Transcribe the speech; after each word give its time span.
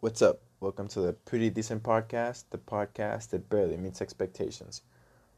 What's 0.00 0.22
up? 0.22 0.42
Welcome 0.60 0.86
to 0.90 1.00
the 1.00 1.12
Pretty 1.12 1.50
Decent 1.50 1.82
Podcast, 1.82 2.44
the 2.50 2.58
podcast 2.58 3.30
that 3.30 3.50
barely 3.50 3.76
meets 3.76 4.00
expectations. 4.00 4.82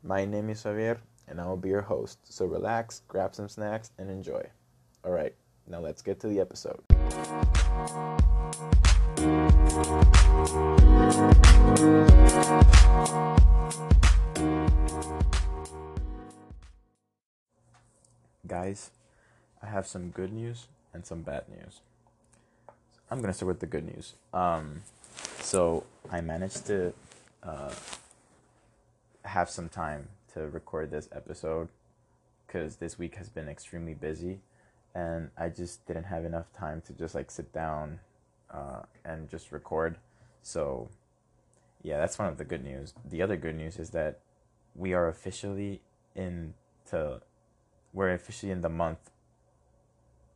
My 0.02 0.26
name 0.26 0.50
is 0.50 0.62
Javier, 0.64 0.98
and 1.26 1.40
I 1.40 1.46
will 1.46 1.56
be 1.56 1.70
your 1.70 1.80
host. 1.80 2.18
So 2.24 2.44
relax, 2.44 3.00
grab 3.08 3.34
some 3.34 3.48
snacks, 3.48 3.90
and 3.96 4.10
enjoy. 4.10 4.46
All 5.02 5.12
right, 5.12 5.34
now 5.66 5.80
let's 5.80 6.02
get 6.02 6.20
to 6.20 6.28
the 6.28 6.40
episode. 6.40 6.82
Guys, 18.46 18.90
I 19.62 19.66
have 19.68 19.86
some 19.86 20.10
good 20.10 20.34
news 20.34 20.66
and 20.92 21.06
some 21.06 21.22
bad 21.22 21.44
news. 21.48 21.80
I'm 23.12 23.20
gonna 23.20 23.32
start 23.32 23.48
with 23.48 23.60
the 23.60 23.66
good 23.66 23.84
news. 23.84 24.14
Um, 24.32 24.82
so 25.40 25.84
I 26.12 26.20
managed 26.20 26.66
to 26.66 26.92
uh, 27.42 27.72
have 29.24 29.50
some 29.50 29.68
time 29.68 30.08
to 30.34 30.48
record 30.48 30.92
this 30.92 31.08
episode 31.10 31.68
because 32.46 32.76
this 32.76 33.00
week 33.00 33.16
has 33.16 33.28
been 33.28 33.48
extremely 33.48 33.94
busy, 33.94 34.38
and 34.94 35.30
I 35.36 35.48
just 35.48 35.84
didn't 35.86 36.04
have 36.04 36.24
enough 36.24 36.52
time 36.52 36.82
to 36.86 36.92
just 36.92 37.16
like 37.16 37.32
sit 37.32 37.52
down 37.52 37.98
uh, 38.48 38.82
and 39.04 39.28
just 39.28 39.50
record. 39.50 39.96
So, 40.44 40.88
yeah, 41.82 41.98
that's 41.98 42.16
one 42.16 42.28
of 42.28 42.38
the 42.38 42.44
good 42.44 42.62
news. 42.62 42.94
The 43.04 43.22
other 43.22 43.36
good 43.36 43.56
news 43.56 43.76
is 43.76 43.90
that 43.90 44.20
we 44.76 44.94
are 44.94 45.08
officially 45.08 45.80
into 46.14 47.20
we're 47.92 48.14
officially 48.14 48.52
in 48.52 48.60
the 48.60 48.68
month 48.68 49.10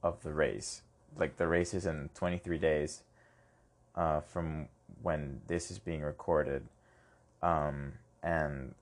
of 0.02 0.24
the 0.24 0.32
race 0.32 0.82
like 1.16 1.36
the 1.36 1.46
race 1.46 1.74
is 1.74 1.86
in 1.86 2.10
23 2.14 2.59
days 2.59 3.02
uh, 3.95 4.20
from 4.20 4.68
when 5.02 5.40
this 5.46 5.70
is 5.70 5.78
being 5.78 6.02
recorded. 6.02 6.64
Um, 7.42 7.95
and 8.23 8.74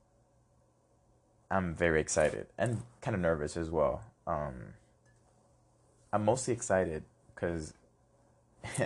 I'm 1.50 1.74
very 1.74 2.00
excited 2.00 2.46
and 2.56 2.82
kind 3.00 3.14
of 3.14 3.20
nervous 3.20 3.56
as 3.56 3.70
well. 3.70 4.02
Um, 4.26 4.74
I'm 6.12 6.24
mostly 6.24 6.54
excited 6.54 7.02
because 7.34 7.74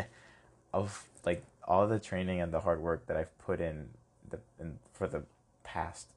of 0.73 1.05
like 1.25 1.45
all 1.67 1.87
the 1.87 1.99
training 1.99 2.41
and 2.41 2.53
the 2.53 2.61
hard 2.61 2.81
work 2.81 3.07
that 3.07 3.17
I've 3.17 3.37
put 3.39 3.61
in, 3.61 3.89
the, 4.29 4.39
in 4.59 4.79
for 4.93 5.07
the 5.07 5.23
past 5.63 6.09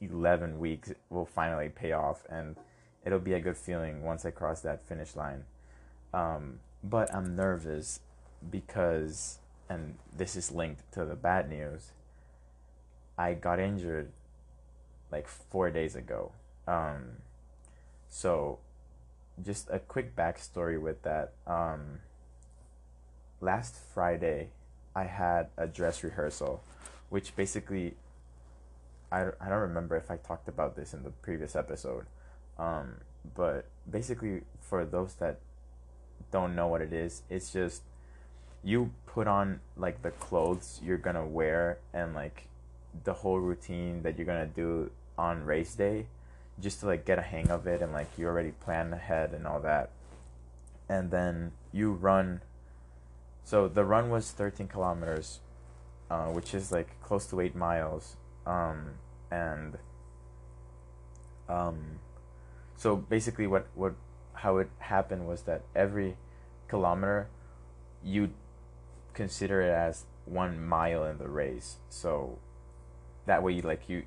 11 0.00 0.58
weeks 0.58 0.92
will 1.10 1.26
finally 1.26 1.68
pay 1.68 1.92
off 1.92 2.24
and 2.28 2.56
it'll 3.04 3.18
be 3.18 3.34
a 3.34 3.40
good 3.40 3.56
feeling 3.56 4.02
once 4.02 4.24
I 4.24 4.30
cross 4.30 4.60
that 4.62 4.86
finish 4.86 5.16
line. 5.16 5.44
Um, 6.12 6.60
but 6.82 7.12
I'm 7.14 7.36
nervous 7.36 8.00
because, 8.50 9.38
and 9.68 9.96
this 10.16 10.36
is 10.36 10.52
linked 10.52 10.90
to 10.92 11.04
the 11.04 11.16
bad 11.16 11.48
news, 11.48 11.90
I 13.18 13.34
got 13.34 13.58
injured 13.58 14.12
like 15.10 15.26
four 15.26 15.70
days 15.70 15.96
ago. 15.96 16.32
Um, 16.66 17.22
so, 18.08 18.58
just 19.44 19.68
a 19.70 19.78
quick 19.78 20.16
backstory 20.16 20.80
with 20.80 21.02
that. 21.02 21.32
Um, 21.46 22.00
last 23.40 23.76
Friday, 23.94 24.48
I 24.94 25.04
had 25.04 25.48
a 25.56 25.66
dress 25.66 26.02
rehearsal, 26.02 26.62
which 27.10 27.36
basically, 27.36 27.94
I, 29.12 29.26
I 29.40 29.48
don't 29.48 29.60
remember 29.60 29.96
if 29.96 30.10
I 30.10 30.16
talked 30.16 30.48
about 30.48 30.76
this 30.76 30.94
in 30.94 31.02
the 31.02 31.10
previous 31.10 31.54
episode, 31.54 32.06
um, 32.58 32.96
but 33.34 33.66
basically, 33.90 34.42
for 34.60 34.84
those 34.84 35.14
that 35.14 35.38
don't 36.36 36.54
know 36.54 36.68
what 36.68 36.82
it 36.82 36.92
is, 36.92 37.22
it's 37.30 37.50
just 37.50 37.80
you 38.62 38.90
put 39.06 39.26
on 39.26 39.60
like 39.76 40.02
the 40.02 40.10
clothes 40.10 40.80
you're 40.84 41.04
gonna 41.08 41.26
wear 41.26 41.78
and 41.94 42.14
like 42.14 42.48
the 43.04 43.14
whole 43.20 43.38
routine 43.38 44.02
that 44.02 44.18
you're 44.18 44.26
gonna 44.26 44.52
do 44.64 44.90
on 45.16 45.44
race 45.44 45.74
day 45.74 46.04
just 46.60 46.80
to 46.80 46.86
like 46.86 47.06
get 47.06 47.18
a 47.18 47.22
hang 47.22 47.48
of 47.50 47.66
it 47.66 47.80
and 47.80 47.92
like 47.92 48.10
you 48.18 48.26
already 48.26 48.50
plan 48.50 48.92
ahead 48.92 49.32
and 49.32 49.46
all 49.46 49.60
that. 49.60 49.90
And 50.90 51.10
then 51.10 51.52
you 51.72 51.92
run 51.92 52.42
so 53.44 53.66
the 53.68 53.84
run 53.84 54.10
was 54.10 54.30
13 54.30 54.68
kilometers 54.68 55.40
uh, 56.10 56.26
which 56.26 56.52
is 56.52 56.70
like 56.70 57.00
close 57.02 57.26
to 57.26 57.40
eight 57.40 57.56
miles 57.56 58.16
um, 58.46 58.90
and 59.30 59.78
um, 61.48 61.78
so 62.76 62.96
basically 62.96 63.46
what 63.46 63.66
what 63.74 63.94
how 64.34 64.58
it 64.58 64.68
happened 64.78 65.26
was 65.26 65.42
that 65.42 65.62
every 65.74 66.16
kilometer 66.68 67.28
you 68.02 68.30
consider 69.14 69.62
it 69.62 69.70
as 69.70 70.04
one 70.24 70.64
mile 70.64 71.04
in 71.04 71.18
the 71.18 71.28
race. 71.28 71.76
So 71.88 72.38
that 73.26 73.42
way 73.42 73.60
like 73.60 73.88
you 73.88 74.04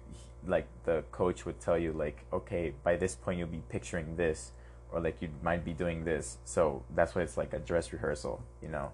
like 0.47 0.68
the 0.86 1.03
coach 1.12 1.46
would 1.46 1.59
tell 1.59 1.78
you 1.78 1.92
like 1.92 2.24
okay 2.31 2.74
by 2.84 2.96
this 2.96 3.14
point 3.16 3.38
you'll 3.38 3.47
be 3.47 3.62
picturing 3.68 4.16
this 4.16 4.52
or 4.92 5.02
like 5.02 5.22
you 5.22 5.30
might 5.44 5.66
be 5.66 5.74
doing 5.74 6.06
this. 6.06 6.38
So 6.46 6.84
that's 6.96 7.16
why 7.16 7.24
it's 7.24 7.38
like 7.38 7.53
a 7.53 7.59
dress 7.59 7.92
rehearsal 7.92 8.44
you 8.62 8.70
know? 8.70 8.91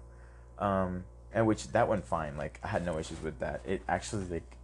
Um 0.58 1.04
and 1.32 1.46
which 1.46 1.68
that 1.68 1.88
went 1.88 2.04
fine. 2.04 2.36
Like 2.36 2.58
i 2.62 2.68
had 2.68 2.84
no 2.84 2.98
issues 2.98 3.22
with 3.22 3.38
that. 3.40 3.60
It 3.64 3.82
actually 3.88 4.24
like 4.26 4.56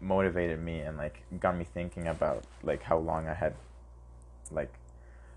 motivated 0.00 0.62
me 0.62 0.80
and 0.80 0.96
like 0.96 1.22
got 1.40 1.56
me 1.56 1.64
thinking 1.64 2.06
about 2.06 2.44
like 2.62 2.82
how 2.82 2.98
long 2.98 3.26
i 3.26 3.32
had 3.32 3.54
like 4.50 4.72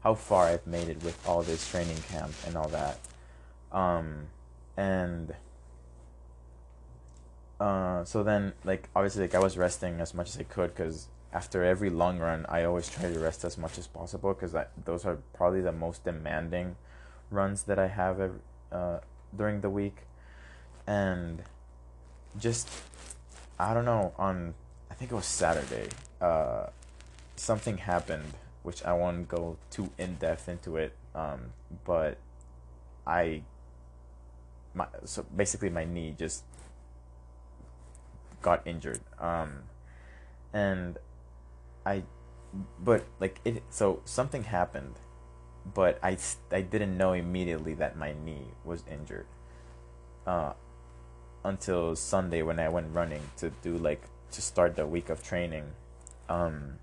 how 0.01 0.15
far 0.15 0.45
I've 0.45 0.65
made 0.65 0.89
it 0.89 1.03
with 1.03 1.19
all 1.27 1.41
this 1.41 1.69
training 1.69 1.97
camp 2.09 2.33
and 2.47 2.55
all 2.55 2.69
that. 2.69 2.99
Um, 3.71 4.27
and 4.77 5.33
uh, 7.59 8.05
so 8.05 8.23
then, 8.23 8.53
like, 8.63 8.89
obviously, 8.95 9.23
like, 9.23 9.35
I 9.35 9.39
was 9.39 9.57
resting 9.57 9.99
as 9.99 10.13
much 10.13 10.29
as 10.29 10.37
I 10.37 10.43
could 10.43 10.73
because 10.73 11.07
after 11.33 11.63
every 11.63 11.89
long 11.89 12.19
run, 12.19 12.45
I 12.47 12.63
always 12.63 12.89
try 12.89 13.11
to 13.11 13.19
rest 13.19 13.43
as 13.43 13.57
much 13.57 13.77
as 13.77 13.87
possible 13.87 14.33
because 14.33 14.55
those 14.85 15.05
are 15.05 15.17
probably 15.33 15.61
the 15.61 15.73
most 15.73 16.05
demanding 16.05 16.77
runs 17.29 17.63
that 17.63 17.77
I 17.77 17.87
have 17.87 18.19
every, 18.19 18.39
uh, 18.71 18.99
during 19.35 19.61
the 19.61 19.69
week. 19.69 19.97
And 20.87 21.43
just, 22.39 22.69
I 23.59 23.73
don't 23.73 23.85
know, 23.85 24.13
on, 24.17 24.53
I 24.89 24.93
think 24.93 25.11
it 25.11 25.15
was 25.15 25.25
Saturday, 25.25 25.89
uh, 26.21 26.67
something 27.35 27.77
happened 27.77 28.33
which 28.63 28.83
I 28.83 28.93
won't 28.93 29.27
go 29.27 29.57
too 29.69 29.91
in 29.97 30.15
depth 30.15 30.49
into 30.49 30.77
it. 30.77 30.93
Um, 31.15 31.53
but 31.85 32.17
I, 33.05 33.43
my 34.73 34.87
so 35.05 35.25
basically 35.35 35.69
my 35.69 35.85
knee 35.85 36.15
just 36.17 36.43
got 38.41 38.65
injured. 38.65 39.01
Um, 39.19 39.63
and 40.53 40.97
I, 41.85 42.03
but 42.79 43.05
like 43.19 43.39
it. 43.45 43.63
So 43.69 44.01
something 44.05 44.43
happened, 44.43 44.95
but 45.73 45.99
I 46.03 46.17
I 46.51 46.61
didn't 46.61 46.97
know 46.97 47.13
immediately 47.13 47.73
that 47.75 47.97
my 47.97 48.13
knee 48.13 48.53
was 48.63 48.83
injured. 48.89 49.27
Uh, 50.27 50.53
until 51.43 51.95
Sunday 51.95 52.41
when 52.41 52.59
I 52.59 52.69
went 52.69 52.93
running 52.93 53.21
to 53.37 53.49
do 53.63 53.77
like 53.77 54.03
to 54.31 54.41
start 54.41 54.75
the 54.75 54.85
week 54.85 55.09
of 55.09 55.23
training. 55.23 55.71
Um, 56.27 56.79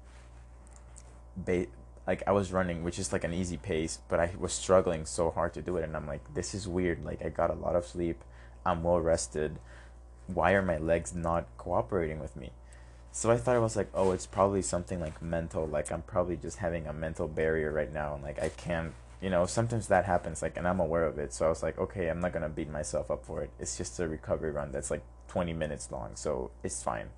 ba- 1.37 1.67
like 2.07 2.23
I 2.27 2.33
was 2.33 2.53
running, 2.53 2.85
which 2.85 2.99
is 2.99 3.13
like 3.13 3.25
an 3.25 3.35
easy 3.35 3.57
pace, 3.57 3.99
but 4.09 4.21
I 4.21 4.33
was 4.39 4.53
struggling 4.53 5.07
so 5.07 5.31
hard 5.31 5.55
to 5.55 5.63
do 5.63 5.77
it, 5.77 5.85
and 5.85 5.97
I'm 5.97 6.07
like, 6.07 6.35
this 6.35 6.55
is 6.55 6.69
weird. 6.69 7.05
Like 7.05 7.25
I 7.25 7.29
got 7.29 7.51
a 7.51 7.55
lot 7.55 7.77
of 7.77 7.87
sleep, 7.87 8.23
I'm 8.65 8.83
well 8.83 9.01
rested. 9.01 9.59
Why 10.27 10.53
are 10.53 10.63
my 10.63 10.79
legs 10.79 11.15
not 11.15 11.47
cooperating 11.57 12.21
with 12.21 12.37
me? 12.37 12.51
So 13.13 13.31
I 13.31 13.37
thought 13.37 13.57
it 13.57 13.61
was 13.61 13.77
like, 13.77 13.89
oh, 13.95 14.13
it's 14.13 14.27
probably 14.27 14.63
something 14.63 15.01
like 15.01 15.23
mental. 15.23 15.67
Like 15.67 15.91
I'm 15.91 16.03
probably 16.03 16.37
just 16.37 16.59
having 16.59 16.87
a 16.87 16.93
mental 16.93 17.29
barrier 17.29 17.73
right 17.73 17.93
now, 17.93 18.15
and 18.15 18.23
like 18.23 18.41
I 18.43 18.51
can't, 18.51 18.93
you 19.21 19.31
know, 19.31 19.47
sometimes 19.47 19.89
that 19.89 20.05
happens. 20.05 20.43
Like, 20.43 20.57
and 20.57 20.69
I'm 20.69 20.81
aware 20.81 21.05
of 21.05 21.19
it. 21.19 21.33
So 21.33 21.47
I 21.47 21.49
was 21.49 21.63
like, 21.63 21.79
okay, 21.79 22.09
I'm 22.09 22.21
not 22.21 22.33
gonna 22.33 22.49
beat 22.49 22.71
myself 22.71 23.11
up 23.11 23.25
for 23.25 23.43
it. 23.43 23.51
It's 23.59 23.77
just 23.77 23.99
a 24.01 24.09
recovery 24.09 24.53
run 24.53 24.73
that's 24.73 24.91
like 24.91 25.03
20 25.29 25.53
minutes 25.55 25.91
long, 25.91 26.11
so 26.15 26.51
it's 26.63 26.83
fine 26.83 27.09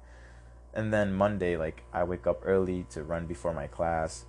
and 0.74 0.92
then 0.92 1.12
Monday, 1.12 1.56
like 1.56 1.82
I 1.92 2.04
wake 2.04 2.26
up 2.26 2.42
early 2.44 2.86
to 2.90 3.02
run 3.02 3.26
before 3.26 3.52
my 3.52 3.66
class, 3.66 4.24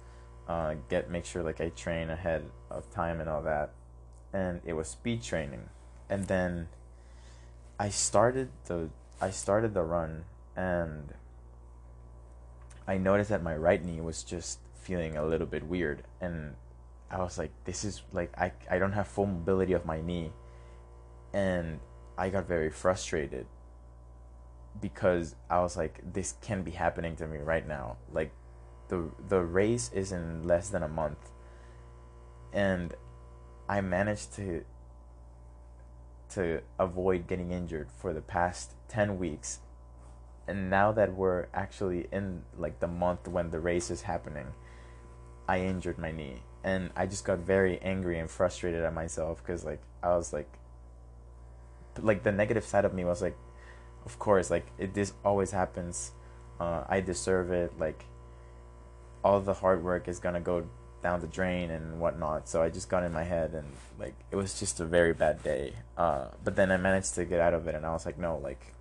uh, 0.48 0.76
get 0.90 1.10
make 1.10 1.26
sure 1.26 1.44
like 1.44 1.62
I 1.62 1.70
train 1.70 2.10
ahead 2.10 2.44
of 2.70 2.90
time 2.92 3.20
and 3.20 3.30
all 3.30 3.42
that, 3.44 3.72
and 4.34 4.62
it 4.66 4.74
was 4.74 4.88
speed 4.88 5.22
training, 5.24 5.70
and 6.10 6.28
then 6.28 6.68
I 7.80 7.90
started 7.90 8.50
the 8.66 8.90
I 9.22 9.32
started 9.32 9.74
the 9.74 9.84
run 9.84 10.24
and 10.56 11.14
I 12.88 12.98
noticed 12.98 13.30
that 13.30 13.44
my 13.44 13.56
right 13.56 13.84
knee 13.84 14.02
was 14.02 14.24
just 14.24 14.60
feeling 14.82 15.16
a 15.16 15.26
little 15.26 15.48
bit 15.48 15.64
weird, 15.64 16.04
and 16.20 16.56
I 17.12 17.20
was 17.20 17.38
like, 17.38 17.52
this 17.66 17.84
is 17.84 18.02
like 18.12 18.32
I 18.38 18.52
I 18.70 18.80
don't 18.80 18.94
have 18.94 19.08
full 19.08 19.28
mobility 19.28 19.74
of 19.74 19.86
my 19.86 20.02
knee, 20.02 20.32
and 21.34 21.80
I 22.18 22.30
got 22.30 22.48
very 22.48 22.70
frustrated 22.70 23.46
because 24.82 25.36
I 25.50 25.60
was 25.62 25.78
like, 25.78 26.02
this 26.14 26.36
can 26.42 26.64
be 26.64 26.72
happening 26.72 27.16
to 27.18 27.28
me 27.28 27.38
right 27.38 27.68
now. 27.68 27.98
Like, 28.12 28.32
the 28.88 29.10
the 29.28 29.42
race 29.42 29.92
is 29.94 30.12
in 30.12 30.48
less 30.48 30.70
than 30.70 30.84
a 30.84 30.88
month, 30.88 31.32
and 32.54 32.96
I 33.68 33.82
managed 33.82 34.34
to 34.36 34.66
to 36.32 36.62
avoid 36.78 37.28
getting 37.28 37.52
injured 37.52 37.90
for 37.92 38.14
the 38.14 38.22
past 38.22 38.74
10 38.88 39.18
weeks. 39.18 39.60
And 40.48 40.70
now 40.70 40.92
that 40.92 41.16
we're 41.16 41.48
actually 41.54 42.08
in 42.12 42.44
like 42.58 42.80
the 42.80 42.88
month 42.88 43.28
when 43.28 43.50
the 43.50 43.60
race 43.60 43.90
is 43.90 44.04
happening, 44.04 44.48
I 45.48 45.62
injured 45.62 45.98
my 45.98 46.12
knee 46.12 46.42
and 46.64 46.92
I 46.96 47.06
just 47.06 47.26
got 47.26 47.40
very 47.40 47.80
angry 47.82 48.20
and 48.20 48.30
frustrated 48.30 48.84
at 48.84 48.94
myself 48.94 49.44
cuz 49.44 49.64
like 49.64 49.82
I 50.04 50.16
was 50.16 50.34
like 50.34 50.52
like 52.02 52.24
the 52.24 52.32
negative 52.32 52.66
side 52.66 52.86
of 52.86 52.94
me 52.94 53.04
was 53.06 53.22
like 53.22 53.38
of 54.06 54.20
course 54.20 54.50
like 54.50 54.66
it 54.78 54.94
this 54.94 55.14
always 55.24 55.52
happens. 55.52 56.12
Uh, 56.60 56.84
I 56.90 57.02
deserve 57.02 57.52
it 57.52 57.80
like 57.80 58.06
all 59.24 59.40
the 59.40 59.54
hard 59.54 59.84
work 59.84 60.08
is 60.08 60.20
to 60.20 60.40
go 60.40 60.66
down 61.02 61.22
the 61.22 61.28
drain 61.28 61.72
and 61.72 62.00
whatnot. 62.00 62.50
So 62.50 62.62
I 62.62 62.70
just 62.70 62.90
got 62.90 63.04
in 63.04 63.14
my 63.14 63.24
head 63.24 63.54
and 63.54 63.68
like 63.98 64.16
it 64.32 64.36
was 64.36 64.60
just 64.60 64.80
a 64.80 64.86
very 64.86 65.14
bad 65.14 65.42
day. 65.44 65.74
Uh, 65.98 66.26
but 66.44 66.56
then 66.56 66.72
I 66.72 66.78
managed 66.78 67.16
to 67.16 67.26
get 67.26 67.40
out 67.40 67.54
of 67.54 67.68
it 67.68 67.76
and 67.76 67.86
I 67.86 67.92
was 67.92 68.06
like, 68.06 68.18
no, 68.18 68.38
like 68.38 68.74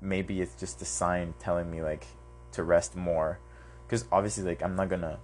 maybe 0.00 0.40
it's 0.40 0.54
just 0.54 0.80
a 0.82 0.84
sign 0.84 1.34
telling 1.38 1.70
me 1.70 1.82
like 1.82 2.06
to 2.52 2.62
rest 2.62 2.96
more, 2.96 3.38
because 3.86 4.04
obviously 4.10 4.44
like 4.44 4.62
I'm 4.62 4.76
not 4.76 4.88
gonna 4.88 5.18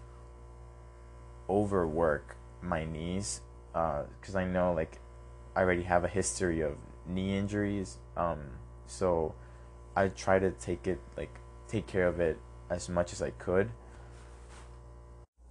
overwork 1.49 2.37
my 2.61 2.85
knees, 2.85 3.41
because 3.73 4.35
uh, 4.35 4.39
I 4.39 4.45
know 4.45 4.73
like 4.73 4.99
I 5.55 5.61
already 5.61 5.83
have 5.83 6.05
a 6.05 6.09
history 6.09 6.61
of 6.61 6.77
knee 7.07 7.37
injuries. 7.37 7.99
Um, 8.17 8.41
so 8.87 9.35
I 9.95 10.09
try 10.09 10.39
to 10.39 10.51
take 10.51 10.87
it 10.87 11.01
like 11.17 11.35
take 11.69 11.87
care 11.87 12.07
of 12.07 12.21
it 12.21 12.39
as 12.71 12.89
much 12.89 13.13
as 13.13 13.23
I 13.23 13.31
could 13.31 13.71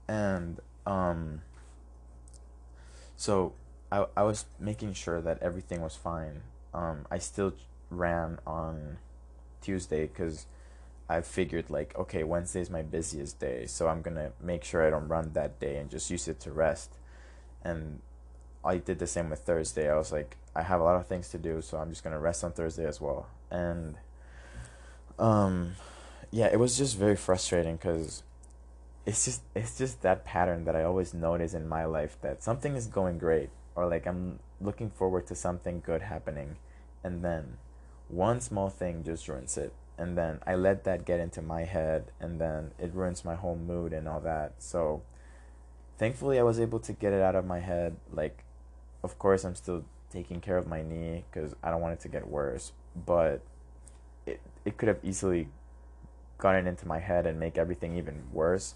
and 0.07 0.59
um 0.85 1.41
so 3.15 3.53
I 3.91 4.05
I 4.15 4.23
was 4.23 4.45
making 4.59 4.93
sure 4.93 5.21
that 5.21 5.41
everything 5.41 5.81
was 5.81 5.95
fine. 5.95 6.41
Um 6.73 7.05
I 7.09 7.17
still 7.17 7.53
ran 7.89 8.39
on 8.45 8.97
Tuesday 9.61 10.07
cuz 10.07 10.45
I 11.07 11.21
figured 11.21 11.69
like 11.69 11.97
okay, 11.97 12.23
Wednesday 12.23 12.61
is 12.61 12.69
my 12.69 12.81
busiest 12.81 13.39
day, 13.39 13.65
so 13.67 13.87
I'm 13.87 14.01
going 14.01 14.15
to 14.17 14.31
make 14.41 14.63
sure 14.63 14.85
I 14.85 14.89
don't 14.89 15.07
run 15.07 15.33
that 15.33 15.59
day 15.59 15.77
and 15.77 15.89
just 15.89 16.09
use 16.09 16.27
it 16.27 16.39
to 16.41 16.51
rest. 16.51 16.91
And 17.63 18.01
I 18.65 18.77
did 18.77 19.00
the 19.00 19.07
same 19.07 19.29
with 19.29 19.39
Thursday. 19.39 19.89
I 19.89 19.95
was 19.95 20.12
like 20.12 20.38
I 20.56 20.63
have 20.63 20.79
a 20.79 20.83
lot 20.83 20.95
of 20.95 21.07
things 21.07 21.29
to 21.29 21.38
do, 21.38 21.62
so 21.62 21.77
I'm 21.77 21.89
just 21.89 22.03
to 22.03 22.17
rest 22.17 22.44
on 22.44 22.51
Thursday 22.51 22.85
as 22.85 23.00
well. 23.00 23.27
And 23.51 23.95
um 25.19 25.75
yeah, 26.31 26.47
it 26.47 26.59
was 26.59 26.77
just 26.77 26.97
very 26.97 27.15
frustrating 27.15 27.77
cuz 27.77 28.23
it's 29.06 29.25
just 29.25 29.41
it's 29.53 29.77
just 29.77 30.01
that 30.01 30.25
pattern 30.25 30.65
that 30.65 30.75
I 30.75 30.83
always 30.83 31.13
notice 31.13 31.53
in 31.53 31.67
my 31.67 31.85
life 31.85 32.17
that 32.21 32.41
something 32.41 32.75
is 32.75 32.88
going 32.88 33.19
great 33.19 33.50
or 33.75 33.85
like 33.88 34.07
I'm 34.07 34.39
looking 34.59 34.89
forward 34.89 35.27
to 35.27 35.35
something 35.35 35.81
good 35.85 36.01
happening 36.01 36.57
and 37.03 37.23
then 37.23 37.57
one 38.07 38.41
small 38.41 38.69
thing 38.69 39.03
just 39.03 39.27
ruins 39.27 39.57
it 39.57 39.73
and 39.97 40.18
then 40.18 40.39
I 40.45 40.56
let 40.56 40.83
that 40.85 41.06
get 41.06 41.19
into 41.19 41.41
my 41.41 41.63
head 41.63 42.11
and 42.19 42.39
then 42.39 42.71
it 42.79 42.94
ruins 42.94 43.23
my 43.23 43.35
whole 43.35 43.56
mood 43.56 43.94
and 43.94 44.07
all 44.07 44.19
that. 44.21 44.53
So 44.59 45.03
thankfully 45.97 46.39
I 46.39 46.44
was 46.44 46.59
able 46.59 46.79
to 46.79 46.94
get 46.94 47.13
it 47.13 47.21
out 47.21 47.35
of 47.35 47.45
my 47.45 47.59
head 47.59 47.95
like 48.11 48.44
of 49.06 49.18
course 49.19 49.44
I'm 49.46 49.56
still 49.56 49.84
taking 50.12 50.40
care 50.42 50.57
of 50.57 50.68
my 50.68 50.81
knee 50.81 51.24
cuz 51.31 51.56
I 51.63 51.69
don't 51.72 51.81
want 51.81 51.94
it 51.94 52.02
to 52.02 52.10
get 52.16 52.28
worse, 52.28 52.74
but 53.12 53.42
it 54.25 54.42
it 54.66 54.78
could 54.78 54.90
have 54.94 55.02
easily 55.04 55.48
gotten 56.38 56.68
into 56.68 56.86
my 56.88 57.00
head 57.00 57.25
and 57.25 57.40
make 57.40 57.57
everything 57.57 57.96
even 57.96 58.18
worse 58.34 58.75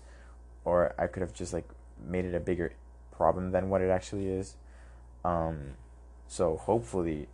or 0.65 0.93
I 0.97 1.07
could 1.07 1.21
have 1.21 1.33
just 1.33 1.53
like 1.53 1.67
made 2.15 2.25
it 2.25 2.35
a 2.35 2.39
bigger 2.39 2.73
problem 3.11 3.51
than 3.51 3.69
what 3.69 3.81
it 3.81 3.89
actually 3.89 4.27
is. 4.27 4.55
Um, 5.25 5.75
so 6.27 6.57
hopefully, 6.57 7.27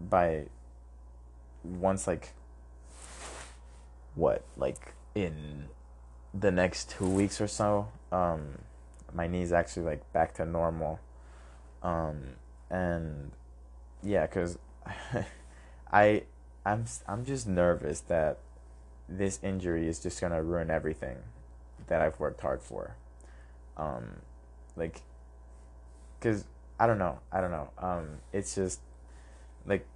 by 0.00 0.46
once 1.64 2.06
like 2.06 2.32
what 4.14 4.44
like 4.56 4.94
in 5.14 5.68
the 6.34 6.50
next 6.50 6.90
two 6.90 7.08
weeks 7.08 7.40
or 7.40 7.46
so, 7.46 7.88
um, 8.12 8.58
my 9.12 9.26
knee's 9.26 9.52
actually 9.52 9.86
like 9.86 10.12
back 10.12 10.34
to 10.34 10.44
normal. 10.44 11.00
Um, 11.82 12.20
and 12.70 13.30
yeah, 14.02 14.26
cause 14.26 14.58
I 15.92 16.24
I'm 16.64 16.84
I'm 17.08 17.24
just 17.24 17.46
nervous 17.48 18.00
that 18.02 18.38
this 19.08 19.40
injury 19.42 19.88
is 19.88 20.00
just 20.00 20.20
gonna 20.20 20.42
ruin 20.42 20.70
everything 20.70 21.18
that 21.88 22.00
I've 22.00 22.18
worked 22.20 22.40
hard 22.40 22.62
for. 22.62 22.96
Um, 23.76 24.20
like, 24.76 25.02
cause 26.20 26.44
I 26.78 26.86
don't 26.86 26.98
know, 26.98 27.18
I 27.32 27.40
don't 27.40 27.50
know. 27.50 27.70
Um, 27.78 28.18
it's 28.32 28.54
just 28.54 28.80
like 29.66 29.86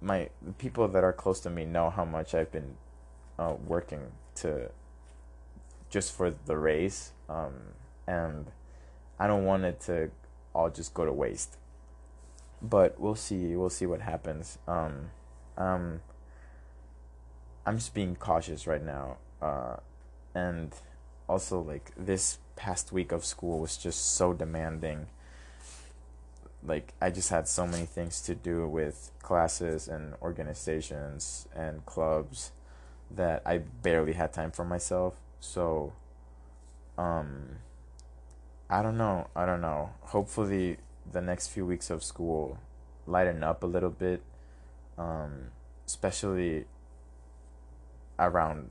my 0.00 0.28
people 0.58 0.88
that 0.88 1.04
are 1.04 1.12
close 1.12 1.40
to 1.40 1.50
me 1.50 1.64
know 1.64 1.90
how 1.90 2.04
much 2.04 2.34
I've 2.34 2.52
been 2.52 2.76
uh, 3.38 3.54
working 3.66 4.00
to 4.36 4.70
just 5.90 6.12
for 6.12 6.30
the 6.30 6.56
race, 6.56 7.12
um, 7.28 7.54
and 8.06 8.46
I 9.18 9.26
don't 9.26 9.44
want 9.44 9.64
it 9.64 9.80
to 9.82 10.10
all 10.56 10.70
just 10.70 10.94
go 10.94 11.04
to 11.04 11.12
waste. 11.12 11.56
But 12.62 12.98
we'll 12.98 13.14
see. 13.14 13.54
We'll 13.54 13.70
see 13.70 13.86
what 13.86 14.00
happens. 14.00 14.58
Um, 14.66 15.10
um, 15.58 16.00
I'm 17.66 17.76
just 17.76 17.92
being 17.92 18.16
cautious 18.16 18.66
right 18.66 18.82
now, 18.82 19.18
uh, 19.42 19.76
and 20.34 20.74
also 21.28 21.60
like 21.60 21.92
this 21.96 22.38
past 22.56 22.92
week 22.92 23.12
of 23.12 23.24
school 23.24 23.60
was 23.60 23.76
just 23.76 24.14
so 24.14 24.32
demanding 24.32 25.08
like 26.66 26.94
I 27.00 27.10
just 27.10 27.30
had 27.30 27.48
so 27.48 27.66
many 27.66 27.86
things 27.86 28.20
to 28.22 28.34
do 28.34 28.66
with 28.66 29.12
classes 29.22 29.88
and 29.88 30.14
organizations 30.20 31.46
and 31.54 31.84
clubs 31.86 32.52
that 33.10 33.42
I 33.46 33.58
barely 33.58 34.14
had 34.14 34.32
time 34.32 34.50
for 34.50 34.64
myself. 34.64 35.14
So 35.40 35.92
um 36.98 37.58
I 38.68 38.82
don't 38.82 38.98
know. 38.98 39.28
I 39.34 39.46
don't 39.46 39.60
know. 39.60 39.90
Hopefully 40.00 40.78
the 41.10 41.20
next 41.20 41.48
few 41.48 41.64
weeks 41.64 41.90
of 41.90 42.02
school 42.02 42.58
lighten 43.06 43.44
up 43.44 43.62
a 43.62 43.66
little 43.66 43.90
bit. 43.90 44.22
Um 44.98 45.50
especially 45.86 46.64
around 48.18 48.70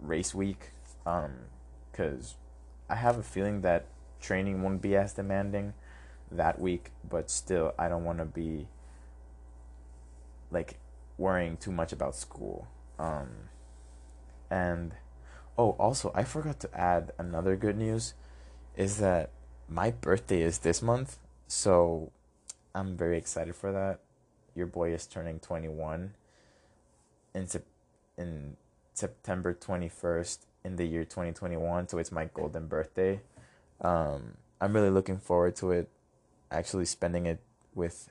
race 0.00 0.34
week 0.34 0.70
because 1.04 2.32
um, 2.32 2.90
I 2.90 2.96
have 2.96 3.18
a 3.18 3.22
feeling 3.22 3.62
that 3.62 3.86
training 4.20 4.62
won't 4.62 4.82
be 4.82 4.96
as 4.96 5.14
demanding 5.14 5.74
that 6.30 6.60
week, 6.60 6.90
but 7.08 7.30
still, 7.30 7.74
I 7.78 7.88
don't 7.88 8.04
want 8.04 8.18
to 8.18 8.24
be 8.24 8.68
like 10.50 10.78
worrying 11.16 11.56
too 11.56 11.72
much 11.72 11.92
about 11.92 12.14
school. 12.14 12.68
Um, 12.98 13.28
and 14.50 14.92
oh, 15.56 15.70
also, 15.78 16.12
I 16.14 16.24
forgot 16.24 16.60
to 16.60 16.70
add 16.74 17.12
another 17.18 17.56
good 17.56 17.76
news 17.76 18.14
is 18.78 18.98
that 18.98 19.30
my 19.68 19.90
birthday 19.90 20.40
is 20.40 20.60
this 20.60 20.80
month, 20.80 21.18
so 21.48 22.12
I'm 22.74 22.96
very 22.96 23.18
excited 23.18 23.56
for 23.56 23.72
that. 23.72 23.98
Your 24.54 24.66
boy 24.66 24.94
is 24.94 25.04
turning 25.04 25.40
21 25.40 26.14
in 27.34 27.46
sep- 27.48 27.64
in 28.16 28.56
September 28.94 29.52
21st 29.52 30.38
in 30.64 30.76
the 30.76 30.84
year 30.84 31.04
2021, 31.04 31.88
so 31.88 31.98
it's 31.98 32.12
my 32.12 32.26
golden 32.26 32.68
birthday. 32.68 33.20
Um, 33.80 34.34
I'm 34.60 34.72
really 34.72 34.90
looking 34.90 35.18
forward 35.18 35.56
to 35.56 35.72
it. 35.72 35.90
Actually, 36.50 36.84
spending 36.84 37.26
it 37.26 37.40
with 37.74 38.08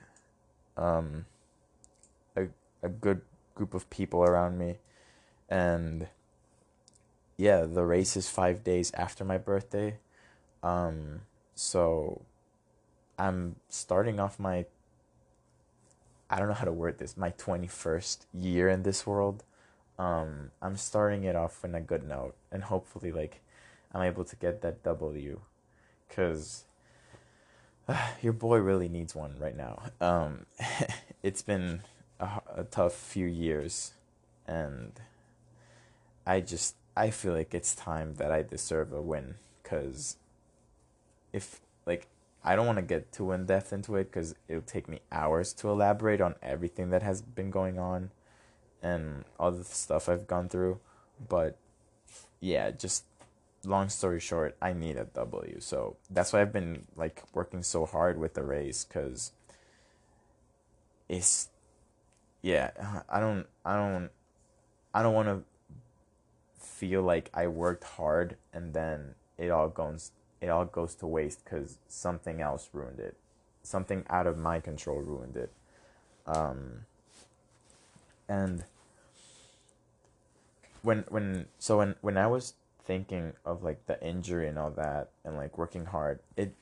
um, 0.76 1.26
a 2.36 2.48
a 2.84 2.90
good 2.90 3.22
group 3.56 3.74
of 3.74 3.90
people 3.90 4.22
around 4.22 4.58
me, 4.58 4.80
and 5.50 6.08
yeah, 7.38 7.62
the 7.62 7.86
race 7.86 8.18
is 8.18 8.30
five 8.30 8.66
days 8.66 8.92
after 8.96 9.24
my 9.24 9.38
birthday. 9.38 9.98
Um, 10.64 11.22
so 11.56 12.22
I'm 13.18 13.56
starting 13.70 14.20
off 14.20 14.40
my 14.40 14.66
I 16.30 16.40
don't 16.40 16.50
know 16.50 16.54
how 16.54 16.66
to 16.66 16.74
word 16.74 16.98
this, 16.98 17.16
my 17.16 17.32
21st 17.32 18.26
year 18.34 18.68
in 18.68 18.84
this 18.84 19.08
world 19.08 19.44
um, 20.00 20.52
I'm 20.62 20.78
starting 20.78 21.24
it 21.24 21.36
off 21.36 21.64
in 21.66 21.74
a 21.74 21.82
good 21.82 22.08
note, 22.08 22.36
and 22.52 22.64
hopefully, 22.64 23.12
like, 23.12 23.42
I'm 23.94 24.04
able 24.04 24.24
to 24.26 24.36
get 24.36 24.62
that 24.62 24.84
W, 24.84 25.42
cause 26.10 26.66
uh, 27.88 28.10
your 28.22 28.34
boy 28.34 28.58
really 28.58 28.90
needs 28.90 29.16
one 29.16 29.36
right 29.40 29.58
now. 29.58 29.84
Um, 30.00 30.46
it's 31.24 31.42
been 31.42 31.82
a, 32.20 32.42
a 32.56 32.64
tough 32.64 32.94
few 32.94 33.26
years, 33.26 33.94
and 34.46 34.92
I 36.26 36.42
just 36.42 36.76
I 36.96 37.10
feel 37.10 37.34
like 37.34 37.54
it's 37.54 37.74
time 37.74 38.16
that 38.16 38.32
I 38.32 38.44
deserve 38.44 38.94
a 38.94 39.02
win, 39.02 39.36
cause 39.64 40.18
if 41.38 41.62
like 41.86 42.08
I 42.44 42.56
don't 42.56 42.66
want 42.66 42.78
to 42.80 42.84
get 42.84 43.12
too 43.12 43.32
in 43.32 43.46
depth 43.46 43.72
into 43.72 43.96
it, 43.96 44.12
cause 44.12 44.36
it'll 44.48 44.62
take 44.62 44.90
me 44.90 45.00
hours 45.12 45.54
to 45.54 45.70
elaborate 45.70 46.20
on 46.20 46.36
everything 46.42 46.90
that 46.90 47.04
has 47.04 47.22
been 47.22 47.52
going 47.52 47.80
on 47.80 48.12
and 48.82 49.24
all 49.40 49.52
the 49.52 49.64
stuff 49.64 50.10
I've 50.10 50.28
gone 50.28 50.50
through. 50.50 50.80
But 51.30 51.58
yeah, 52.40 52.72
just 52.72 53.06
long 53.64 53.90
story 53.90 54.20
short, 54.20 54.56
I 54.62 54.74
need 54.74 54.98
a 54.98 55.06
W. 55.06 55.58
So 55.60 55.98
that's 56.10 56.34
why 56.34 56.42
I've 56.42 56.54
been 56.54 56.86
like 56.96 57.24
working 57.34 57.64
so 57.64 57.86
hard 57.86 58.20
with 58.20 58.34
the 58.34 58.44
race 58.44 58.86
because 58.86 59.32
it's 61.08 61.50
yeah, 62.42 62.72
I 63.10 63.20
don't 63.20 63.46
I 63.66 63.76
don't 63.76 64.10
I 64.94 65.04
don't 65.04 65.14
want 65.14 65.28
to 65.28 65.44
feel 66.60 67.02
like 67.02 67.30
I 67.34 67.48
worked 67.48 67.84
hard 67.84 68.38
and 68.54 68.74
then 68.74 69.16
it 69.38 69.50
all 69.50 69.70
goes 69.70 70.12
it 70.42 70.50
all 70.50 70.66
goes 70.66 70.96
to 70.96 71.08
waste 71.08 71.46
cuz 71.46 71.78
something 71.88 72.42
else 72.42 72.70
ruined 72.74 73.00
it. 73.00 73.18
Something 73.64 74.06
out 74.10 74.28
of 74.28 74.38
my 74.38 74.60
control 74.60 75.02
ruined 75.02 75.38
it. 75.38 75.52
Um 76.26 76.86
and 78.28 78.66
when 80.82 81.06
when 81.10 81.48
so 81.60 81.80
when 81.80 81.96
when 82.02 82.18
I 82.18 82.28
was 82.28 82.54
thinking 82.84 83.34
of 83.46 83.64
like 83.64 83.86
the 83.86 84.02
injury 84.02 84.48
and 84.48 84.58
all 84.58 84.72
that 84.72 85.10
and 85.26 85.36
like 85.36 85.58
working 85.58 85.86
hard, 85.86 86.20
it 86.36 86.54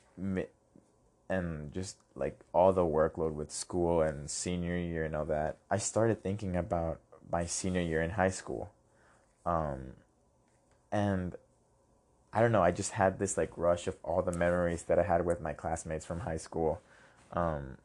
and 1.28 1.72
just 1.72 1.96
like 2.14 2.38
all 2.52 2.72
the 2.72 2.82
workload 2.82 3.32
with 3.32 3.50
school 3.50 4.02
and 4.02 4.30
senior 4.30 4.76
year 4.76 5.04
and 5.04 5.14
all 5.14 5.24
that, 5.26 5.58
I 5.70 5.78
started 5.78 6.22
thinking 6.22 6.56
about 6.56 7.00
my 7.30 7.46
senior 7.46 7.80
year 7.80 8.02
in 8.02 8.10
high 8.10 8.30
school. 8.30 8.70
Um, 9.44 9.92
and 10.92 11.34
I 12.36 12.40
don't 12.40 12.52
know, 12.52 12.62
I 12.62 12.70
just 12.70 12.92
had 12.92 13.18
this 13.18 13.38
like 13.38 13.56
rush 13.56 13.86
of 13.86 13.96
all 14.02 14.20
the 14.20 14.30
memories 14.30 14.82
that 14.82 14.98
I 14.98 15.04
had 15.04 15.24
with 15.24 15.40
my 15.40 15.54
classmates 15.54 16.04
from 16.04 16.20
high 16.20 16.36
school. 16.36 16.82
Um, 17.32 17.78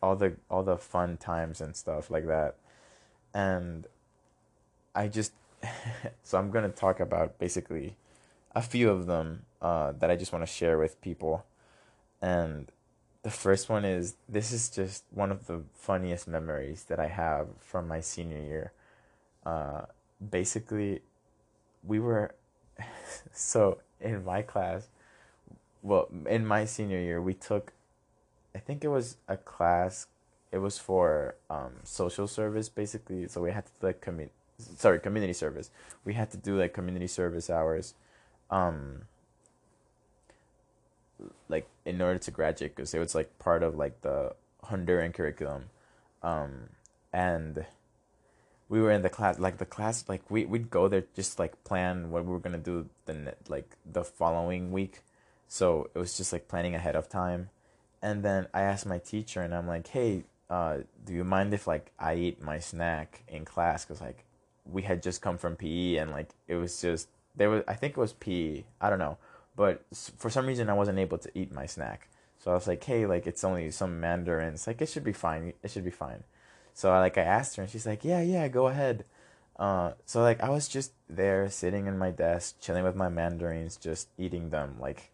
all 0.00 0.14
the 0.14 0.36
all 0.48 0.62
the 0.62 0.76
fun 0.76 1.16
times 1.16 1.60
and 1.60 1.74
stuff 1.74 2.08
like 2.08 2.28
that. 2.28 2.54
And 3.34 3.88
I 4.94 5.08
just 5.08 5.32
so 6.22 6.38
I'm 6.38 6.52
to 6.52 6.68
talk 6.68 7.00
about 7.00 7.40
basically 7.40 7.96
a 8.54 8.62
few 8.62 8.90
of 8.90 9.06
them 9.06 9.42
uh, 9.60 9.90
that 9.98 10.08
I 10.08 10.14
just 10.14 10.32
want 10.32 10.46
to 10.46 10.52
share 10.52 10.78
with 10.78 11.00
people. 11.00 11.44
And 12.22 12.70
the 13.24 13.32
first 13.32 13.68
one 13.68 13.84
is 13.84 14.14
this 14.28 14.52
is 14.52 14.70
just 14.70 15.02
one 15.10 15.32
of 15.32 15.48
the 15.48 15.62
funniest 15.74 16.28
memories 16.28 16.84
that 16.84 17.00
I 17.00 17.08
have 17.08 17.48
from 17.58 17.88
my 17.88 17.98
senior 17.98 18.38
year. 18.38 18.72
Uh, 19.44 19.86
basically, 20.30 21.00
we 21.82 21.98
were 21.98 22.36
so 23.32 23.78
in 24.00 24.24
my 24.24 24.42
class. 24.42 24.88
Well, 25.82 26.08
in 26.28 26.46
my 26.46 26.64
senior 26.64 26.98
year, 26.98 27.20
we 27.20 27.34
took, 27.34 27.72
I 28.54 28.58
think 28.58 28.84
it 28.84 28.88
was 28.88 29.16
a 29.28 29.36
class. 29.36 30.06
It 30.52 30.58
was 30.58 30.78
for 30.78 31.36
um, 31.50 31.74
social 31.84 32.26
service, 32.26 32.68
basically. 32.68 33.28
So 33.28 33.42
we 33.42 33.52
had 33.52 33.66
to 33.66 33.86
like 33.86 34.00
community, 34.00 34.32
sorry, 34.58 34.98
community 34.98 35.32
service. 35.32 35.70
We 36.04 36.14
had 36.14 36.30
to 36.32 36.36
do 36.36 36.58
like 36.58 36.72
community 36.72 37.06
service 37.06 37.50
hours. 37.50 37.94
Um, 38.50 39.02
like 41.48 41.66
in 41.84 42.00
order 42.00 42.18
to 42.18 42.30
graduate 42.30 42.74
because 42.74 42.94
it 42.94 42.98
was 42.98 43.14
like 43.14 43.38
part 43.38 43.62
of 43.62 43.76
like 43.76 44.02
the 44.02 44.34
Honduran 44.64 45.14
curriculum, 45.14 45.64
um, 46.22 46.70
and 47.12 47.64
we 48.68 48.80
were 48.80 48.90
in 48.90 49.02
the 49.02 49.08
class 49.10 49.38
like 49.38 49.58
the 49.58 49.66
class 49.66 50.04
like 50.08 50.28
we 50.30 50.44
we'd 50.44 50.70
go 50.70 50.88
there 50.88 51.04
just 51.14 51.38
like 51.38 51.62
plan 51.64 52.10
what 52.10 52.24
we 52.24 52.32
were 52.32 52.40
gonna 52.40 52.58
do 52.58 52.88
the 53.06 53.34
like 53.48 53.76
the 53.90 54.04
following 54.04 54.72
week, 54.72 55.02
so 55.48 55.88
it 55.94 55.98
was 55.98 56.16
just 56.16 56.32
like 56.32 56.48
planning 56.48 56.74
ahead 56.74 56.96
of 56.96 57.08
time, 57.08 57.50
and 58.02 58.22
then 58.22 58.48
I 58.54 58.62
asked 58.62 58.86
my 58.86 58.98
teacher 58.98 59.42
and 59.42 59.54
I'm 59.54 59.66
like, 59.66 59.86
hey, 59.88 60.24
uh, 60.50 60.78
do 61.04 61.12
you 61.12 61.24
mind 61.24 61.54
if 61.54 61.66
like 61.66 61.92
I 61.98 62.14
eat 62.14 62.42
my 62.42 62.58
snack 62.58 63.22
in 63.28 63.44
class 63.44 63.84
because 63.84 64.00
like 64.00 64.24
we 64.70 64.82
had 64.82 65.02
just 65.02 65.22
come 65.22 65.38
from 65.38 65.56
PE 65.56 65.96
and 65.96 66.10
like 66.10 66.30
it 66.48 66.56
was 66.56 66.80
just 66.80 67.08
there 67.36 67.50
was 67.50 67.62
I 67.68 67.74
think 67.74 67.92
it 67.92 68.00
was 68.00 68.12
PE 68.14 68.64
I 68.80 68.90
don't 68.90 68.98
know 68.98 69.18
but 69.56 69.82
for 70.18 70.30
some 70.30 70.46
reason 70.46 70.68
I 70.68 70.74
wasn't 70.74 70.98
able 70.98 71.18
to 71.18 71.30
eat 71.34 71.50
my 71.50 71.66
snack. 71.66 72.08
So 72.38 72.50
I 72.50 72.54
was 72.54 72.66
like, 72.66 72.84
hey, 72.84 73.06
like 73.06 73.26
it's 73.26 73.42
only 73.42 73.70
some 73.70 73.98
mandarins. 73.98 74.66
Like 74.66 74.82
it 74.82 74.88
should 74.88 75.02
be 75.02 75.14
fine. 75.14 75.54
It 75.62 75.70
should 75.70 75.84
be 75.84 75.90
fine. 75.90 76.22
So 76.76 76.92
I 76.92 77.00
like 77.00 77.16
I 77.16 77.22
asked 77.22 77.56
her 77.56 77.62
and 77.62 77.72
she's 77.72 77.86
like, 77.86 78.04
yeah, 78.04 78.20
yeah, 78.20 78.48
go 78.48 78.66
ahead. 78.66 79.06
Uh, 79.58 79.92
so 80.04 80.20
like 80.20 80.42
I 80.42 80.50
was 80.50 80.68
just 80.68 80.92
there 81.08 81.48
sitting 81.48 81.86
in 81.86 81.96
my 81.96 82.10
desk, 82.10 82.60
chilling 82.60 82.84
with 82.84 82.94
my 82.94 83.08
mandarins, 83.08 83.78
just 83.78 84.08
eating 84.18 84.50
them. 84.50 84.76
Like 84.78 85.10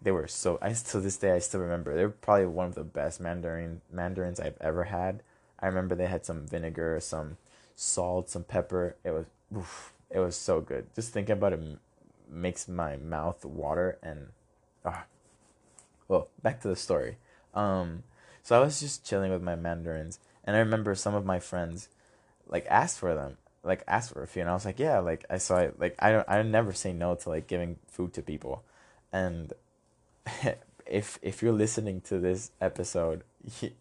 they 0.00 0.10
were 0.10 0.26
so. 0.26 0.58
I 0.62 0.72
to 0.72 1.00
this 1.00 1.18
day 1.18 1.32
I 1.32 1.40
still 1.40 1.60
remember. 1.60 1.94
They're 1.94 2.08
probably 2.08 2.46
one 2.46 2.68
of 2.68 2.74
the 2.74 2.84
best 2.84 3.20
mandarin 3.20 3.82
mandarins 3.92 4.40
I've 4.40 4.56
ever 4.62 4.84
had. 4.84 5.22
I 5.60 5.66
remember 5.66 5.94
they 5.94 6.06
had 6.06 6.24
some 6.24 6.46
vinegar, 6.46 6.98
some 7.00 7.36
salt, 7.76 8.30
some 8.30 8.44
pepper. 8.44 8.96
It 9.04 9.10
was, 9.10 9.26
oof, 9.54 9.92
it 10.08 10.20
was 10.20 10.36
so 10.36 10.62
good. 10.62 10.86
Just 10.94 11.12
thinking 11.12 11.34
about 11.34 11.52
it 11.52 11.60
makes 12.30 12.66
my 12.66 12.96
mouth 12.96 13.44
water 13.44 13.98
and 14.02 14.28
ah. 14.86 15.04
Well, 16.08 16.28
back 16.42 16.62
to 16.62 16.68
the 16.68 16.76
story. 16.76 17.18
Um, 17.52 18.04
so 18.42 18.58
I 18.58 18.64
was 18.64 18.80
just 18.80 19.04
chilling 19.04 19.30
with 19.30 19.42
my 19.42 19.54
mandarins, 19.54 20.18
and 20.48 20.56
I 20.56 20.60
remember 20.60 20.94
some 20.94 21.14
of 21.14 21.26
my 21.26 21.40
friends, 21.40 21.90
like 22.48 22.64
asked 22.70 22.98
for 22.98 23.14
them, 23.14 23.36
like 23.62 23.84
asked 23.86 24.14
for 24.14 24.22
a 24.22 24.26
few, 24.26 24.40
and 24.40 24.50
I 24.50 24.54
was 24.54 24.64
like, 24.64 24.78
yeah, 24.78 24.98
like 24.98 25.26
I 25.28 25.36
saw 25.36 25.58
it, 25.58 25.78
like 25.78 25.94
I 25.98 26.10
don't, 26.10 26.26
I 26.26 26.40
never 26.40 26.72
say 26.72 26.94
no 26.94 27.14
to 27.16 27.28
like 27.28 27.46
giving 27.46 27.76
food 27.86 28.14
to 28.14 28.22
people, 28.22 28.62
and 29.12 29.52
if 30.86 31.18
if 31.20 31.42
you're 31.42 31.52
listening 31.52 32.00
to 32.08 32.18
this 32.18 32.50
episode, 32.62 33.24
he, 33.44 33.74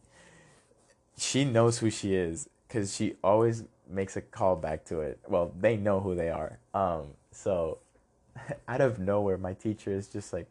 she 1.17 1.45
knows 1.45 1.77
who 1.77 1.89
she 1.89 2.15
is 2.15 2.49
because 2.67 2.93
she 2.93 3.15
always 3.23 3.63
makes 3.89 4.17
a 4.17 4.21
call 4.21 4.57
back 4.57 4.83
to 4.87 4.99
it. 4.99 5.19
Well, 5.25 5.53
they 5.57 5.77
know 5.77 6.01
who 6.01 6.15
they 6.15 6.29
are. 6.29 6.59
Um, 6.73 7.13
so 7.31 7.77
out 8.67 8.81
of 8.81 8.99
nowhere, 8.99 9.37
my 9.37 9.53
teacher 9.53 9.91
is 9.91 10.09
just 10.09 10.33
like, 10.33 10.47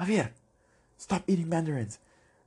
Javier, 0.00 0.30
stop 0.98 1.24
eating 1.26 1.48
mandarins. 1.48 1.98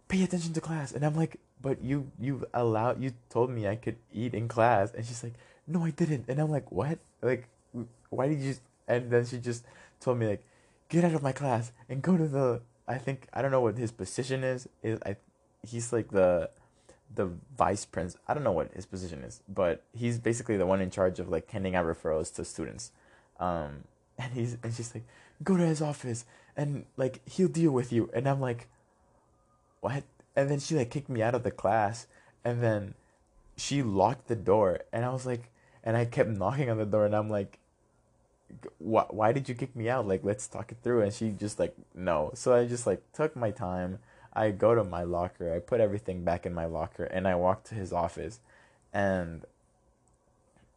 Pay 0.07 0.23
attention 0.23 0.53
to 0.53 0.61
class. 0.61 0.93
And 0.93 1.05
I'm 1.05 1.15
like, 1.15 1.41
but 1.61 1.83
you 1.83 2.11
you 2.19 2.45
allowed 2.53 3.01
you 3.01 3.13
told 3.29 3.49
me 3.49 3.67
I 3.67 3.75
could 3.75 3.97
eat 4.13 4.33
in 4.33 4.47
class. 4.47 4.93
And 4.93 5.05
she's 5.05 5.23
like, 5.23 5.33
no, 5.67 5.83
I 5.83 5.91
didn't. 5.91 6.25
And 6.27 6.39
I'm 6.39 6.51
like, 6.51 6.71
what? 6.71 6.99
Like, 7.21 7.47
why 8.09 8.27
did 8.27 8.39
you? 8.39 8.55
And 8.87 9.09
then 9.09 9.25
she 9.25 9.37
just 9.37 9.63
told 9.99 10.17
me 10.17 10.27
like, 10.27 10.43
get 10.89 11.03
out 11.03 11.13
of 11.13 11.23
my 11.23 11.31
class 11.31 11.71
and 11.89 12.01
go 12.01 12.17
to 12.17 12.27
the. 12.27 12.61
I 12.87 12.97
think 12.97 13.27
I 13.33 13.41
don't 13.41 13.51
know 13.51 13.61
what 13.61 13.77
his 13.77 13.91
position 13.91 14.43
is. 14.43 14.67
Is 14.83 14.99
I, 15.05 15.15
he's 15.65 15.93
like 15.93 16.09
the, 16.11 16.49
the 17.13 17.29
vice 17.57 17.85
prince. 17.85 18.17
I 18.27 18.33
don't 18.33 18.43
know 18.43 18.51
what 18.51 18.73
his 18.73 18.85
position 18.85 19.23
is, 19.23 19.41
but 19.47 19.83
he's 19.93 20.19
basically 20.19 20.57
the 20.57 20.65
one 20.65 20.81
in 20.81 20.89
charge 20.89 21.19
of 21.19 21.29
like 21.29 21.49
handing 21.49 21.75
out 21.75 21.85
referrals 21.85 22.33
to 22.35 22.45
students. 22.45 22.91
Um, 23.39 23.83
and 24.17 24.33
he's 24.33 24.57
and 24.63 24.73
she's 24.73 24.93
like, 24.93 25.05
go 25.43 25.57
to 25.57 25.65
his 25.65 25.81
office 25.81 26.25
and 26.57 26.85
like 26.97 27.21
he'll 27.29 27.47
deal 27.47 27.71
with 27.71 27.93
you. 27.93 28.09
And 28.13 28.27
I'm 28.27 28.41
like, 28.41 28.67
what? 29.79 30.03
And 30.35 30.49
then 30.49 30.59
she 30.59 30.75
like 30.75 30.89
kicked 30.89 31.09
me 31.09 31.21
out 31.21 31.35
of 31.35 31.43
the 31.43 31.51
class, 31.51 32.07
and 32.45 32.61
then 32.63 32.93
she 33.57 33.83
locked 33.83 34.27
the 34.27 34.35
door, 34.35 34.79
and 34.93 35.05
I 35.05 35.09
was 35.09 35.25
like, 35.25 35.49
and 35.83 35.97
I 35.97 36.05
kept 36.05 36.29
knocking 36.29 36.69
on 36.69 36.77
the 36.77 36.85
door, 36.85 37.05
and 37.05 37.15
I'm 37.15 37.29
like, 37.29 37.59
why 38.79 39.05
why 39.09 39.31
did 39.31 39.49
you 39.49 39.55
kick 39.55 39.75
me 39.75 39.89
out? 39.89 40.07
Like 40.07 40.23
let's 40.23 40.47
talk 40.47 40.71
it 40.71 40.77
through. 40.83 41.01
And 41.01 41.13
she 41.13 41.31
just 41.31 41.59
like 41.59 41.75
no. 41.95 42.31
So 42.33 42.53
I 42.53 42.65
just 42.65 42.87
like 42.87 43.01
took 43.13 43.35
my 43.35 43.51
time. 43.51 43.99
I 44.33 44.51
go 44.51 44.75
to 44.75 44.83
my 44.83 45.03
locker. 45.03 45.53
I 45.53 45.59
put 45.59 45.81
everything 45.81 46.23
back 46.23 46.45
in 46.45 46.53
my 46.53 46.65
locker, 46.65 47.03
and 47.03 47.27
I 47.27 47.35
walk 47.35 47.63
to 47.65 47.75
his 47.75 47.91
office, 47.91 48.39
and 48.93 49.43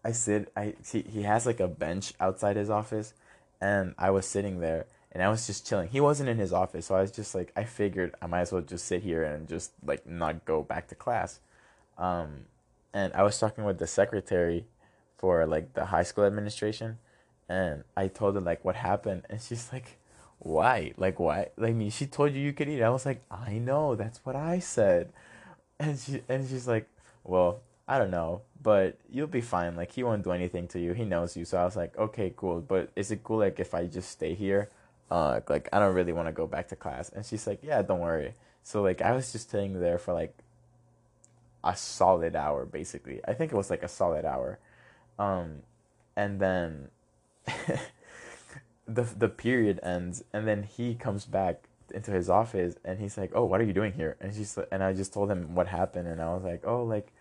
I 0.05 0.13
sit. 0.13 0.51
I 0.57 0.75
see 0.83 1.03
he 1.03 1.23
has 1.23 1.47
like 1.47 1.61
a 1.61 1.69
bench 1.69 2.15
outside 2.21 2.57
his 2.57 2.71
office, 2.71 3.15
and 3.61 3.95
I 3.99 4.11
was 4.11 4.27
sitting 4.27 4.61
there 4.61 4.87
and 5.15 5.23
I 5.23 5.29
was 5.29 5.47
just 5.47 5.67
chilling. 5.67 5.89
He 5.89 6.01
wasn't 6.01 6.29
in 6.29 6.39
his 6.39 6.53
office, 6.53 6.87
so 6.87 6.97
I 6.97 7.01
was 7.01 7.13
just 7.13 7.35
like, 7.35 7.53
I 7.57 7.65
figured 7.65 8.15
I 8.21 8.27
might 8.27 8.43
as 8.43 8.53
well 8.53 8.63
just 8.63 8.85
sit 8.87 9.03
here 9.03 9.23
and 9.23 9.49
just 9.49 9.73
like 9.85 10.07
not 10.07 10.45
go 10.45 10.63
back 10.63 10.89
to 10.89 10.95
class. 10.95 11.41
Um, 11.97 12.47
and 12.93 13.13
I 13.15 13.23
was 13.23 13.39
talking 13.39 13.65
with 13.65 13.79
the 13.79 13.87
secretary 13.87 14.67
for 15.17 15.47
like 15.47 15.75
the 15.75 15.87
high 15.87 16.03
school 16.03 16.25
administration, 16.25 16.99
and 17.49 17.85
I 17.97 18.09
told 18.09 18.35
her 18.35 18.41
like 18.41 18.65
what 18.65 18.77
happened, 18.77 19.23
and 19.31 19.41
she's 19.41 19.73
like, 19.73 19.99
"Why? 20.39 20.93
Like 20.97 21.21
why? 21.21 21.49
Like 21.57 21.75
me? 21.75 21.91
She 21.91 22.07
told 22.07 22.33
you 22.35 22.41
you 22.41 22.53
could 22.53 22.69
eat." 22.69 22.83
I 22.83 22.91
was 22.91 23.07
like, 23.07 23.23
"I 23.31 23.59
know. 23.59 23.95
That's 23.95 24.21
what 24.25 24.37
I 24.37 24.59
said," 24.59 25.13
and 25.79 25.99
she 25.99 26.23
and 26.29 26.49
she's 26.49 26.67
like, 26.69 26.89
"Well, 27.25 27.61
I 27.87 27.99
don't 27.99 28.11
know, 28.11 28.43
but 28.63 28.97
you'll 29.11 29.27
be 29.27 29.43
fine. 29.43 29.77
Like 29.77 29.93
he 29.93 30.03
won't 30.03 30.25
do 30.25 30.33
anything 30.33 30.67
to 30.69 30.81
you. 30.81 30.93
He 30.95 31.05
knows 31.05 31.37
you. 31.37 31.45
So 31.45 31.59
I 31.59 31.65
was 31.65 31.77
like, 31.77 31.97
okay, 31.99 32.33
cool. 32.35 32.61
But 32.61 32.91
is 32.97 33.11
it 33.11 33.23
cool 33.23 33.39
like 33.39 33.61
if 33.61 33.75
I 33.75 33.87
just 33.87 34.11
stay 34.11 34.35
here? 34.35 34.71
Uh, 35.11 35.41
like 35.49 35.69
I 35.73 35.79
don't 35.79 35.95
really 35.95 36.13
want 36.13 36.29
to 36.29 36.33
go 36.33 36.47
back 36.47 36.69
to 36.69 36.77
class. 36.77 37.11
And 37.11 37.25
she's 37.25 37.47
like, 37.47 37.61
yeah, 37.63 37.83
don't 37.83 38.01
worry. 38.01 38.35
So 38.63 38.83
like 38.83 39.03
I 39.03 39.13
was 39.13 39.33
just 39.33 39.49
staying 39.49 39.81
there 39.81 39.99
for 39.99 40.15
like 40.15 40.35
a 41.63 41.77
solid 41.77 42.37
hour, 42.37 42.65
basically. 42.65 43.21
I 43.27 43.35
think 43.35 43.53
it 43.53 43.57
was 43.57 43.71
like 43.71 43.83
a 43.83 43.89
solid 43.89 44.25
hour. 44.25 44.59
Um, 45.19 45.63
and 46.17 46.41
then 46.41 46.89
the 48.87 49.03
the 49.03 49.29
period 49.29 49.81
ends, 49.83 50.25
and 50.33 50.47
then 50.47 50.63
he 50.65 50.95
comes 50.95 51.25
back 51.25 51.65
into 51.93 52.11
his 52.11 52.29
office, 52.29 52.77
and 52.85 52.99
he's 52.99 53.17
like, 53.17 53.31
"Oh, 53.35 53.45
what 53.45 53.61
are 53.61 53.65
you 53.65 53.73
doing 53.73 53.93
here?" 53.93 54.17
And 54.21 54.35
she's 54.35 54.59
and 54.73 54.83
I 54.83 54.93
just 54.93 55.13
told 55.13 55.31
him 55.31 55.55
what 55.55 55.69
happened, 55.69 56.09
and 56.09 56.21
I 56.21 56.33
was 56.35 56.43
like, 56.43 56.63
"Oh, 56.67 56.83
like." 56.85 57.13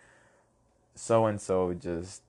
so 0.96 1.25
and 1.25 1.42
so 1.42 1.74
just 1.74 2.22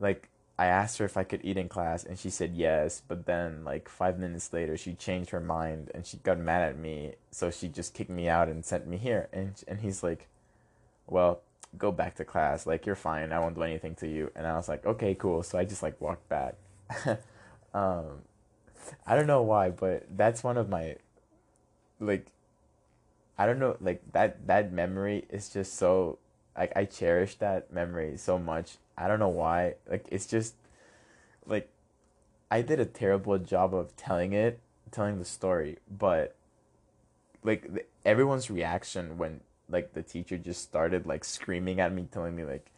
like 0.00 0.28
I 0.58 0.66
asked 0.66 0.98
her 0.98 1.04
if 1.04 1.16
I 1.16 1.24
could 1.24 1.40
eat 1.42 1.56
in 1.56 1.68
class 1.68 2.04
and 2.04 2.18
she 2.18 2.30
said 2.30 2.54
yes, 2.54 3.02
but 3.06 3.26
then 3.26 3.64
like 3.64 3.88
5 3.88 4.18
minutes 4.18 4.52
later 4.52 4.76
she 4.76 4.94
changed 4.94 5.30
her 5.30 5.40
mind 5.40 5.90
and 5.94 6.06
she 6.06 6.18
got 6.18 6.38
mad 6.38 6.62
at 6.68 6.78
me, 6.78 7.14
so 7.30 7.50
she 7.50 7.68
just 7.68 7.94
kicked 7.94 8.10
me 8.10 8.28
out 8.28 8.48
and 8.48 8.64
sent 8.64 8.86
me 8.86 8.96
here 8.98 9.28
and 9.32 9.62
and 9.66 9.80
he's 9.80 10.02
like, 10.02 10.28
"Well, 11.06 11.40
go 11.78 11.92
back 11.92 12.16
to 12.16 12.24
class. 12.24 12.66
Like 12.66 12.86
you're 12.86 12.94
fine. 12.96 13.32
I 13.32 13.40
won't 13.40 13.54
do 13.56 13.62
anything 13.62 13.94
to 13.96 14.08
you." 14.08 14.30
And 14.36 14.46
I 14.46 14.56
was 14.56 14.68
like, 14.68 14.86
"Okay, 14.86 15.14
cool." 15.14 15.42
So 15.42 15.58
I 15.58 15.64
just 15.64 15.82
like 15.82 16.00
walked 16.00 16.28
back. 16.28 16.56
um, 17.74 18.22
I 19.06 19.16
don't 19.16 19.26
know 19.26 19.42
why, 19.42 19.70
but 19.70 20.06
that's 20.16 20.44
one 20.44 20.56
of 20.56 20.68
my 20.68 20.96
like 22.00 22.26
I 23.38 23.46
don't 23.46 23.58
know 23.58 23.76
like 23.80 24.02
that 24.12 24.46
that 24.46 24.72
memory 24.72 25.24
is 25.30 25.48
just 25.48 25.74
so 25.74 26.18
like 26.56 26.72
I 26.76 26.84
cherish 26.84 27.36
that 27.36 27.72
memory 27.72 28.16
so 28.16 28.38
much. 28.38 28.76
I 29.02 29.08
don't 29.08 29.18
know 29.18 29.28
why. 29.28 29.74
Like 29.90 30.06
it's 30.10 30.26
just 30.26 30.54
like 31.46 31.68
I 32.50 32.62
did 32.62 32.80
a 32.80 32.84
terrible 32.84 33.38
job 33.38 33.74
of 33.74 33.96
telling 33.96 34.32
it, 34.32 34.60
telling 34.90 35.18
the 35.18 35.24
story, 35.24 35.78
but 35.90 36.36
like 37.42 37.72
the, 37.72 37.84
everyone's 38.04 38.50
reaction 38.50 39.18
when 39.18 39.40
like 39.68 39.94
the 39.94 40.02
teacher 40.02 40.38
just 40.38 40.62
started 40.62 41.06
like 41.06 41.24
screaming 41.24 41.80
at 41.80 41.92
me 41.92 42.06
telling 42.12 42.36
me 42.36 42.44
like 42.44 42.70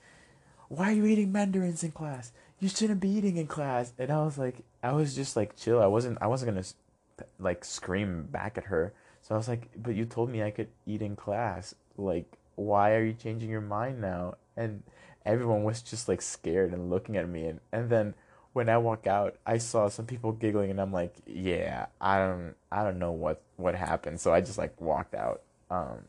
why 0.69 0.91
are 0.91 0.95
you 0.95 1.07
eating 1.07 1.33
mandarins 1.33 1.85
in 1.85 1.91
class? 1.91 2.33
You 2.59 2.69
shouldn't 2.69 3.01
be 3.01 3.09
eating 3.09 3.37
in 3.37 3.47
class. 3.47 3.93
And 3.99 4.11
I 4.11 4.25
was 4.25 4.39
like 4.39 4.65
I 4.83 4.93
was 4.93 5.15
just 5.15 5.37
like 5.37 5.57
chill. 5.57 5.83
I 5.83 5.87
wasn't 5.87 6.19
I 6.21 6.27
wasn't 6.27 6.53
going 6.53 6.63
to 6.63 7.27
like 7.39 7.65
scream 7.65 8.29
back 8.31 8.59
at 8.59 8.65
her. 8.65 8.93
So 9.23 9.35
I 9.35 9.39
was 9.39 9.49
like, 9.49 9.71
"But 9.77 9.95
you 9.95 10.05
told 10.05 10.31
me 10.31 10.43
I 10.43 10.51
could 10.51 10.69
eat 10.87 11.03
in 11.03 11.17
class. 11.17 11.75
Like 11.97 12.39
why 12.57 12.93
are 12.93 13.05
you 13.05 13.15
changing 13.15 13.51
your 13.51 13.61
mind 13.61 14.01
now?" 14.01 14.37
And 14.57 14.83
everyone 15.25 15.65
was 15.65 15.83
just 15.83 16.09
like 16.09 16.23
scared 16.23 16.73
and 16.73 16.91
looking 16.91 17.17
at 17.17 17.29
me 17.29 17.47
and 17.47 17.61
and 17.73 17.91
then 17.91 18.15
when 18.55 18.69
I 18.69 18.79
walk 18.79 19.07
out, 19.09 19.37
I 19.45 19.59
saw 19.59 19.89
some 19.89 20.07
people 20.07 20.31
giggling, 20.33 20.71
and 20.71 20.81
I'm 20.81 20.93
like, 20.93 21.13
yeah, 21.27 21.87
I 22.01 22.19
don't, 22.19 22.55
I 22.71 22.85
don't 22.85 23.01
know 23.01 23.11
what 23.11 23.43
what 23.57 23.75
happened. 23.75 24.21
So 24.21 24.33
I 24.33 24.41
just 24.41 24.59
like 24.59 24.81
walked 24.81 25.15
out. 25.15 25.43
Um, 25.71 26.05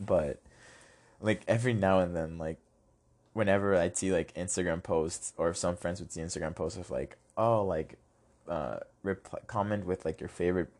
but 0.00 0.40
like 1.20 1.42
every 1.46 1.74
now 1.74 2.00
and 2.00 2.16
then, 2.16 2.38
like 2.38 2.56
whenever 3.34 3.76
I 3.76 3.90
see 3.90 4.10
like 4.10 4.32
Instagram 4.34 4.82
posts, 4.82 5.34
or 5.36 5.50
if 5.50 5.58
some 5.58 5.76
friends 5.76 6.00
would 6.00 6.12
see 6.12 6.22
Instagram 6.22 6.54
posts 6.54 6.78
of 6.78 6.90
like, 6.90 7.18
oh, 7.36 7.62
like, 7.62 7.98
uh, 8.48 8.78
reply, 9.02 9.40
comment 9.46 9.84
with 9.84 10.06
like 10.06 10.20
your 10.20 10.30
favorite, 10.30 10.70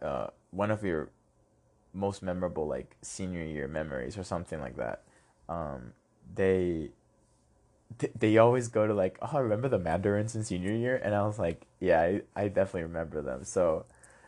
uh, 0.00 0.28
one 0.52 0.70
of 0.70 0.82
your 0.82 1.10
most 1.92 2.22
memorable 2.22 2.66
like 2.66 2.96
senior 3.02 3.44
year 3.44 3.68
memories 3.68 4.16
or 4.16 4.24
something 4.24 4.58
like 4.58 4.76
that. 4.76 5.02
Um, 5.50 5.92
they 6.34 6.90
they 8.18 8.38
always 8.38 8.68
go 8.68 8.86
to 8.86 8.94
like, 8.94 9.18
oh, 9.22 9.30
I 9.34 9.40
remember 9.40 9.68
the 9.68 9.78
mandarins 9.78 10.34
in 10.34 10.44
senior 10.44 10.72
year, 10.72 11.00
and 11.02 11.14
I 11.14 11.26
was 11.26 11.38
like, 11.38 11.66
yeah, 11.80 12.00
I, 12.00 12.22
I 12.34 12.48
definitely 12.48 12.84
remember 12.84 13.22
them. 13.22 13.44
So, 13.44 13.84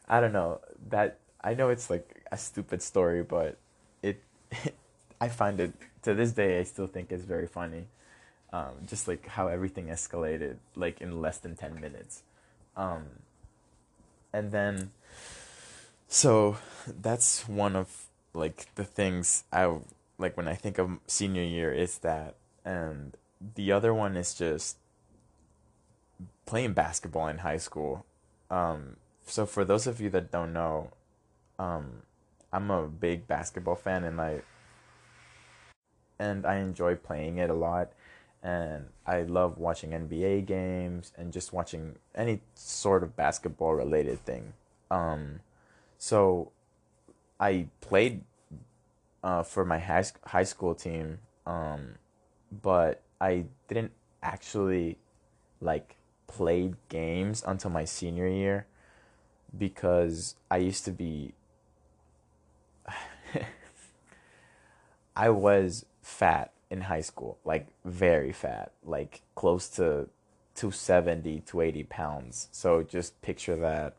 I 0.09 0.21
don't 0.21 0.33
know 0.33 0.61
that 0.91 1.19
I 1.43 1.55
know 1.55 1.71
it's 1.71 1.91
like 1.91 2.25
a 2.31 2.37
stupid 2.37 2.83
story, 2.83 3.23
but 3.23 3.57
it, 4.03 4.23
I 5.21 5.29
find 5.29 5.61
it 5.61 5.73
to 6.03 6.15
this 6.15 6.33
day 6.33 6.61
I 6.61 6.65
still 6.65 6.87
think 6.87 7.11
it's 7.11 7.25
very 7.25 7.47
funny, 7.47 7.87
um, 8.53 8.73
just 8.87 9.09
like 9.09 9.27
how 9.27 9.49
everything 9.49 9.87
escalated 9.87 10.57
like 10.77 11.01
in 11.01 11.21
less 11.21 11.39
than 11.39 11.57
ten 11.57 11.81
minutes, 11.81 12.23
um, 12.77 13.05
and 14.33 14.53
then, 14.53 14.91
so 16.09 16.59
that's 16.87 17.49
one 17.49 17.77
of 17.77 18.07
like 18.35 18.67
the 18.75 18.85
things 18.85 19.45
I 19.53 19.75
like 20.19 20.37
when 20.37 20.49
I 20.49 20.55
think 20.55 20.79
of 20.79 20.91
senior 21.07 21.43
year 21.43 21.73
is 21.73 21.99
that 21.99 22.37
and 22.65 23.17
the 23.55 23.73
other 23.73 23.93
one 23.93 24.17
is 24.17 24.35
just 24.35 24.79
playing 26.47 26.73
basketball 26.73 27.29
in 27.29 27.39
high 27.39 27.57
school. 27.57 28.05
Um, 28.51 28.97
so 29.27 29.47
for 29.47 29.65
those 29.65 29.87
of 29.87 30.01
you 30.01 30.11
that 30.11 30.31
don't 30.31 30.53
know, 30.53 30.91
um, 31.59 32.03
I'm 32.53 32.71
a 32.71 32.87
big 32.87 33.27
basketball 33.27 33.75
fan 33.75 34.05
and 34.05 34.21
I 34.21 34.43
and 36.19 36.47
I 36.47 36.57
enjoy 36.57 36.95
playing 36.95 37.39
it 37.39 37.51
a 37.51 37.55
lot 37.55 37.91
and 38.43 38.87
I 39.07 39.23
love 39.23 39.59
watching 39.59 39.91
NBA 39.91 40.47
games 40.47 41.13
and 41.17 41.33
just 41.33 41.53
watching 41.53 41.97
any 42.15 42.41
sort 42.55 43.03
of 43.03 43.17
basketball 43.17 43.75
related 43.75 44.25
thing. 44.25 44.53
Um, 44.91 45.41
so 45.99 46.53
I 47.41 47.67
played 47.81 48.23
uh, 49.25 49.43
for 49.43 49.65
my 49.65 49.79
high, 49.79 50.05
high 50.27 50.45
school 50.45 50.75
team, 50.75 51.19
um, 51.47 51.95
but 52.63 53.03
I 53.21 53.47
didn't 53.67 53.93
actually 54.23 54.99
like 55.61 55.97
play 56.27 56.75
games 56.91 57.43
until 57.47 57.71
my 57.71 57.87
senior 57.87 58.29
year 58.29 58.67
because 59.57 60.35
I 60.51 60.59
used 60.59 60.85
to 60.85 60.91
be 60.91 61.33
I 65.17 65.31
was 65.31 65.87
fat 66.03 66.53
in 66.71 66.83
high 66.83 67.01
school, 67.01 67.39
like 67.45 67.69
very 67.85 68.33
fat, 68.33 68.73
like 68.85 69.23
close 69.35 69.69
to 69.71 70.09
270 70.55 71.41
to 71.41 71.61
80 71.63 71.85
pounds. 71.85 72.49
So 72.53 72.83
just 72.83 73.21
picture 73.23 73.57
that. 73.57 73.97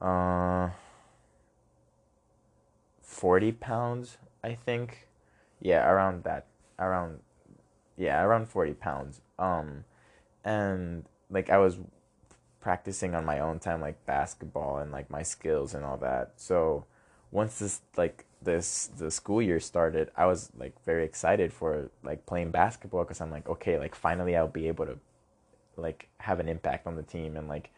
uh 0.00 0.70
40 3.00 3.52
pounds, 3.52 4.18
I 4.42 4.54
think. 4.54 5.06
Yeah, 5.60 5.88
around 5.88 6.24
that. 6.24 6.46
Around 6.78 7.20
yeah, 7.96 8.22
around 8.22 8.48
40 8.48 8.74
pounds. 8.74 9.20
Um, 9.38 9.84
and 10.44 11.04
like 11.30 11.50
I 11.50 11.58
was 11.58 11.78
practicing 12.60 13.14
on 13.14 13.24
my 13.24 13.40
own 13.40 13.58
time, 13.58 13.80
like 13.80 14.04
basketball 14.06 14.78
and 14.78 14.92
like 14.92 15.10
my 15.10 15.22
skills 15.22 15.74
and 15.74 15.84
all 15.84 15.96
that. 15.98 16.32
So 16.36 16.84
once 17.30 17.58
this 17.58 17.80
like 17.96 18.26
this 18.42 18.90
the 18.98 19.10
school 19.10 19.40
year 19.40 19.60
started, 19.60 20.10
I 20.16 20.26
was 20.26 20.50
like 20.56 20.74
very 20.84 21.04
excited 21.04 21.52
for 21.52 21.90
like 22.04 22.26
playing 22.26 22.50
basketball 22.50 23.04
because 23.04 23.20
I'm 23.20 23.30
like, 23.30 23.48
okay, 23.48 23.78
like 23.78 23.94
finally 23.94 24.36
I'll 24.36 24.48
be 24.48 24.68
able 24.68 24.86
to 24.86 24.98
like 25.76 26.08
have 26.18 26.40
an 26.40 26.48
impact 26.48 26.86
on 26.86 26.96
the 26.96 27.02
team 27.02 27.36
and 27.36 27.48
like 27.48 27.70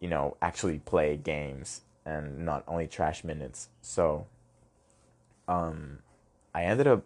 you 0.00 0.08
know 0.08 0.36
actually 0.42 0.78
play 0.80 1.16
games 1.16 1.82
and 2.04 2.44
not 2.44 2.64
only 2.68 2.86
trash 2.86 3.24
minutes. 3.24 3.68
So 3.80 4.26
um 5.48 5.98
I 6.54 6.64
ended 6.64 6.86
up 6.86 7.04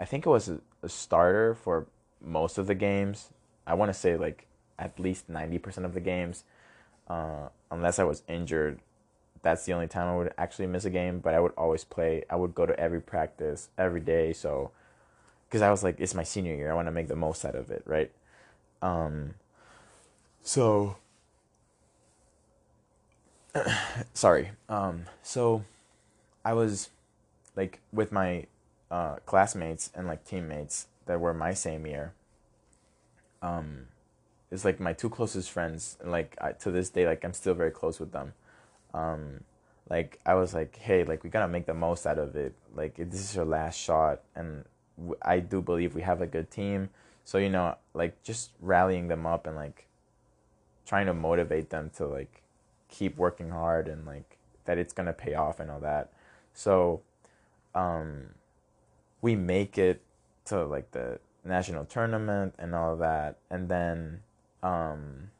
I 0.00 0.06
think 0.06 0.26
it 0.26 0.30
was 0.30 0.48
a, 0.50 0.60
a 0.82 0.90
starter 0.90 1.54
for 1.54 1.86
most 2.22 2.58
of 2.58 2.68
the 2.68 2.76
games. 2.76 3.30
I 3.66 3.74
want 3.74 3.90
to 3.90 3.94
say 3.98 4.16
like 4.16 4.46
at 4.78 4.98
least 5.00 5.30
90% 5.30 5.86
of 5.86 5.94
the 5.94 6.00
games. 6.00 6.44
Uh, 7.08 7.48
unless 7.70 7.98
I 7.98 8.04
was 8.04 8.22
injured, 8.28 8.80
that's 9.42 9.66
the 9.66 9.72
only 9.74 9.88
time 9.88 10.08
I 10.08 10.16
would 10.16 10.34
actually 10.38 10.68
miss 10.68 10.84
a 10.86 10.90
game, 10.90 11.20
but 11.20 11.34
I 11.34 11.40
would 11.40 11.52
always 11.56 11.84
play. 11.84 12.24
I 12.30 12.36
would 12.36 12.54
go 12.54 12.66
to 12.66 12.78
every 12.80 13.00
practice 13.02 13.70
every 13.78 14.00
day. 14.00 14.32
So, 14.32 14.72
because 15.48 15.62
I 15.62 15.70
was 15.70 15.84
like, 15.84 15.96
it's 16.00 16.14
my 16.14 16.24
senior 16.24 16.54
year. 16.56 16.72
I 16.72 16.74
want 16.74 16.88
to 16.88 16.92
make 16.92 17.08
the 17.08 17.16
most 17.16 17.44
out 17.44 17.56
of 17.56 17.70
it, 17.70 17.82
right? 17.86 18.12
Um, 18.82 19.34
So 20.42 20.96
sorry. 24.14 24.50
Um 24.68 25.06
so 25.22 25.64
I 26.44 26.52
was 26.54 26.90
like 27.56 27.80
with 27.92 28.12
my 28.12 28.46
uh 28.90 29.16
classmates 29.26 29.90
and 29.94 30.06
like 30.06 30.24
teammates 30.24 30.86
that 31.06 31.20
were 31.20 31.34
my 31.34 31.54
same 31.54 31.86
year. 31.86 32.12
Um 33.42 33.86
it's 34.50 34.64
like 34.64 34.80
my 34.80 34.92
two 34.92 35.08
closest 35.08 35.50
friends 35.50 35.96
like 36.04 36.36
I, 36.40 36.52
to 36.52 36.70
this 36.70 36.90
day 36.90 37.06
like 37.06 37.24
I'm 37.24 37.32
still 37.32 37.54
very 37.54 37.70
close 37.70 38.00
with 38.00 38.12
them. 38.12 38.34
Um 38.94 39.44
like 39.88 40.20
I 40.24 40.34
was 40.34 40.54
like, 40.54 40.76
"Hey, 40.76 41.02
like 41.02 41.24
we 41.24 41.30
got 41.30 41.40
to 41.40 41.48
make 41.48 41.66
the 41.66 41.74
most 41.74 42.06
out 42.06 42.18
of 42.18 42.36
it. 42.36 42.54
Like 42.74 42.94
this 42.94 43.20
is 43.20 43.34
your 43.34 43.44
last 43.44 43.76
shot 43.76 44.20
and 44.36 44.64
I 45.22 45.40
do 45.40 45.60
believe 45.60 45.94
we 45.94 46.02
have 46.02 46.20
a 46.20 46.26
good 46.26 46.50
team. 46.50 46.90
So, 47.24 47.38
you 47.38 47.48
know, 47.48 47.76
like 47.94 48.22
just 48.22 48.50
rallying 48.60 49.08
them 49.08 49.26
up 49.26 49.46
and 49.46 49.56
like 49.56 49.86
trying 50.86 51.06
to 51.06 51.14
motivate 51.14 51.70
them 51.70 51.90
to 51.96 52.06
like 52.06 52.42
keep 52.88 53.16
working 53.16 53.50
hard 53.50 53.88
and 53.88 54.06
like 54.06 54.36
that 54.64 54.78
it's 54.78 54.92
to 54.92 55.12
pay 55.12 55.34
off 55.34 55.60
and 55.60 55.70
all 55.70 55.80
that. 55.80 56.12
So, 56.54 57.00
um, 57.74 58.30
we 59.20 59.36
make 59.36 59.78
it 59.78 60.02
to 60.46 60.64
like 60.64 60.90
the 60.92 61.18
national 61.44 61.84
tournament 61.84 62.54
and 62.58 62.74
all 62.74 62.96
that. 62.96 63.38
And 63.50 63.68
then, 63.68 64.20
um, 64.62 65.30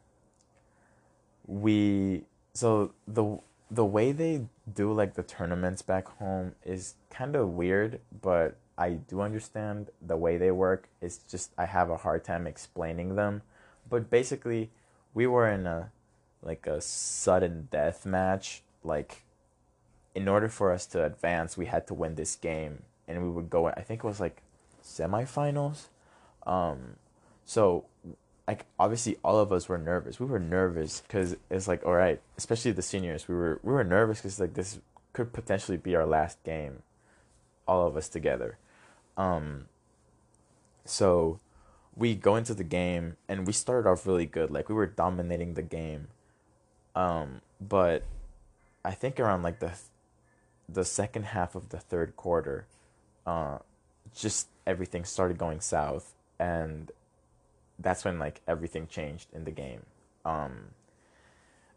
we, 1.47 2.25
so 2.55 2.93
the, 3.07 3.39
the 3.71 3.85
way 3.85 4.13
they 4.13 4.47
do 4.73 4.93
like 4.93 5.15
the 5.15 5.23
tournaments 5.23 5.83
back 5.83 6.09
home 6.19 6.55
is 6.65 6.95
kind 7.11 7.37
of 7.37 7.51
weird, 7.51 8.01
but 8.23 8.57
I 8.77 8.91
do 8.93 9.21
understand 9.21 9.91
the 10.01 10.17
way 10.17 10.39
they 10.39 10.51
work. 10.51 10.89
It's 11.03 11.19
just 11.19 11.53
I 11.59 11.67
have 11.67 11.91
a 11.91 11.99
hard 11.99 12.25
time 12.25 12.47
explaining 12.47 13.15
them. 13.15 13.43
But 13.89 14.09
basically, 14.09 14.71
we 15.13 15.27
were 15.27 15.49
in 15.49 15.67
a 15.67 15.91
like 16.43 16.67
a 16.67 16.81
sudden 16.81 17.69
death 17.71 18.07
match. 18.07 18.63
Like, 18.83 19.23
in 20.15 20.29
order 20.29 20.49
for 20.49 20.73
us 20.73 20.87
to 20.87 21.05
advance, 21.05 21.59
we 21.59 21.67
had 21.67 21.87
to 21.89 21.95
win 21.95 22.15
this 22.15 22.35
game, 22.37 22.85
and 23.11 23.23
we 23.23 23.31
would 23.31 23.51
go. 23.51 23.67
I 23.67 23.83
think 23.83 24.05
it 24.05 24.07
was 24.07 24.21
like 24.21 24.43
semifinals. 24.83 25.89
Um, 26.47 26.97
so 27.45 27.85
like 28.47 28.67
obviously 28.79 29.17
all 29.23 29.39
of 29.39 29.53
us 29.53 29.69
were 29.69 29.79
nervous. 29.79 30.19
We 30.19 30.27
were 30.27 30.39
nervous 30.39 31.03
because 31.03 31.37
it's 31.51 31.69
like 31.69 31.85
all 31.85 31.95
right, 31.95 32.21
especially 32.39 32.73
the 32.73 32.83
seniors. 32.83 33.29
We 33.29 33.35
were 33.35 33.61
we 33.63 33.73
were 33.73 33.85
nervous 33.85 34.19
because 34.19 34.41
like 34.41 34.55
this 34.55 34.81
could 35.13 35.33
potentially 35.33 35.77
be 35.77 35.95
our 35.95 36.07
last 36.07 36.43
game, 36.45 36.83
all 37.67 37.87
of 37.87 37.97
us 37.97 38.09
together. 38.09 38.59
Um, 39.17 39.67
so 40.85 41.41
we 41.97 42.15
go 42.15 42.37
into 42.37 42.55
the 42.55 42.65
game 42.65 43.17
and 43.29 43.47
we 43.47 43.53
started 43.53 43.89
off 43.89 44.07
really 44.07 44.27
good. 44.27 44.51
Like 44.51 44.69
we 44.69 44.75
were 44.75 44.87
dominating 44.87 45.55
the 45.55 45.63
game. 45.63 46.09
Um, 46.95 47.43
but 47.61 48.05
I 48.85 48.93
think 48.93 49.21
around 49.21 49.43
like 49.43 49.61
the 49.61 49.73
the 50.69 50.85
second 50.85 51.27
half 51.27 51.55
of 51.55 51.69
the 51.71 51.79
third 51.79 52.17
quarter, 52.17 52.67
uh, 53.31 53.59
just 54.15 54.49
everything 54.67 55.05
started 55.05 55.39
going 55.39 55.61
south, 55.61 56.15
and 56.39 56.91
that's 57.79 58.05
when 58.05 58.19
like 58.19 58.41
everything 58.47 58.87
changed 58.87 59.29
in 59.33 59.45
the 59.45 59.51
game. 59.51 59.83
Um, 60.25 60.53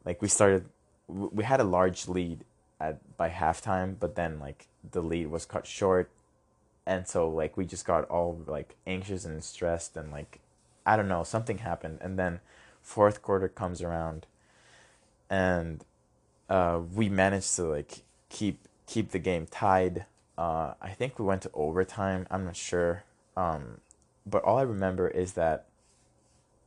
like 0.05 0.21
we 0.21 0.27
started, 0.27 0.65
we 1.07 1.43
had 1.43 1.59
a 1.59 1.63
large 1.63 2.07
lead 2.07 2.43
at 2.79 2.95
by 3.17 3.29
halftime, 3.29 3.95
but 3.99 4.15
then 4.15 4.39
like 4.39 4.67
the 4.91 5.01
lead 5.01 5.27
was 5.27 5.45
cut 5.45 5.65
short 5.65 6.09
and 6.85 7.07
so 7.07 7.29
like 7.29 7.55
we 7.55 7.65
just 7.65 7.85
got 7.85 8.05
all 8.09 8.39
like 8.47 8.75
anxious 8.85 9.25
and 9.25 9.43
stressed 9.43 9.95
and 9.95 10.11
like 10.11 10.39
I 10.85 10.97
don't 10.97 11.07
know 11.07 11.23
something 11.23 11.59
happened 11.59 11.99
and 12.01 12.19
then 12.19 12.39
fourth 12.81 13.21
quarter 13.21 13.47
comes 13.47 13.81
around 13.81 14.25
and 15.29 15.83
uh, 16.49 16.81
we 16.93 17.07
managed 17.09 17.55
to 17.55 17.63
like 17.63 18.03
keep 18.29 18.67
keep 18.85 19.11
the 19.11 19.19
game 19.19 19.47
tied. 19.49 20.05
Uh, 20.37 20.73
I 20.81 20.89
think 20.89 21.19
we 21.19 21.25
went 21.25 21.43
to 21.43 21.51
overtime. 21.53 22.25
I'm 22.31 22.45
not 22.45 22.55
sure, 22.55 23.03
um, 23.37 23.81
but 24.25 24.43
all 24.43 24.57
I 24.57 24.63
remember 24.63 25.07
is 25.07 25.33
that 25.33 25.65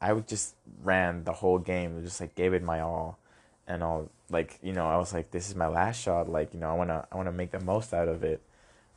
I 0.01 0.13
would 0.13 0.29
just 0.29 0.55
ran 0.83 1.25
the 1.25 1.33
whole 1.33 1.59
game. 1.59 2.03
Just 2.05 2.21
like 2.21 2.35
gave 2.35 2.55
it 2.55 2.63
my 2.63 2.81
all, 2.81 3.19
and 3.67 3.83
all 3.83 4.11
like 4.31 4.59
you 4.63 4.73
know 4.73 4.87
I 4.87 4.97
was 4.97 5.13
like 5.13 5.31
this 5.31 5.49
is 5.49 5.57
my 5.57 5.67
last 5.67 6.01
shot. 6.01 6.29
Like 6.29 6.55
you 6.55 6.61
know 6.61 6.71
I 6.71 6.75
wanna 6.75 7.07
I 7.11 7.17
wanna 7.17 7.33
make 7.33 7.51
the 7.51 7.61
most 7.61 7.93
out 7.93 8.09
of 8.09 8.23
it. 8.23 8.41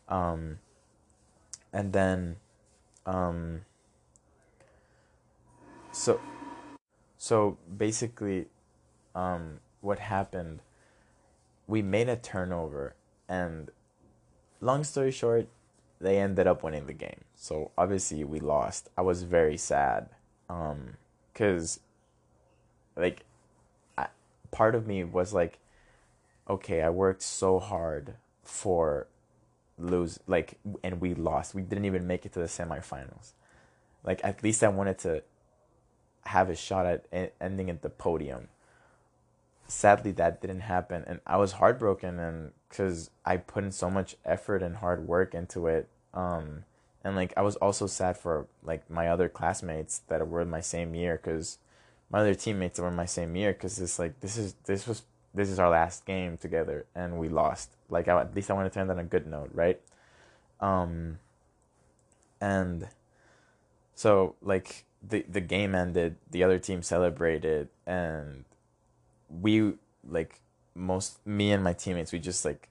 Um, 0.07 0.59
and 1.73 1.93
then 1.93 2.35
um, 3.05 3.61
so 5.91 6.19
so 7.17 7.57
basically 7.75 8.47
um, 9.15 9.59
what 9.81 9.99
happened 9.99 10.61
we 11.69 11.83
made 11.83 12.09
a 12.09 12.15
turnover 12.15 12.95
and 13.29 13.69
long 14.61 14.83
story 14.83 15.11
short 15.11 15.47
they 16.01 16.17
ended 16.17 16.47
up 16.47 16.63
winning 16.63 16.87
the 16.87 16.93
game 16.93 17.21
so 17.35 17.71
obviously 17.77 18.23
we 18.23 18.39
lost 18.39 18.89
i 18.97 19.01
was 19.01 19.23
very 19.23 19.57
sad 19.57 20.09
um 20.49 20.97
cuz 21.33 21.79
like 22.95 23.25
I, 23.97 24.07
part 24.51 24.75
of 24.75 24.87
me 24.87 25.03
was 25.03 25.33
like 25.33 25.59
okay 26.49 26.81
i 26.81 26.89
worked 26.89 27.21
so 27.21 27.59
hard 27.59 28.15
for 28.43 29.07
lose 29.79 30.19
like 30.27 30.57
and 30.83 31.01
we 31.01 31.15
lost. 31.15 31.55
We 31.55 31.61
didn't 31.61 31.85
even 31.85 32.05
make 32.05 32.25
it 32.25 32.33
to 32.33 32.39
the 32.39 32.45
semifinals. 32.45 33.31
Like 34.03 34.21
at 34.23 34.43
least 34.43 34.63
I 34.63 34.67
wanted 34.67 34.99
to 34.99 35.23
have 36.25 36.49
a 36.49 36.55
shot 36.55 36.85
at 36.85 37.33
ending 37.41 37.69
at 37.69 37.81
the 37.81 37.89
podium. 37.89 38.49
Sadly, 39.69 40.11
that 40.13 40.41
didn't 40.41 40.61
happen, 40.61 41.03
and 41.07 41.19
I 41.27 41.37
was 41.37 41.53
heartbroken, 41.53 42.19
and 42.19 42.51
because 42.67 43.11
I 43.23 43.37
put 43.37 43.63
in 43.63 43.71
so 43.71 43.89
much 43.89 44.15
effort 44.25 44.63
and 44.63 44.77
hard 44.77 45.07
work 45.07 45.35
into 45.35 45.67
it, 45.67 45.87
um, 46.13 46.63
and 47.03 47.15
like 47.15 47.33
I 47.37 47.41
was 47.41 47.55
also 47.57 47.85
sad 47.87 48.17
for 48.17 48.47
like 48.63 48.89
my 48.89 49.07
other 49.07 49.29
classmates 49.29 49.99
that 50.07 50.27
were 50.27 50.41
in 50.41 50.49
my 50.49 50.59
same 50.59 50.95
year, 50.95 51.19
because 51.21 51.59
my 52.09 52.19
other 52.21 52.33
teammates 52.33 52.77
that 52.77 52.81
were 52.83 52.89
in 52.89 52.95
my 52.95 53.05
same 53.05 53.35
year, 53.35 53.53
because 53.53 53.79
it's 53.79 53.99
like 53.99 54.19
this 54.21 54.37
is 54.37 54.55
this 54.65 54.87
was 54.87 55.03
this 55.33 55.49
is 55.49 55.59
our 55.59 55.69
last 55.69 56.05
game 56.05 56.37
together 56.37 56.85
and 56.95 57.19
we 57.19 57.29
lost. 57.29 57.69
Like 57.89 58.07
I, 58.07 58.19
at 58.19 58.35
least 58.35 58.49
I 58.49 58.53
want 58.53 58.71
to 58.71 58.79
end 58.79 58.91
on 58.91 58.99
a 58.99 59.03
good 59.03 59.27
note, 59.27 59.51
right? 59.53 59.79
Um, 60.59 61.19
and 62.41 62.87
so 63.95 64.35
like 64.41 64.85
the 65.07 65.25
the 65.29 65.41
game 65.41 65.75
ended, 65.75 66.15
the 66.29 66.43
other 66.43 66.59
team 66.59 66.81
celebrated, 66.81 67.69
and 67.85 68.45
we 69.29 69.73
like 70.07 70.41
most 70.75 71.25
me 71.25 71.51
and 71.51 71.63
my 71.63 71.73
teammates 71.73 72.11
we 72.11 72.19
just 72.19 72.45
like 72.45 72.69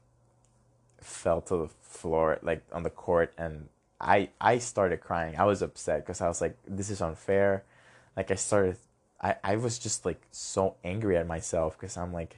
fell 1.01 1.41
to 1.41 1.57
the 1.57 1.69
floor 1.83 2.39
like 2.43 2.65
on 2.73 2.83
the 2.83 2.91
court 2.91 3.33
and 3.39 3.69
I 4.01 4.31
I 4.41 4.59
started 4.59 5.01
crying. 5.01 5.37
I 5.37 5.45
was 5.45 5.63
upset 5.63 6.05
because 6.05 6.21
I 6.21 6.29
was 6.29 6.41
like 6.41 6.57
this 6.67 6.91
is 6.91 7.01
unfair. 7.01 7.65
Like 8.17 8.31
I 8.31 8.37
started 8.37 8.77
I 9.21 9.37
I 9.43 9.57
was 9.57 9.79
just 9.79 10.07
like 10.07 10.23
so 10.31 10.77
angry 10.85 11.17
at 11.17 11.27
myself 11.27 11.79
because 11.79 11.97
I'm 11.97 12.13
like 12.13 12.37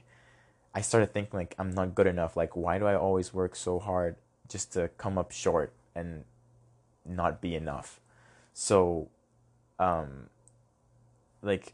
I 0.73 0.81
started 0.81 1.13
thinking 1.13 1.37
like 1.37 1.55
I'm 1.59 1.71
not 1.71 1.93
good 1.93 2.07
enough. 2.07 2.35
Like 2.35 2.55
why 2.55 2.79
do 2.79 2.85
I 2.85 2.95
always 2.95 3.33
work 3.33 3.55
so 3.55 3.79
hard 3.79 4.15
just 4.47 4.73
to 4.73 4.89
come 4.97 5.17
up 5.17 5.31
short 5.31 5.71
and 5.95 6.23
not 7.05 7.41
be 7.41 7.55
enough? 7.55 7.99
So 8.53 9.09
um 9.77 10.29
like 11.43 11.73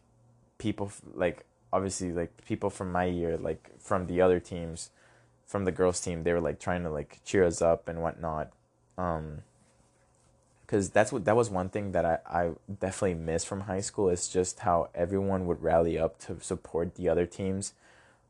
people 0.58 0.92
like 1.14 1.46
obviously 1.78 2.12
like 2.12 2.32
people 2.46 2.72
from 2.72 2.92
my 2.92 3.06
year 3.06 3.38
like 3.38 3.70
from 3.80 4.08
the 4.08 4.20
other 4.20 4.40
teams 4.40 4.90
from 5.46 5.64
the 5.64 5.72
girls 5.72 6.02
team 6.02 6.24
they 6.24 6.34
were 6.34 6.42
like 6.42 6.60
trying 6.60 6.84
to 6.84 6.90
like 6.90 7.20
cheer 7.24 7.46
us 7.46 7.62
up 7.62 7.88
and 7.88 8.02
whatnot. 8.02 8.52
Um 8.98 9.44
because 10.66 10.90
that's 10.90 11.14
what 11.14 11.24
that 11.24 11.36
was 11.38 11.50
one 11.50 11.70
thing 11.70 11.94
that 11.94 12.04
I, 12.04 12.18
I 12.28 12.52
definitely 12.82 13.14
miss 13.14 13.46
from 13.46 13.62
high 13.62 13.80
school 13.80 14.10
is 14.10 14.28
just 14.28 14.60
how 14.60 14.90
everyone 14.94 15.46
would 15.46 15.64
rally 15.64 15.98
up 15.98 16.20
to 16.26 16.38
support 16.42 16.96
the 16.96 17.08
other 17.08 17.26
teams. 17.26 17.74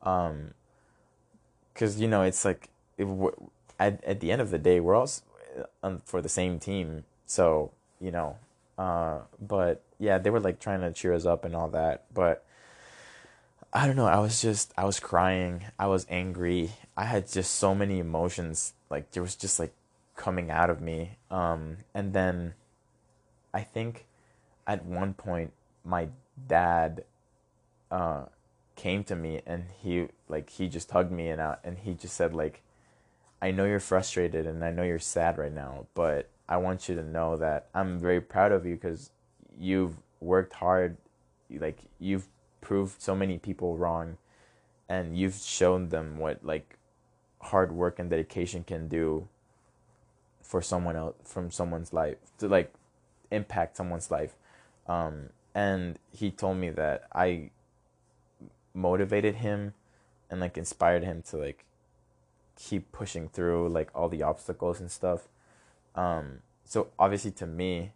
Um 0.03 0.53
because 1.73 1.99
you 2.01 2.07
know 2.07 2.23
it's 2.23 2.43
like 2.43 2.69
if 2.97 3.07
at 3.79 4.03
at 4.03 4.19
the 4.19 4.31
end 4.31 4.41
of 4.41 4.51
the 4.51 4.59
day 4.59 4.79
we're 4.79 4.95
all 4.95 5.09
um, 5.81 6.01
for 6.05 6.21
the 6.21 6.29
same 6.29 6.59
team. 6.59 7.05
So 7.25 7.71
you 7.99 8.11
know 8.11 8.35
uh 8.77 9.21
but 9.41 9.81
yeah 9.97 10.19
they 10.19 10.29
were 10.29 10.39
like 10.39 10.59
trying 10.59 10.81
to 10.81 10.91
cheer 10.91 11.13
us 11.13 11.25
up 11.25 11.45
and 11.45 11.55
all 11.55 11.69
that. 11.69 12.03
But 12.13 12.43
I 13.77 13.85
don't 13.85 13.95
know 13.95 14.07
I 14.07 14.17
was 14.17 14.41
just 14.41 14.73
I 14.75 14.85
was 14.85 14.99
crying 14.99 15.65
I 15.77 15.85
was 15.85 16.07
angry. 16.09 16.71
I 16.97 17.05
had 17.05 17.31
just 17.31 17.57
so 17.57 17.75
many 17.75 17.99
emotions 17.99 18.73
like 18.89 19.11
there 19.11 19.21
was 19.21 19.35
just 19.35 19.59
like 19.59 19.71
coming 20.15 20.49
out 20.49 20.71
of 20.71 20.81
me. 20.81 21.11
Um 21.29 21.77
and 21.93 22.11
then 22.11 22.55
I 23.53 23.61
think 23.61 24.07
at 24.65 24.83
one 24.83 25.13
point 25.13 25.53
my 25.85 26.07
dad 26.47 27.03
uh 27.91 28.25
came 28.75 29.03
to 29.03 29.15
me 29.15 29.41
and 29.45 29.65
he 29.79 30.07
like 30.27 30.49
he 30.49 30.67
just 30.67 30.89
hugged 30.89 31.11
me 31.11 31.29
and 31.29 31.39
out 31.39 31.59
and 31.63 31.77
he 31.77 31.93
just 31.93 32.15
said 32.15 32.33
like 32.33 32.63
I 33.43 33.51
know 33.51 33.65
you're 33.65 33.79
frustrated 33.79 34.47
and 34.47 34.65
I 34.65 34.71
know 34.71 34.81
you're 34.81 34.97
sad 34.97 35.37
right 35.37 35.53
now, 35.53 35.85
but 35.93 36.29
I 36.49 36.57
want 36.57 36.89
you 36.89 36.95
to 36.95 37.03
know 37.03 37.37
that 37.37 37.67
I'm 37.75 37.99
very 37.99 38.21
proud 38.21 38.51
of 38.51 38.65
you 38.65 38.75
cuz 38.75 39.11
you've 39.55 39.97
worked 40.19 40.53
hard 40.53 40.97
like 41.51 41.77
you've 41.99 42.27
proved 42.61 43.01
so 43.01 43.15
many 43.15 43.37
people 43.37 43.77
wrong 43.77 44.17
and 44.89 45.17
you've 45.17 45.35
shown 45.35 45.89
them 45.89 46.17
what 46.17 46.43
like 46.43 46.77
hard 47.41 47.71
work 47.71 47.99
and 47.99 48.09
dedication 48.09 48.63
can 48.63 48.87
do 48.87 49.27
for 50.41 50.61
someone 50.61 50.95
else 50.95 51.15
from 51.23 51.51
someone's 51.51 51.93
life 51.93 52.17
to 52.37 52.47
like 52.47 52.73
impact 53.31 53.77
someone's 53.77 54.09
life. 54.09 54.35
Um, 54.87 55.29
and 55.53 55.99
he 56.11 56.31
told 56.31 56.57
me 56.57 56.69
that 56.69 57.07
i 57.13 57.49
motivated 58.73 59.35
him 59.35 59.73
and 60.29 60.39
like 60.39 60.57
inspired 60.57 61.03
him 61.03 61.23
to 61.23 61.37
like 61.37 61.65
keep 62.55 62.91
pushing 62.91 63.27
through 63.27 63.67
like 63.67 63.89
all 63.93 64.07
the 64.07 64.23
obstacles 64.23 64.79
and 64.79 64.91
stuff. 64.91 65.27
Um, 65.95 66.39
so 66.67 66.89
obviously 66.99 67.31
to 67.31 67.47
me 67.47 67.91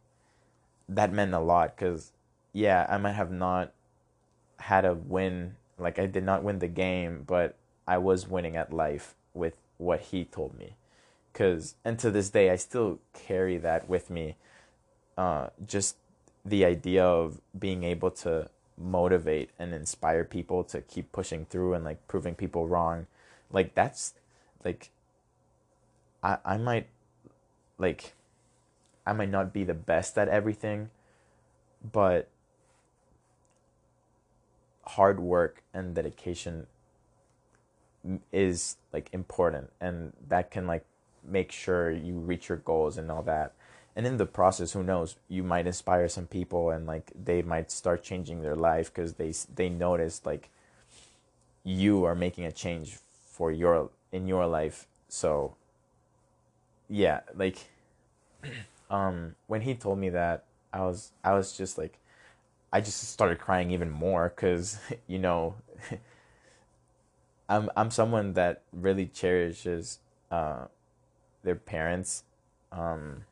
that 0.88 1.12
meant 1.12 1.34
a 1.34 1.40
lot 1.40 1.76
because 1.76 2.12
yeah 2.54 2.86
i 2.90 2.98
might 2.98 3.14
have 3.14 3.32
not 3.32 3.72
had 4.62 4.86
a 4.86 4.94
win 4.94 5.56
like 5.78 6.00
i 6.00 6.06
did 6.06 6.24
not 6.24 6.44
win 6.44 6.60
the 6.60 6.68
game 6.68 7.24
but 7.26 7.56
i 7.88 7.98
was 7.98 8.28
winning 8.28 8.56
at 8.56 8.72
life 8.72 9.16
with 9.34 9.56
what 9.82 10.00
he 10.00 10.24
told 10.24 10.58
me. 10.58 10.76
Because 11.34 11.76
and 11.84 11.98
to 12.00 12.12
this 12.12 12.30
day 12.30 12.50
i 12.50 12.56
still 12.56 13.00
carry 13.14 13.58
that 13.58 13.90
with 13.90 14.10
me. 14.10 14.36
Uh, 15.18 15.48
just 15.66 15.98
the 16.46 16.64
idea 16.64 17.04
of 17.04 17.42
being 17.58 17.84
able 17.84 18.10
to 18.10 18.50
motivate 18.78 19.50
and 19.60 19.74
inspire 19.74 20.24
people 20.24 20.64
to 20.64 20.82
keep 20.82 21.12
pushing 21.12 21.46
through 21.46 21.74
and 21.74 21.84
like 21.84 22.08
proving 22.08 22.34
people 22.34 22.68
wrong 22.68 23.06
like 23.52 23.76
that's 23.76 24.16
like 24.66 24.90
i 26.24 26.38
i 26.44 26.58
might 26.58 26.88
like 27.78 28.14
i 29.06 29.14
might 29.14 29.30
not 29.30 29.54
be 29.54 29.64
the 29.64 29.76
best 29.76 30.18
at 30.18 30.28
everything 30.30 30.90
but 31.92 32.28
hard 34.96 35.20
work 35.20 35.64
and 35.74 35.96
dedication 35.96 36.68
is 38.32 38.78
like 38.92 39.10
important 39.14 39.72
and 39.80 40.14
that 40.28 40.50
can 40.50 40.66
like 40.66 40.86
make 41.24 41.52
sure 41.52 41.92
you 41.92 42.16
reach 42.16 42.50
your 42.50 42.58
goals 42.58 42.98
and 42.98 43.12
all 43.12 43.22
that. 43.24 43.54
And 43.96 44.08
in 44.08 44.18
the 44.18 44.26
process 44.26 44.72
who 44.72 44.84
knows 44.84 45.16
you 45.28 45.44
might 45.44 45.68
inspire 45.68 46.08
some 46.08 46.28
people 46.28 46.72
and 46.72 46.88
like 46.88 47.12
they 47.16 47.42
might 47.42 47.72
start 47.72 48.04
changing 48.04 48.42
their 48.42 48.56
life 48.56 48.94
because 48.94 49.14
they 49.14 49.34
they 49.54 49.70
notice 49.70 50.22
like 50.26 50.50
you 51.64 52.06
are 52.06 52.16
making 52.16 52.46
a 52.46 52.52
change 52.52 52.98
for 53.26 53.52
your 53.52 53.90
in 54.12 54.28
your 54.28 54.48
life. 54.48 54.88
So 55.08 55.56
yeah 56.92 57.22
like 57.36 57.58
um 58.92 59.36
when 59.48 59.62
he 59.62 59.74
told 59.74 59.98
me 59.98 60.10
that 60.10 60.44
i 60.74 60.82
was 60.82 61.12
i 61.24 61.34
was 61.34 61.56
just 61.58 61.78
like 61.78 61.98
i 62.74 62.80
just 62.82 63.02
started 63.10 63.40
crying 63.40 63.72
even 63.72 63.90
more 63.90 64.30
cuz 64.30 64.80
you 65.08 65.20
know 65.20 65.56
I'm 67.52 67.70
I'm 67.76 67.92
someone 67.92 68.34
that 68.34 68.62
really 68.72 69.08
cherishes 69.08 70.00
uh, 70.32 70.68
their 71.44 71.56
parents. 71.56 72.24
Um, 72.72 73.26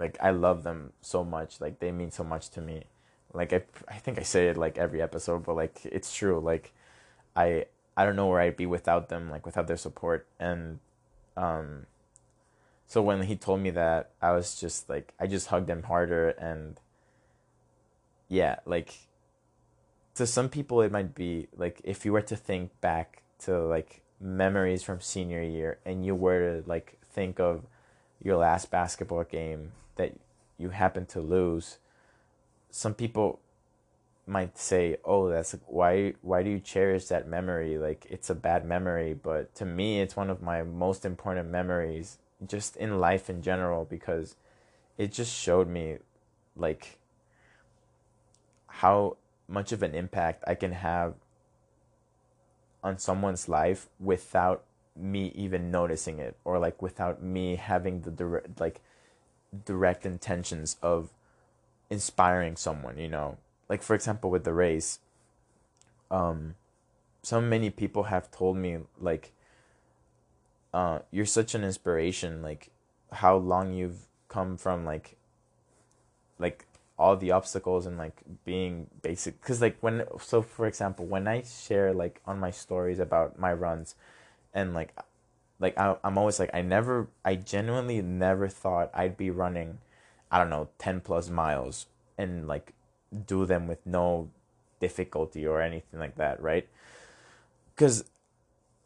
like 0.00 0.18
I 0.20 0.30
love 0.30 0.64
them 0.64 0.92
so 1.00 1.22
much. 1.22 1.60
Like 1.60 1.78
they 1.78 1.92
mean 1.92 2.10
so 2.10 2.24
much 2.24 2.50
to 2.50 2.60
me. 2.60 2.86
Like 3.32 3.52
I 3.52 3.62
I 3.86 3.94
think 3.94 4.18
I 4.18 4.22
say 4.22 4.48
it 4.48 4.56
like 4.56 4.76
every 4.76 5.00
episode, 5.00 5.44
but 5.44 5.54
like 5.54 5.78
it's 5.84 6.12
true. 6.12 6.40
Like 6.40 6.72
I 7.36 7.66
I 7.96 8.04
don't 8.04 8.16
know 8.16 8.26
where 8.26 8.40
I'd 8.40 8.56
be 8.56 8.66
without 8.66 9.08
them. 9.08 9.30
Like 9.30 9.46
without 9.46 9.68
their 9.68 9.76
support 9.76 10.26
and 10.40 10.80
um. 11.36 11.86
So 12.88 13.02
when 13.02 13.22
he 13.22 13.36
told 13.36 13.60
me 13.60 13.70
that, 13.70 14.10
I 14.20 14.32
was 14.32 14.58
just 14.58 14.88
like 14.88 15.14
I 15.20 15.28
just 15.28 15.46
hugged 15.48 15.70
him 15.70 15.84
harder 15.84 16.30
and. 16.30 16.80
Yeah, 18.28 18.56
like 18.66 18.94
to 20.18 20.26
some 20.26 20.48
people 20.48 20.82
it 20.82 20.90
might 20.90 21.14
be 21.14 21.46
like 21.56 21.80
if 21.84 22.04
you 22.04 22.12
were 22.12 22.22
to 22.22 22.36
think 22.36 22.80
back 22.80 23.22
to 23.38 23.58
like 23.60 24.02
memories 24.20 24.82
from 24.82 25.00
senior 25.00 25.42
year 25.42 25.78
and 25.84 26.04
you 26.04 26.14
were 26.14 26.60
to 26.60 26.68
like 26.68 26.98
think 27.12 27.38
of 27.38 27.62
your 28.20 28.36
last 28.36 28.68
basketball 28.68 29.22
game 29.22 29.70
that 29.94 30.12
you 30.58 30.70
happen 30.70 31.06
to 31.06 31.20
lose 31.20 31.78
some 32.68 32.94
people 32.94 33.38
might 34.26 34.58
say 34.58 34.96
oh 35.04 35.28
that's 35.28 35.56
why 35.66 36.12
why 36.20 36.42
do 36.42 36.50
you 36.50 36.58
cherish 36.58 37.06
that 37.06 37.26
memory? 37.26 37.78
Like 37.78 38.06
it's 38.10 38.28
a 38.28 38.34
bad 38.34 38.64
memory 38.66 39.14
but 39.14 39.54
to 39.54 39.64
me 39.64 40.00
it's 40.00 40.16
one 40.16 40.30
of 40.30 40.42
my 40.42 40.62
most 40.64 41.04
important 41.04 41.48
memories 41.48 42.18
just 42.46 42.76
in 42.76 42.98
life 42.98 43.30
in 43.30 43.40
general 43.40 43.84
because 43.84 44.34
it 44.98 45.12
just 45.12 45.32
showed 45.32 45.68
me 45.68 45.98
like 46.56 46.97
how 48.78 49.16
much 49.48 49.72
of 49.72 49.82
an 49.82 49.92
impact 49.92 50.44
I 50.46 50.54
can 50.54 50.70
have 50.70 51.14
on 52.84 52.96
someone's 52.96 53.48
life 53.48 53.88
without 53.98 54.62
me 54.94 55.32
even 55.34 55.72
noticing 55.72 56.20
it 56.20 56.36
or 56.44 56.60
like 56.60 56.80
without 56.80 57.20
me 57.20 57.56
having 57.56 58.02
the 58.02 58.10
direct 58.12 58.60
like 58.60 58.80
direct 59.64 60.06
intentions 60.06 60.76
of 60.80 61.10
inspiring 61.90 62.54
someone 62.54 62.98
you 62.98 63.08
know? 63.08 63.36
Like 63.68 63.82
for 63.82 63.96
example 63.96 64.30
with 64.30 64.44
the 64.44 64.52
race 64.52 65.00
um 66.08 66.54
so 67.22 67.40
many 67.40 67.70
people 67.70 68.04
have 68.04 68.30
told 68.30 68.56
me 68.56 68.78
like 69.00 69.32
uh 70.72 71.00
you're 71.10 71.26
such 71.26 71.56
an 71.56 71.64
inspiration 71.64 72.42
like 72.42 72.70
how 73.10 73.36
long 73.36 73.72
you've 73.72 74.06
come 74.28 74.56
from 74.56 74.84
like 74.84 75.16
like 76.38 76.67
all 76.98 77.16
the 77.16 77.30
obstacles 77.30 77.86
and 77.86 77.96
like 77.96 78.20
being 78.44 78.88
basic 79.02 79.40
because 79.40 79.62
like 79.62 79.76
when 79.80 80.02
so 80.20 80.42
for 80.42 80.66
example 80.66 81.06
when 81.06 81.28
i 81.28 81.42
share 81.42 81.94
like 81.94 82.20
on 82.26 82.40
my 82.40 82.50
stories 82.50 82.98
about 82.98 83.38
my 83.38 83.52
runs 83.52 83.94
and 84.52 84.74
like 84.74 84.94
like 85.60 85.78
I, 85.78 85.96
i'm 86.02 86.18
always 86.18 86.40
like 86.40 86.50
i 86.52 86.60
never 86.60 87.06
i 87.24 87.36
genuinely 87.36 88.02
never 88.02 88.48
thought 88.48 88.90
i'd 88.94 89.16
be 89.16 89.30
running 89.30 89.78
i 90.30 90.38
don't 90.38 90.50
know 90.50 90.68
10 90.78 91.00
plus 91.00 91.30
miles 91.30 91.86
and 92.16 92.48
like 92.48 92.72
do 93.26 93.46
them 93.46 93.68
with 93.68 93.78
no 93.86 94.28
difficulty 94.80 95.46
or 95.46 95.62
anything 95.62 95.98
like 95.98 96.16
that 96.16 96.42
right? 96.42 96.68
Because 97.74 98.04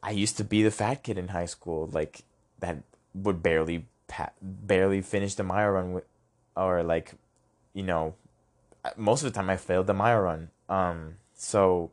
i 0.03 0.11
used 0.11 0.37
to 0.37 0.45
be 0.45 0.63
the 0.63 0.71
fat 0.71 1.03
kid 1.03 1.17
in 1.17 1.29
high 1.29 1.47
school 1.47 1.89
like 1.93 2.23
that 2.61 2.79
would 3.15 3.43
barely 3.43 3.87
barely 4.43 5.01
finish 5.01 5.35
the 5.35 5.43
mile 5.43 5.71
run 5.71 5.93
with 5.95 6.05
or 6.55 6.83
like 6.83 7.15
you 7.75 7.83
know, 7.83 8.15
most 8.97 9.23
of 9.23 9.33
the 9.33 9.37
time 9.37 9.51
I 9.51 9.57
failed 9.57 9.87
the 9.87 9.95
mile 9.95 10.21
run. 10.21 10.51
Um, 10.69 11.17
so 11.35 11.91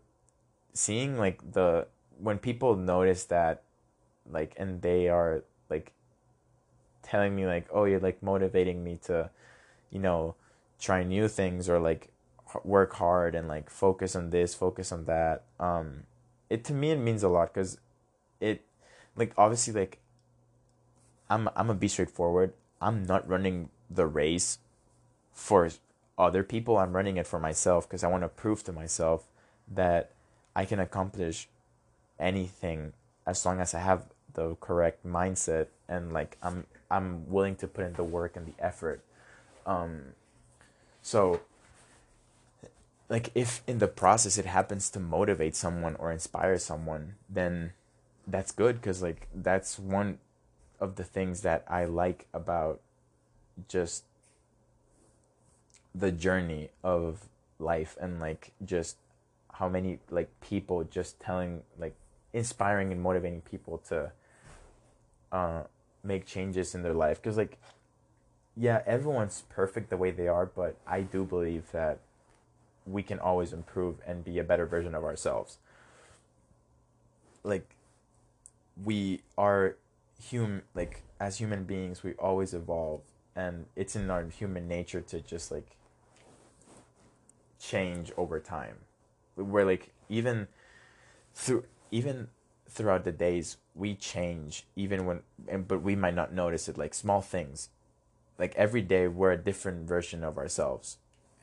seeing 0.74 1.18
like 1.18 1.54
the 1.54 1.88
when 2.20 2.38
people 2.38 2.76
notice 2.76 3.26
that, 3.26 3.64
like, 4.30 4.54
and 4.58 4.82
they 4.82 5.08
are 5.08 5.44
like 5.70 5.92
telling 7.04 7.36
me 7.36 7.46
like, 7.46 7.68
oh, 7.72 7.86
you're 7.86 8.00
like 8.00 8.22
motivating 8.22 8.84
me 8.84 9.00
to, 9.04 9.30
you 9.92 10.00
know, 10.00 10.36
try 10.80 11.04
new 11.04 11.28
things 11.28 11.70
or 11.70 11.80
like 11.80 12.10
work 12.64 12.94
hard 12.94 13.36
and 13.36 13.48
like 13.48 13.70
focus 13.70 14.16
on 14.16 14.30
this, 14.30 14.54
focus 14.54 14.92
on 14.92 15.06
that. 15.06 15.44
Um, 15.60 16.04
it 16.50 16.64
to 16.66 16.74
me 16.74 16.92
it 16.92 16.98
means 16.98 17.24
a 17.24 17.30
lot 17.30 17.54
because 17.54 17.78
it, 18.40 18.64
like, 19.16 19.34
obviously 19.38 19.74
like. 19.74 20.00
I'm 21.32 21.48
I'm 21.50 21.68
gonna 21.68 21.76
be 21.76 21.88
straightforward. 21.88 22.54
I'm 22.82 23.04
not 23.04 23.30
running 23.30 23.70
the 23.88 24.08
race 24.08 24.58
for 25.40 25.70
other 26.18 26.44
people. 26.44 26.78
I'm 26.78 26.94
running 26.94 27.18
it 27.18 27.26
for 27.26 27.40
myself 27.40 27.88
because 27.88 28.04
I 28.04 28.08
want 28.08 28.24
to 28.24 28.28
prove 28.28 28.64
to 28.66 28.74
myself 28.74 29.24
that 29.74 30.12
I 30.56 30.66
can 30.66 30.80
accomplish 30.80 31.48
anything 32.20 32.94
as 33.26 33.46
long 33.46 33.62
as 33.62 33.74
I 33.74 33.80
have 33.80 34.04
the 34.34 34.56
correct 34.60 35.06
mindset 35.06 35.68
and 35.88 36.12
like 36.12 36.38
I'm 36.44 36.66
I'm 36.92 37.30
willing 37.30 37.56
to 37.58 37.68
put 37.68 37.86
in 37.86 37.94
the 37.94 38.04
work 38.04 38.36
and 38.36 38.46
the 38.46 38.64
effort. 38.64 39.02
Um, 39.66 40.14
so 41.02 41.42
like 43.08 43.32
if 43.34 43.62
in 43.66 43.80
the 43.80 43.88
process 43.88 44.38
it 44.38 44.46
happens 44.46 44.90
to 44.92 45.00
motivate 45.00 45.56
someone 45.56 45.96
or 45.96 46.12
inspire 46.12 46.58
someone, 46.58 47.16
then 47.30 47.72
that's 48.28 48.52
good 48.52 48.76
because 48.76 49.02
like 49.02 49.28
that's 49.34 49.80
one 49.80 50.20
of 50.80 50.96
the 50.96 51.04
things 51.04 51.42
that 51.42 51.64
I 51.68 51.86
like 51.86 52.28
about 52.34 52.82
just 53.68 54.04
the 55.94 56.12
journey 56.12 56.70
of 56.84 57.28
life 57.58 57.98
and 58.00 58.20
like 58.20 58.52
just 58.64 58.98
how 59.54 59.68
many 59.68 60.00
like 60.10 60.30
people 60.42 60.84
just 60.84 61.20
telling 61.20 61.64
like 61.78 61.96
inspiring 62.34 62.92
and 62.92 63.02
motivating 63.02 63.42
people 63.42 63.80
to 63.80 64.12
uh 65.32 65.64
make 66.04 66.26
changes 66.26 66.74
in 66.74 66.84
their 66.84 66.94
life. 66.94 67.22
Because 67.22 67.38
like 67.38 67.58
yeah 68.56 68.82
everyone's 68.86 69.44
perfect 69.50 69.90
the 69.90 69.96
way 69.96 70.12
they 70.12 70.28
are 70.28 70.46
but 70.46 70.76
i 70.86 71.00
do 71.02 71.24
believe 71.24 71.72
that 71.72 72.00
we 72.90 73.04
can 73.04 73.20
always 73.20 73.54
improve 73.54 73.98
and 74.06 74.24
be 74.24 74.40
a 74.40 74.44
better 74.44 74.66
version 74.66 74.96
of 74.96 75.04
ourselves. 75.04 75.58
Like 77.44 77.76
we 78.84 79.22
are 79.38 79.76
human 80.22 80.64
like 80.76 81.04
as 81.20 81.38
human 81.38 81.64
beings 81.64 82.04
we 82.04 82.14
always 82.14 82.54
evolve 82.54 83.02
and 83.36 83.66
it's 83.76 83.96
in 83.96 84.10
our 84.10 84.26
human 84.26 84.68
nature 84.68 85.00
to 85.00 85.22
just 85.22 85.50
like 85.50 85.78
change 87.60 88.12
over 88.18 88.40
time. 88.40 88.78
Where 89.36 89.66
like 89.66 89.92
even 90.10 90.48
through 91.34 91.66
even 91.92 92.30
throughout 92.68 93.04
the 93.04 93.12
days 93.12 93.58
we 93.74 93.96
change 93.96 94.66
even 94.76 95.06
when 95.06 95.22
and 95.48 95.68
but 95.68 95.82
we 95.82 95.96
might 95.96 96.16
not 96.16 96.34
notice 96.34 96.68
it 96.68 96.78
like 96.78 96.94
small 96.94 97.22
things. 97.22 97.70
Like 98.38 98.56
every 98.56 98.82
day 98.82 99.08
we're 99.08 99.32
a 99.32 99.38
different 99.38 99.88
version 99.88 100.24
of 100.24 100.38
ourselves. 100.38 100.98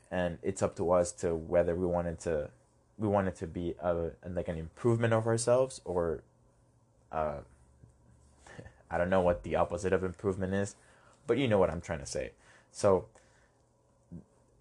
And 0.09 0.37
it's 0.41 0.61
up 0.61 0.75
to 0.77 0.91
us 0.91 1.11
to 1.13 1.35
whether 1.35 1.75
we 1.75 1.85
wanted 1.85 2.19
to 2.21 2.49
we 2.97 3.07
want 3.07 3.27
it 3.27 3.35
to 3.37 3.47
be 3.47 3.75
a 3.79 4.11
like 4.27 4.47
an 4.47 4.57
improvement 4.57 5.13
of 5.13 5.27
ourselves 5.27 5.81
or 5.85 6.23
uh 7.11 7.39
I 8.91 8.97
don't 8.97 9.09
know 9.09 9.21
what 9.21 9.43
the 9.43 9.55
opposite 9.55 9.93
of 9.93 10.03
improvement 10.03 10.53
is, 10.53 10.75
but 11.25 11.37
you 11.37 11.47
know 11.47 11.59
what 11.59 11.69
I'm 11.69 11.81
trying 11.81 11.99
to 11.99 12.05
say. 12.05 12.31
So 12.71 13.05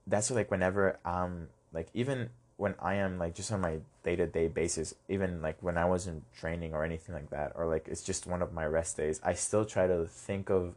that's 0.07 0.31
like 0.31 0.51
whenever 0.51 0.99
um 1.05 1.49
like 1.73 1.89
even 1.95 2.31
when 2.57 2.75
I 2.81 2.95
am 2.95 3.19
like 3.19 3.35
just 3.35 3.53
on 3.53 3.61
my 3.61 3.79
day 4.03 4.17
to 4.17 4.27
day 4.27 4.49
basis, 4.49 4.95
even 5.09 5.43
like 5.43 5.63
when 5.63 5.77
I 5.77 5.85
wasn't 5.85 6.25
training 6.35 6.73
or 6.73 6.85
anything 6.85 7.15
like 7.15 7.31
that, 7.31 7.53
or 7.55 7.67
like 7.67 7.87
it's 7.89 8.03
just 8.03 8.27
one 8.27 8.43
of 8.43 8.53
my 8.53 8.65
rest 8.65 8.97
days, 8.97 9.21
I 9.23 9.35
still 9.35 9.65
try 9.65 9.87
to 9.87 10.07
think 10.07 10.51
of 10.51 10.75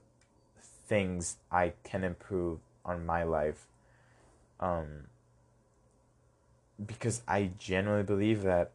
things 0.61 1.37
I 1.51 1.73
can 1.83 2.03
improve 2.03 2.59
on 2.83 3.05
my 3.05 3.23
life. 3.23 3.65
Um, 4.59 5.05
because 6.85 7.21
I 7.27 7.51
genuinely 7.57 8.03
believe 8.03 8.41
that 8.43 8.71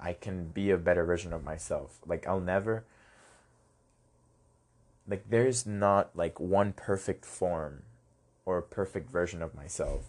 I 0.00 0.12
can 0.12 0.46
be 0.48 0.70
a 0.70 0.76
better 0.76 1.04
version 1.04 1.32
of 1.32 1.44
myself. 1.44 1.98
Like 2.06 2.26
I'll 2.26 2.40
never 2.40 2.84
like 5.08 5.30
there's 5.30 5.64
not 5.64 6.10
like 6.14 6.38
one 6.38 6.72
perfect 6.72 7.24
form 7.24 7.82
or 8.48 8.62
perfect 8.62 9.10
version 9.10 9.42
of 9.42 9.54
myself, 9.54 10.06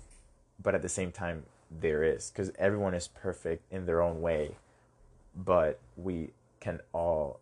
but 0.64 0.74
at 0.74 0.82
the 0.82 0.88
same 0.88 1.12
time 1.12 1.44
there 1.70 2.04
is 2.04 2.32
cuz 2.34 2.52
everyone 2.58 2.94
is 2.94 3.10
perfect 3.10 3.62
in 3.70 3.86
their 3.86 4.02
own 4.02 4.22
way, 4.22 4.56
but 5.36 5.78
we 5.98 6.32
can 6.62 6.80
all 6.94 7.42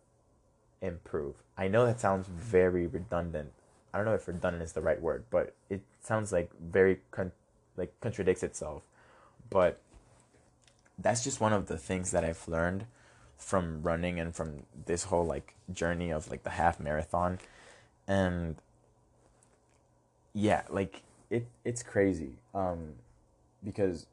improve. 0.80 1.36
I 1.56 1.68
know 1.68 1.86
that 1.86 2.00
sounds 2.00 2.26
very 2.26 2.88
redundant. 2.88 3.52
I 3.92 3.98
don't 3.98 4.06
know 4.06 4.14
if 4.14 4.26
redundant 4.26 4.64
is 4.64 4.72
the 4.72 4.80
right 4.80 5.00
word, 5.00 5.24
but 5.30 5.54
it 5.70 5.82
sounds 6.00 6.32
like 6.32 6.50
very 6.58 7.00
con- 7.12 7.38
like 7.76 7.94
contradicts 8.00 8.42
itself. 8.42 8.82
But 9.50 9.80
that's 10.98 11.22
just 11.22 11.40
one 11.40 11.52
of 11.52 11.66
the 11.66 11.78
things 11.78 12.10
that 12.10 12.24
I've 12.24 12.48
learned 12.48 12.86
from 13.36 13.82
running 13.84 14.18
and 14.18 14.34
from 14.34 14.64
this 14.86 15.04
whole 15.04 15.24
like 15.24 15.54
journey 15.72 16.10
of 16.10 16.28
like 16.28 16.42
the 16.42 16.50
half 16.50 16.80
marathon 16.80 17.38
and 18.08 18.56
yeah 20.32 20.62
like 20.70 21.02
it 21.30 21.46
it's 21.64 21.82
crazy 21.82 22.32
um 22.54 22.94
because 23.64 24.06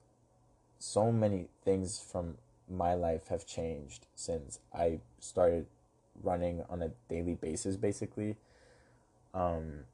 so 0.79 1.11
many 1.11 1.47
things 1.63 1.99
from 1.99 2.37
my 2.69 2.93
life 2.93 3.27
have 3.27 3.45
changed 3.45 4.07
since 4.15 4.59
I 4.73 4.99
started 5.19 5.67
running 6.23 6.63
on 6.69 6.81
a 6.81 6.91
daily 7.09 7.35
basis 7.35 7.75
basically. 7.75 8.37
Um 9.33 9.85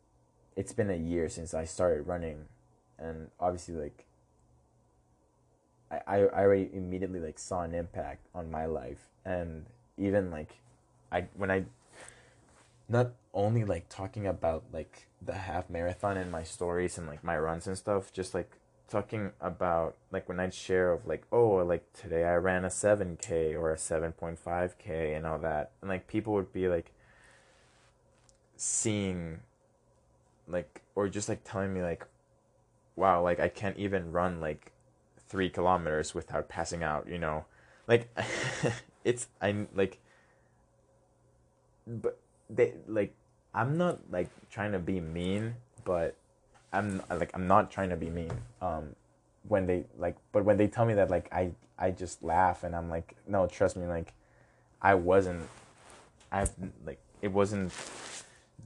it's 0.56 0.74
been 0.74 0.90
a 0.90 0.96
year 0.96 1.30
since 1.30 1.54
I 1.54 1.66
started 1.66 2.08
running 2.08 2.46
and 3.00 3.30
obviously 3.40 3.76
like 3.76 4.06
I, 5.90 6.00
I 6.08 6.22
already 6.24 6.70
immediately 6.74 7.20
like 7.20 7.40
saw 7.40 7.62
an 7.64 7.74
impact 7.74 8.28
on 8.34 8.50
my 8.50 8.66
life 8.66 9.10
and 9.26 9.66
even 9.98 10.32
like 10.32 10.58
I 11.12 11.26
when 11.36 11.52
I 11.52 11.66
not 12.88 13.12
only 13.34 13.64
like 13.64 13.90
talking 13.90 14.28
about 14.28 14.64
like 14.72 15.08
the 15.22 15.34
half 15.34 15.70
marathon 15.70 16.18
and 16.18 16.32
my 16.32 16.44
stories 16.44 16.98
and 16.98 17.08
like 17.08 17.24
my 17.24 17.38
runs 17.38 17.68
and 17.68 17.78
stuff 17.78 18.12
just 18.12 18.34
like 18.34 18.58
talking 18.90 19.32
about 19.40 19.96
like 20.12 20.28
when 20.28 20.40
I'd 20.40 20.54
share 20.54 20.92
of 20.92 21.08
like 21.08 21.24
oh 21.32 21.58
like 21.58 21.86
today 21.94 22.26
I 22.26 22.36
ran 22.36 22.66
a 22.66 22.70
7k 22.70 23.56
or 23.56 23.72
a 23.72 23.78
7.5k 23.78 25.16
and 25.16 25.26
all 25.26 25.40
that 25.40 25.72
and 25.82 25.90
like 25.90 26.08
people 26.08 26.34
would 26.34 26.52
be 26.52 26.68
like 26.68 26.92
seeing 28.58 29.40
like 30.48 30.82
or 30.96 31.08
just 31.08 31.30
like 31.30 31.42
telling 31.44 31.74
me 31.74 31.82
like 31.82 32.06
wow 32.96 33.22
like 33.22 33.40
I 33.40 33.48
can't 33.48 33.78
even 33.78 34.12
run 34.12 34.42
like 34.42 34.72
three 35.32 35.50
kilometers 35.50 36.14
without 36.14 36.50
passing 36.50 36.84
out, 36.84 37.08
you 37.08 37.18
know, 37.18 37.46
like 37.88 38.10
it's 39.06 39.28
I'm 39.42 39.70
like, 39.74 39.98
but 41.88 42.20
they 42.50 42.74
like 42.86 43.16
I'm 43.54 43.78
not 43.78 44.00
like 44.10 44.30
trying 44.50 44.72
to 44.72 44.80
be 44.80 45.00
mean, 45.00 45.56
but 45.84 46.16
I'm 46.72 47.02
like 47.10 47.32
I'm 47.34 47.48
not 47.48 47.72
trying 47.72 47.90
to 47.90 47.98
be 47.98 48.10
mean. 48.10 48.32
Um, 48.62 48.96
when 49.48 49.66
they 49.66 49.86
like, 49.98 50.18
but 50.32 50.46
when 50.46 50.58
they 50.58 50.68
tell 50.68 50.86
me 50.86 50.94
that, 50.96 51.10
like 51.10 51.32
I 51.32 51.52
I 51.78 51.92
just 51.92 52.24
laugh 52.24 52.64
and 52.64 52.76
I'm 52.76 52.90
like, 52.90 53.16
no, 53.28 53.48
trust 53.48 53.76
me, 53.76 53.88
like 53.88 54.14
I 54.82 54.96
wasn't. 54.96 55.48
I've 56.32 56.52
like 56.86 57.00
it 57.22 57.32
wasn't 57.32 57.74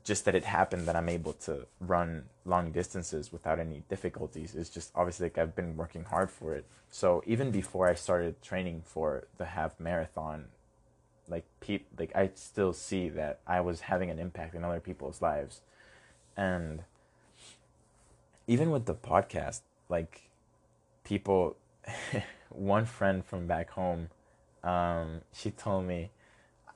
just 0.04 0.26
that 0.26 0.36
it 0.36 0.44
happened 0.44 0.88
that 0.88 0.96
I'm 0.96 1.10
able 1.10 1.34
to 1.34 1.66
run 1.80 2.26
long 2.46 2.72
distances 2.72 3.32
without 3.32 3.60
any 3.60 3.84
difficulties. 3.90 4.54
It's 4.54 4.70
just 4.70 4.92
obviously 4.96 5.26
like 5.26 5.38
I've 5.40 5.56
been 5.56 5.76
working 5.76 6.04
hard 6.04 6.30
for 6.30 6.54
it. 6.54 6.66
So 6.92 7.24
even 7.26 7.50
before 7.50 7.90
I 7.90 7.96
started 7.96 8.42
training 8.42 8.84
for 8.86 9.28
the 9.38 9.46
half 9.46 9.80
marathon, 9.80 10.46
like 11.30 11.46
peop 11.60 11.86
like 11.98 12.16
I 12.16 12.32
still 12.36 12.74
see 12.74 13.10
that 13.10 13.40
I 13.48 13.62
was 13.62 13.82
having 13.82 14.10
an 14.10 14.20
impact 14.20 14.56
in 14.56 14.64
other 14.64 14.80
people's 14.80 15.22
lives. 15.22 15.62
And 16.38 16.84
even 18.48 18.72
with 18.72 18.86
the 18.86 18.96
podcast, 18.96 19.62
like 19.90 20.30
people 21.04 21.56
one 22.50 22.86
friend 22.86 23.26
from 23.26 23.48
back 23.48 23.72
home, 23.72 24.10
um, 24.64 25.22
she 25.34 25.52
told 25.52 25.86
me 25.86 26.12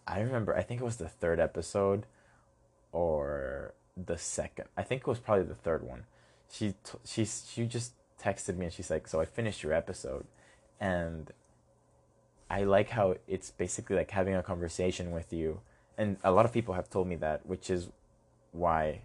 I 0.07 0.21
remember 0.21 0.55
I 0.55 0.63
think 0.63 0.81
it 0.81 0.85
was 0.85 0.97
the 0.97 1.09
third 1.09 1.39
episode 1.39 2.05
or 2.91 3.73
the 3.95 4.17
second. 4.17 4.65
I 4.77 4.83
think 4.83 5.01
it 5.01 5.07
was 5.07 5.19
probably 5.19 5.45
the 5.45 5.55
third 5.55 5.83
one. 5.83 6.05
She 6.51 6.73
t- 6.83 6.97
she 7.05 7.25
she 7.25 7.65
just 7.65 7.93
texted 8.21 8.57
me 8.57 8.65
and 8.65 8.73
she's 8.73 8.89
like, 8.89 9.07
"So 9.07 9.21
I 9.21 9.25
finished 9.25 9.61
your 9.61 9.73
episode," 9.73 10.25
and 10.79 11.31
I 12.49 12.63
like 12.63 12.89
how 12.89 13.15
it's 13.27 13.51
basically 13.51 13.95
like 13.95 14.11
having 14.11 14.35
a 14.35 14.43
conversation 14.43 15.11
with 15.11 15.31
you. 15.31 15.61
And 15.97 16.17
a 16.23 16.31
lot 16.31 16.45
of 16.45 16.53
people 16.53 16.73
have 16.73 16.89
told 16.89 17.07
me 17.07 17.15
that, 17.17 17.45
which 17.45 17.69
is 17.69 17.89
why 18.51 19.01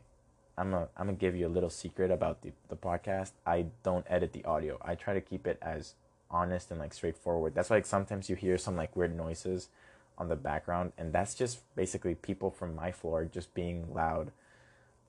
I'm 0.56 0.72
a 0.72 0.88
I'm 0.96 1.06
gonna 1.06 1.14
give 1.14 1.36
you 1.36 1.46
a 1.46 1.48
little 1.48 1.70
secret 1.70 2.10
about 2.10 2.42
the 2.42 2.52
the 2.68 2.76
podcast. 2.76 3.32
I 3.46 3.66
don't 3.82 4.06
edit 4.08 4.32
the 4.32 4.44
audio. 4.44 4.78
I 4.82 4.94
try 4.94 5.14
to 5.14 5.20
keep 5.20 5.46
it 5.46 5.58
as 5.60 5.94
honest 6.30 6.70
and 6.70 6.80
like 6.80 6.94
straightforward. 6.94 7.54
That's 7.54 7.70
why 7.70 7.76
like 7.76 7.86
sometimes 7.86 8.30
you 8.30 8.36
hear 8.36 8.56
some 8.56 8.76
like 8.76 8.96
weird 8.96 9.16
noises 9.16 9.68
on 10.16 10.28
the 10.28 10.36
background 10.36 10.92
and 10.96 11.12
that's 11.12 11.34
just 11.34 11.58
basically 11.74 12.14
people 12.14 12.50
from 12.50 12.74
my 12.74 12.92
floor 12.92 13.24
just 13.24 13.52
being 13.54 13.92
loud 13.92 14.30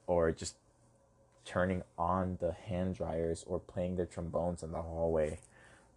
or 0.08 0.32
just 0.32 0.56
turning 1.46 1.84
on 1.98 2.38
the 2.42 2.52
hand 2.52 2.96
dryers 2.96 3.44
or 3.48 3.60
playing 3.60 3.96
their 3.98 4.06
trombones 4.06 4.64
in 4.64 4.72
the 4.72 4.82
hallway 4.82 5.38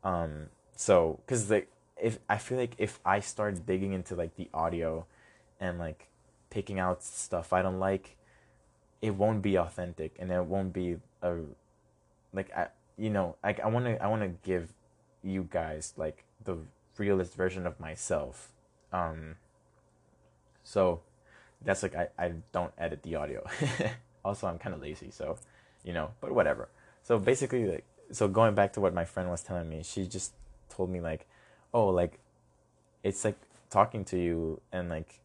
um 0.04 0.46
so 0.76 1.18
because 1.24 1.50
like 1.50 1.68
if 2.00 2.18
i 2.28 2.36
feel 2.36 2.58
like 2.58 2.74
if 2.78 3.00
i 3.04 3.20
start 3.20 3.66
digging 3.66 3.92
into 3.92 4.14
like 4.14 4.34
the 4.36 4.48
audio 4.54 5.04
and 5.60 5.78
like 5.78 6.08
picking 6.50 6.78
out 6.78 7.02
stuff 7.02 7.52
i 7.52 7.62
don't 7.62 7.78
like 7.78 8.16
it 9.00 9.14
won't 9.14 9.42
be 9.42 9.56
authentic 9.56 10.14
and 10.18 10.30
it 10.30 10.44
won't 10.44 10.72
be 10.72 10.96
a 11.22 11.34
like 12.32 12.50
i 12.56 12.66
you 12.96 13.10
know 13.10 13.36
like 13.42 13.60
i 13.60 13.66
want 13.66 13.84
to 13.84 14.02
i 14.02 14.06
want 14.06 14.22
to 14.22 14.28
give 14.48 14.72
you 15.22 15.46
guys 15.50 15.94
like 15.96 16.24
the 16.44 16.56
realist 16.96 17.34
version 17.34 17.66
of 17.66 17.78
myself 17.78 18.52
um, 18.92 19.36
so 20.64 21.00
that's 21.62 21.82
like 21.82 21.94
I, 21.94 22.08
I 22.18 22.32
don't 22.52 22.72
edit 22.78 23.02
the 23.02 23.16
audio. 23.16 23.44
also, 24.24 24.46
I'm 24.46 24.58
kind 24.58 24.74
of 24.74 24.80
lazy, 24.80 25.10
so 25.10 25.38
you 25.84 25.92
know, 25.92 26.10
but 26.20 26.32
whatever. 26.32 26.68
So 27.02 27.18
basically, 27.18 27.66
like, 27.66 27.84
so 28.12 28.28
going 28.28 28.54
back 28.54 28.72
to 28.74 28.80
what 28.80 28.94
my 28.94 29.04
friend 29.04 29.30
was 29.30 29.42
telling 29.42 29.68
me, 29.68 29.82
she 29.82 30.06
just 30.06 30.32
told 30.68 30.90
me 30.90 31.00
like, 31.00 31.26
oh, 31.72 31.88
like, 31.88 32.18
it's 33.02 33.24
like 33.24 33.38
talking 33.70 34.04
to 34.06 34.18
you 34.18 34.60
and 34.72 34.88
like, 34.88 35.20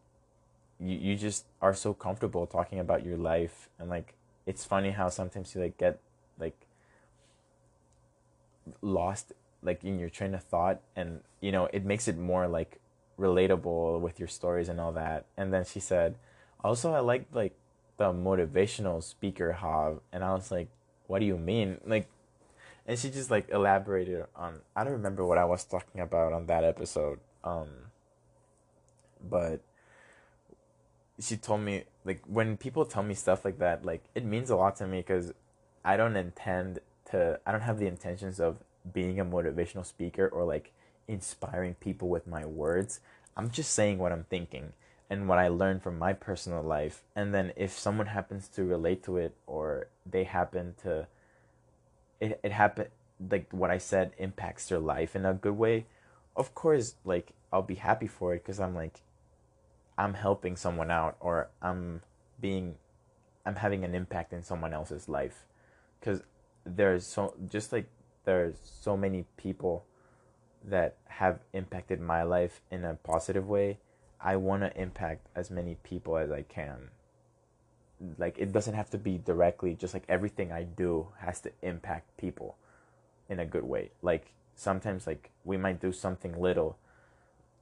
you 0.80 0.98
you 0.98 1.16
just 1.16 1.46
are 1.62 1.74
so 1.74 1.94
comfortable 1.94 2.46
talking 2.46 2.80
about 2.80 3.06
your 3.06 3.18
life 3.18 3.70
and 3.80 3.90
like, 3.90 4.14
it's 4.46 4.66
funny 4.66 4.92
how 4.92 5.10
sometimes 5.10 5.56
you 5.56 5.62
like 5.62 5.78
get 5.78 6.00
like 6.40 6.58
lost 8.82 9.34
like 9.62 9.84
in 9.84 10.00
your 10.00 10.10
train 10.10 10.34
of 10.34 10.44
thought 10.44 10.82
and 10.96 11.22
you 11.42 11.52
know 11.52 11.70
it 11.72 11.86
makes 11.86 12.08
it 12.08 12.18
more 12.18 12.48
like 12.48 12.80
relatable 13.20 14.00
with 14.00 14.20
your 14.20 14.28
stories 14.28 14.70
and 14.70 14.80
all 14.80 14.92
that. 14.92 15.26
And 15.38 15.54
then 15.54 15.66
she 15.66 15.80
said, 15.80 16.16
also 16.64 16.94
I 16.94 17.00
like 17.00 17.26
like 17.34 17.54
the 17.98 18.12
motivational 18.12 19.04
speaker 19.04 19.54
hub 19.54 20.02
and 20.12 20.24
I 20.24 20.34
was 20.34 20.52
like, 20.52 20.68
what 21.08 21.20
do 21.20 21.26
you 21.26 21.38
mean? 21.38 21.80
Like 21.86 22.08
and 22.86 23.00
she 23.00 23.10
just 23.10 23.32
like 23.32 23.50
elaborated 23.50 24.26
on 24.36 24.60
I 24.76 24.84
don't 24.84 24.94
remember 24.94 25.26
what 25.26 25.38
I 25.38 25.46
was 25.46 25.64
talking 25.64 26.02
about 26.02 26.34
on 26.34 26.46
that 26.48 26.64
episode. 26.64 27.20
Um 27.44 27.70
but 29.22 29.62
she 31.20 31.38
told 31.38 31.62
me 31.62 31.84
like 32.04 32.22
when 32.28 32.58
people 32.58 32.86
tell 32.86 33.04
me 33.04 33.14
stuff 33.14 33.46
like 33.46 33.60
that, 33.60 33.86
like 33.86 34.04
it 34.16 34.26
means 34.26 34.50
a 34.50 34.56
lot 34.56 34.76
to 34.78 34.88
me 34.88 35.04
cuz 35.04 35.32
I 35.86 35.98
don't 35.98 36.16
intend 36.16 36.80
to 37.12 37.40
I 37.46 37.52
don't 37.52 37.62
have 37.62 37.80
the 37.80 37.88
intentions 37.88 38.40
of 38.40 38.58
being 38.92 39.20
a 39.20 39.26
motivational 39.26 39.86
speaker 39.86 40.28
or 40.28 40.44
like 40.44 40.74
inspiring 41.08 41.76
people 41.76 42.10
with 42.10 42.28
my 42.28 42.46
words. 42.46 43.00
I'm 43.36 43.50
just 43.50 43.72
saying 43.72 43.98
what 43.98 44.12
I'm 44.12 44.26
thinking 44.26 44.74
and 45.10 45.28
what 45.28 45.40
I 45.40 45.48
learned 45.48 45.84
from 45.84 45.98
my 45.98 46.14
personal 46.14 46.62
life. 46.64 47.04
And 47.16 47.34
then 47.34 47.54
if 47.56 47.78
someone 47.78 48.08
happens 48.08 48.48
to 48.50 48.64
relate 48.64 49.04
to 49.04 49.18
it 49.18 49.36
or 49.48 49.88
they 50.06 50.24
happen 50.24 50.76
to 50.84 51.08
it 52.24 52.40
it 52.44 52.52
happen 52.52 52.88
like 53.30 53.48
what 53.52 53.72
I 53.72 53.78
said 53.78 54.14
impacts 54.18 54.70
their 54.70 54.80
life 54.80 55.16
in 55.16 55.26
a 55.26 55.34
good 55.34 55.58
way, 55.58 55.86
of 56.36 56.54
course 56.56 56.96
like 57.06 57.34
I'll 57.52 57.62
be 57.62 57.76
happy 57.76 58.08
for 58.08 58.34
it 58.34 58.44
cuz 58.46 58.60
I'm 58.60 58.76
like 58.76 59.02
I'm 59.98 60.16
helping 60.16 60.56
someone 60.56 60.92
out 60.92 61.16
or 61.20 61.50
I'm 61.62 62.02
being 62.40 62.76
I'm 63.46 63.56
having 63.56 63.84
an 63.84 63.94
impact 63.94 64.34
in 64.34 64.44
someone 64.44 64.74
else's 64.74 65.08
life 65.08 65.46
cuz 66.02 66.24
there's 66.66 67.06
so 67.06 67.36
just 67.48 67.72
like 67.74 67.88
there's 68.26 68.56
so 68.64 68.96
many 68.96 69.26
people 69.38 69.86
that 70.64 70.96
have 71.06 71.40
impacted 71.52 72.00
my 72.00 72.24
life 72.24 72.62
in 72.72 72.86
a 72.86 72.96
positive 72.96 73.48
way, 73.48 73.80
I 74.20 74.38
want 74.38 74.64
to 74.64 74.82
impact 74.82 75.28
as 75.36 75.52
many 75.52 75.76
people 75.84 76.18
as 76.18 76.32
I 76.32 76.44
can. 76.44 76.92
Like 78.18 78.38
it 78.38 78.52
doesn't 78.52 78.74
have 78.74 78.90
to 78.92 78.98
be 78.98 79.18
directly, 79.18 79.76
just 79.76 79.94
like 79.94 80.04
everything 80.10 80.52
I 80.52 80.64
do 80.64 81.08
has 81.20 81.40
to 81.42 81.52
impact 81.62 82.18
people 82.18 82.56
in 83.30 83.40
a 83.40 83.46
good 83.46 83.64
way. 83.64 83.92
Like 84.02 84.34
sometimes 84.56 85.08
like 85.08 85.32
we 85.44 85.58
might 85.58 85.82
do 85.82 85.92
something 85.92 86.40
little 86.40 86.78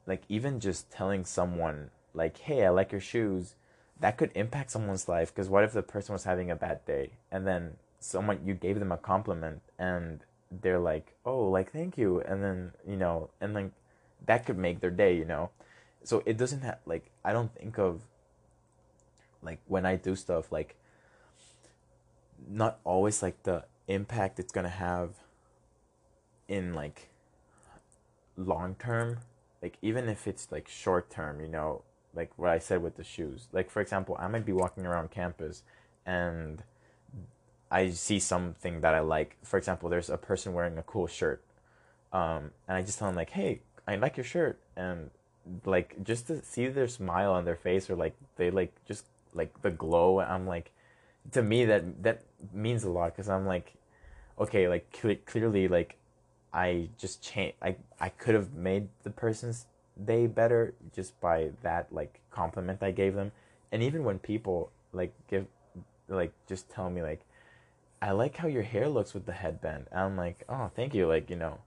like 0.05 0.23
even 0.29 0.59
just 0.59 0.91
telling 0.91 1.25
someone 1.25 1.89
like, 2.13 2.37
"Hey, 2.39 2.65
I 2.65 2.69
like 2.69 2.91
your 2.91 3.01
shoes." 3.01 3.55
That 3.99 4.17
could 4.17 4.31
impact 4.33 4.71
someone's 4.71 5.07
life 5.07 5.33
because 5.33 5.47
what 5.47 5.63
if 5.63 5.73
the 5.73 5.83
person 5.83 6.13
was 6.13 6.23
having 6.23 6.49
a 6.49 6.55
bad 6.55 6.83
day 6.85 7.11
and 7.31 7.45
then 7.45 7.77
someone 7.99 8.39
you 8.43 8.55
gave 8.55 8.79
them 8.79 8.91
a 8.91 8.97
compliment 8.97 9.61
and 9.77 10.25
they're 10.49 10.79
like, 10.79 11.13
oh, 11.23 11.49
like 11.49 11.71
thank 11.71 11.97
you, 11.97 12.19
and 12.21 12.43
then 12.43 12.71
you 12.87 12.97
know, 12.97 13.29
and 13.39 13.53
like 13.53 13.71
that 14.25 14.45
could 14.45 14.57
make 14.57 14.79
their 14.81 14.91
day, 14.91 15.15
you 15.15 15.25
know. 15.25 15.51
So 16.03 16.23
it 16.25 16.37
doesn't 16.37 16.61
have 16.61 16.79
like 16.85 17.11
I 17.23 17.31
don't 17.31 17.53
think 17.55 17.77
of 17.77 18.01
like 19.41 19.59
when 19.67 19.85
I 19.85 19.95
do 19.95 20.15
stuff 20.15 20.51
like 20.51 20.75
not 22.49 22.79
always 22.83 23.21
like 23.21 23.43
the 23.43 23.63
impact 23.87 24.39
it's 24.39 24.51
gonna 24.51 24.69
have 24.69 25.09
in 26.47 26.73
like 26.73 27.09
long 28.37 28.75
term 28.75 29.19
like 29.61 29.77
even 29.81 30.09
if 30.09 30.27
it's 30.27 30.51
like 30.51 30.67
short 30.67 31.09
term 31.09 31.39
you 31.39 31.47
know 31.47 31.83
like 32.15 32.31
what 32.37 32.49
i 32.49 32.57
said 32.57 32.81
with 32.81 32.95
the 32.95 33.03
shoes 33.03 33.47
like 33.51 33.69
for 33.69 33.81
example 33.81 34.15
i 34.19 34.27
might 34.27 34.45
be 34.45 34.51
walking 34.51 34.85
around 34.85 35.11
campus 35.11 35.63
and 36.05 36.63
I 37.71 37.89
see 37.91 38.19
something 38.19 38.81
that 38.81 38.93
I 38.93 38.99
like. 38.99 39.37
For 39.43 39.57
example, 39.57 39.89
there's 39.89 40.09
a 40.09 40.17
person 40.17 40.53
wearing 40.53 40.77
a 40.77 40.83
cool 40.83 41.07
shirt, 41.07 41.41
um, 42.11 42.51
and 42.67 42.77
I 42.77 42.81
just 42.81 42.99
tell 42.99 43.07
them 43.07 43.15
like, 43.15 43.29
"Hey, 43.29 43.61
I 43.87 43.95
like 43.95 44.17
your 44.17 44.25
shirt," 44.25 44.59
and 44.75 45.09
like 45.65 46.03
just 46.03 46.27
to 46.27 46.43
see 46.43 46.67
their 46.67 46.87
smile 46.87 47.31
on 47.31 47.45
their 47.45 47.55
face 47.55 47.89
or 47.89 47.95
like 47.95 48.15
they 48.35 48.51
like 48.51 48.73
just 48.85 49.05
like 49.33 49.61
the 49.61 49.71
glow. 49.71 50.19
I'm 50.19 50.47
like, 50.47 50.71
to 51.31 51.41
me 51.41 51.65
that 51.65 52.03
that 52.03 52.23
means 52.53 52.83
a 52.83 52.89
lot 52.89 53.15
because 53.15 53.29
I'm 53.29 53.45
like, 53.45 53.73
okay, 54.39 54.67
like 54.67 54.95
cl- 54.99 55.17
clearly 55.25 55.67
like 55.67 55.97
I 56.53 56.89
just 56.97 57.21
change. 57.23 57.53
I 57.61 57.75
I 57.99 58.09
could 58.09 58.35
have 58.35 58.53
made 58.53 58.87
the 59.03 59.11
person's 59.11 59.65
day 60.03 60.27
better 60.27 60.73
just 60.95 61.19
by 61.21 61.51
that 61.63 61.93
like 61.93 62.19
compliment 62.31 62.81
I 62.81 62.91
gave 62.91 63.15
them, 63.15 63.31
and 63.71 63.83
even 63.83 64.03
when 64.03 64.19
people 64.19 64.71
like 64.93 65.13
give 65.29 65.45
like 66.09 66.33
just 66.47 66.69
tell 66.69 66.89
me 66.89 67.01
like 67.01 67.21
I 68.01 68.11
like 68.11 68.37
how 68.37 68.47
your 68.47 68.63
hair 68.63 68.89
looks 68.89 69.13
with 69.13 69.25
the 69.25 69.31
headband. 69.31 69.85
And 69.91 69.99
I'm 69.99 70.17
like, 70.17 70.43
oh, 70.49 70.71
thank 70.75 70.95
you. 70.95 71.07
Like, 71.07 71.29
you 71.29 71.35
know, 71.35 71.59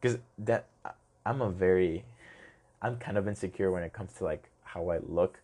because 0.00 0.18
that, 0.38 0.66
I'm 1.24 1.40
a 1.40 1.50
very, 1.50 2.04
I'm 2.82 2.98
kind 2.98 3.16
of 3.16 3.26
insecure 3.26 3.70
when 3.70 3.82
it 3.82 3.92
comes 3.92 4.12
to 4.14 4.24
like 4.24 4.44
how 4.62 4.90
I 4.90 4.98
look. 4.98 5.40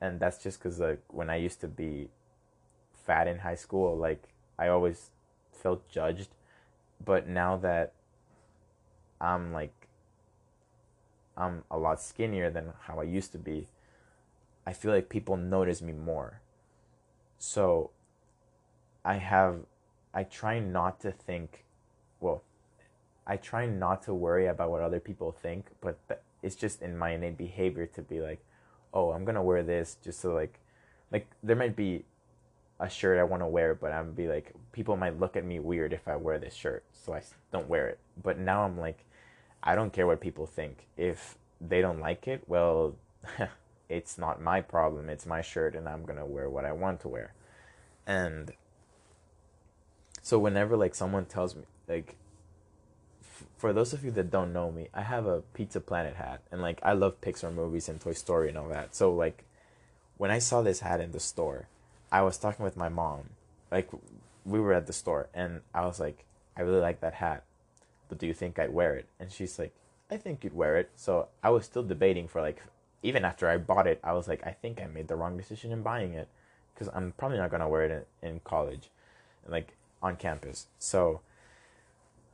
And 0.00 0.20
that's 0.20 0.42
just 0.42 0.58
because 0.58 0.78
like 0.78 1.02
when 1.08 1.30
I 1.30 1.36
used 1.36 1.60
to 1.62 1.68
be 1.68 2.08
fat 2.92 3.28
in 3.28 3.38
high 3.38 3.54
school, 3.54 3.96
like 3.96 4.22
I 4.58 4.68
always 4.68 5.10
felt 5.52 5.88
judged. 5.88 6.28
But 7.04 7.28
now 7.28 7.56
that 7.58 7.92
I'm 9.20 9.52
like, 9.52 9.72
I'm 11.36 11.64
a 11.70 11.78
lot 11.78 12.00
skinnier 12.00 12.50
than 12.50 12.72
how 12.82 12.98
I 12.98 13.04
used 13.04 13.32
to 13.32 13.38
be, 13.38 13.68
I 14.66 14.72
feel 14.72 14.90
like 14.90 15.08
people 15.08 15.36
notice 15.36 15.82
me 15.82 15.92
more. 15.92 16.40
So 17.38 17.90
I 19.04 19.14
have, 19.14 19.60
I 20.14 20.24
try 20.24 20.58
not 20.58 21.00
to 21.00 21.12
think, 21.12 21.64
well, 22.20 22.42
I 23.26 23.36
try 23.36 23.66
not 23.66 24.02
to 24.04 24.14
worry 24.14 24.46
about 24.46 24.70
what 24.70 24.82
other 24.82 25.00
people 25.00 25.32
think, 25.32 25.66
but 25.80 25.98
it's 26.42 26.56
just 26.56 26.80
in 26.80 26.96
my 26.96 27.10
innate 27.10 27.36
behavior 27.36 27.86
to 27.86 28.02
be 28.02 28.20
like, 28.20 28.40
oh, 28.96 29.12
I'm 29.12 29.26
gonna 29.26 29.42
wear 29.42 29.62
this 29.62 29.98
just 30.02 30.20
so 30.20 30.32
like, 30.32 30.58
like 31.12 31.28
there 31.42 31.54
might 31.54 31.76
be 31.76 32.04
a 32.80 32.88
shirt 32.88 33.18
I 33.18 33.24
want 33.24 33.42
to 33.42 33.46
wear, 33.46 33.74
but 33.74 33.92
I'm 33.92 34.12
be 34.12 34.26
like, 34.26 34.54
people 34.72 34.96
might 34.96 35.20
look 35.20 35.36
at 35.36 35.44
me 35.44 35.60
weird 35.60 35.92
if 35.92 36.08
I 36.08 36.16
wear 36.16 36.38
this 36.38 36.54
shirt, 36.54 36.82
so 36.92 37.12
I 37.12 37.20
don't 37.52 37.68
wear 37.68 37.88
it. 37.88 37.98
But 38.22 38.38
now 38.38 38.62
I'm 38.62 38.78
like, 38.78 39.04
I 39.62 39.74
don't 39.74 39.92
care 39.92 40.06
what 40.06 40.20
people 40.22 40.46
think. 40.46 40.86
If 40.96 41.36
they 41.60 41.82
don't 41.82 42.00
like 42.00 42.26
it, 42.26 42.44
well, 42.46 42.96
it's 43.90 44.16
not 44.16 44.40
my 44.40 44.62
problem. 44.62 45.10
It's 45.10 45.26
my 45.26 45.42
shirt, 45.42 45.76
and 45.76 45.86
I'm 45.86 46.06
gonna 46.06 46.26
wear 46.26 46.48
what 46.48 46.64
I 46.64 46.72
want 46.72 47.00
to 47.00 47.08
wear. 47.08 47.34
And 48.06 48.50
so 50.22 50.38
whenever 50.38 50.74
like 50.74 50.94
someone 50.94 51.26
tells 51.26 51.54
me 51.54 51.64
like 51.86 52.16
for 53.56 53.72
those 53.72 53.92
of 53.92 54.04
you 54.04 54.10
that 54.12 54.30
don't 54.30 54.52
know 54.52 54.70
me, 54.70 54.88
I 54.92 55.02
have 55.02 55.26
a 55.26 55.42
Pizza 55.54 55.80
Planet 55.80 56.16
hat 56.16 56.42
and 56.52 56.60
like 56.60 56.80
I 56.82 56.92
love 56.92 57.20
Pixar 57.20 57.52
movies 57.52 57.88
and 57.88 58.00
Toy 58.00 58.12
Story 58.12 58.48
and 58.48 58.58
all 58.58 58.68
that. 58.68 58.94
So 58.94 59.12
like 59.12 59.44
when 60.18 60.30
I 60.30 60.38
saw 60.38 60.62
this 60.62 60.80
hat 60.80 61.00
in 61.00 61.12
the 61.12 61.20
store, 61.20 61.68
I 62.12 62.22
was 62.22 62.38
talking 62.38 62.64
with 62.64 62.76
my 62.76 62.88
mom. 62.88 63.30
Like 63.70 63.88
we 64.44 64.60
were 64.60 64.74
at 64.74 64.86
the 64.86 64.92
store 64.92 65.28
and 65.34 65.62
I 65.74 65.86
was 65.86 65.98
like, 65.98 66.24
I 66.56 66.62
really 66.62 66.80
like 66.80 67.00
that 67.00 67.14
hat. 67.14 67.44
But 68.08 68.18
do 68.18 68.26
you 68.26 68.34
think 68.34 68.58
I'd 68.58 68.72
wear 68.72 68.94
it? 68.94 69.06
And 69.18 69.32
she's 69.32 69.58
like, 69.58 69.74
I 70.10 70.16
think 70.16 70.44
you'd 70.44 70.54
wear 70.54 70.76
it. 70.76 70.90
So 70.94 71.28
I 71.42 71.50
was 71.50 71.64
still 71.64 71.82
debating 71.82 72.28
for 72.28 72.40
like 72.40 72.62
even 73.02 73.24
after 73.24 73.48
I 73.48 73.56
bought 73.56 73.86
it, 73.86 74.00
I 74.04 74.12
was 74.12 74.28
like, 74.28 74.46
I 74.46 74.50
think 74.50 74.80
I 74.80 74.86
made 74.86 75.08
the 75.08 75.16
wrong 75.16 75.36
decision 75.36 75.72
in 75.72 75.82
buying 75.82 76.12
it 76.12 76.28
because 76.74 76.88
I'm 76.94 77.12
probably 77.16 77.38
not 77.38 77.50
gonna 77.50 77.68
wear 77.68 77.84
it 77.84 78.06
in, 78.22 78.28
in 78.28 78.40
college. 78.40 78.90
Like 79.48 79.74
on 80.02 80.16
campus. 80.16 80.66
So 80.78 81.20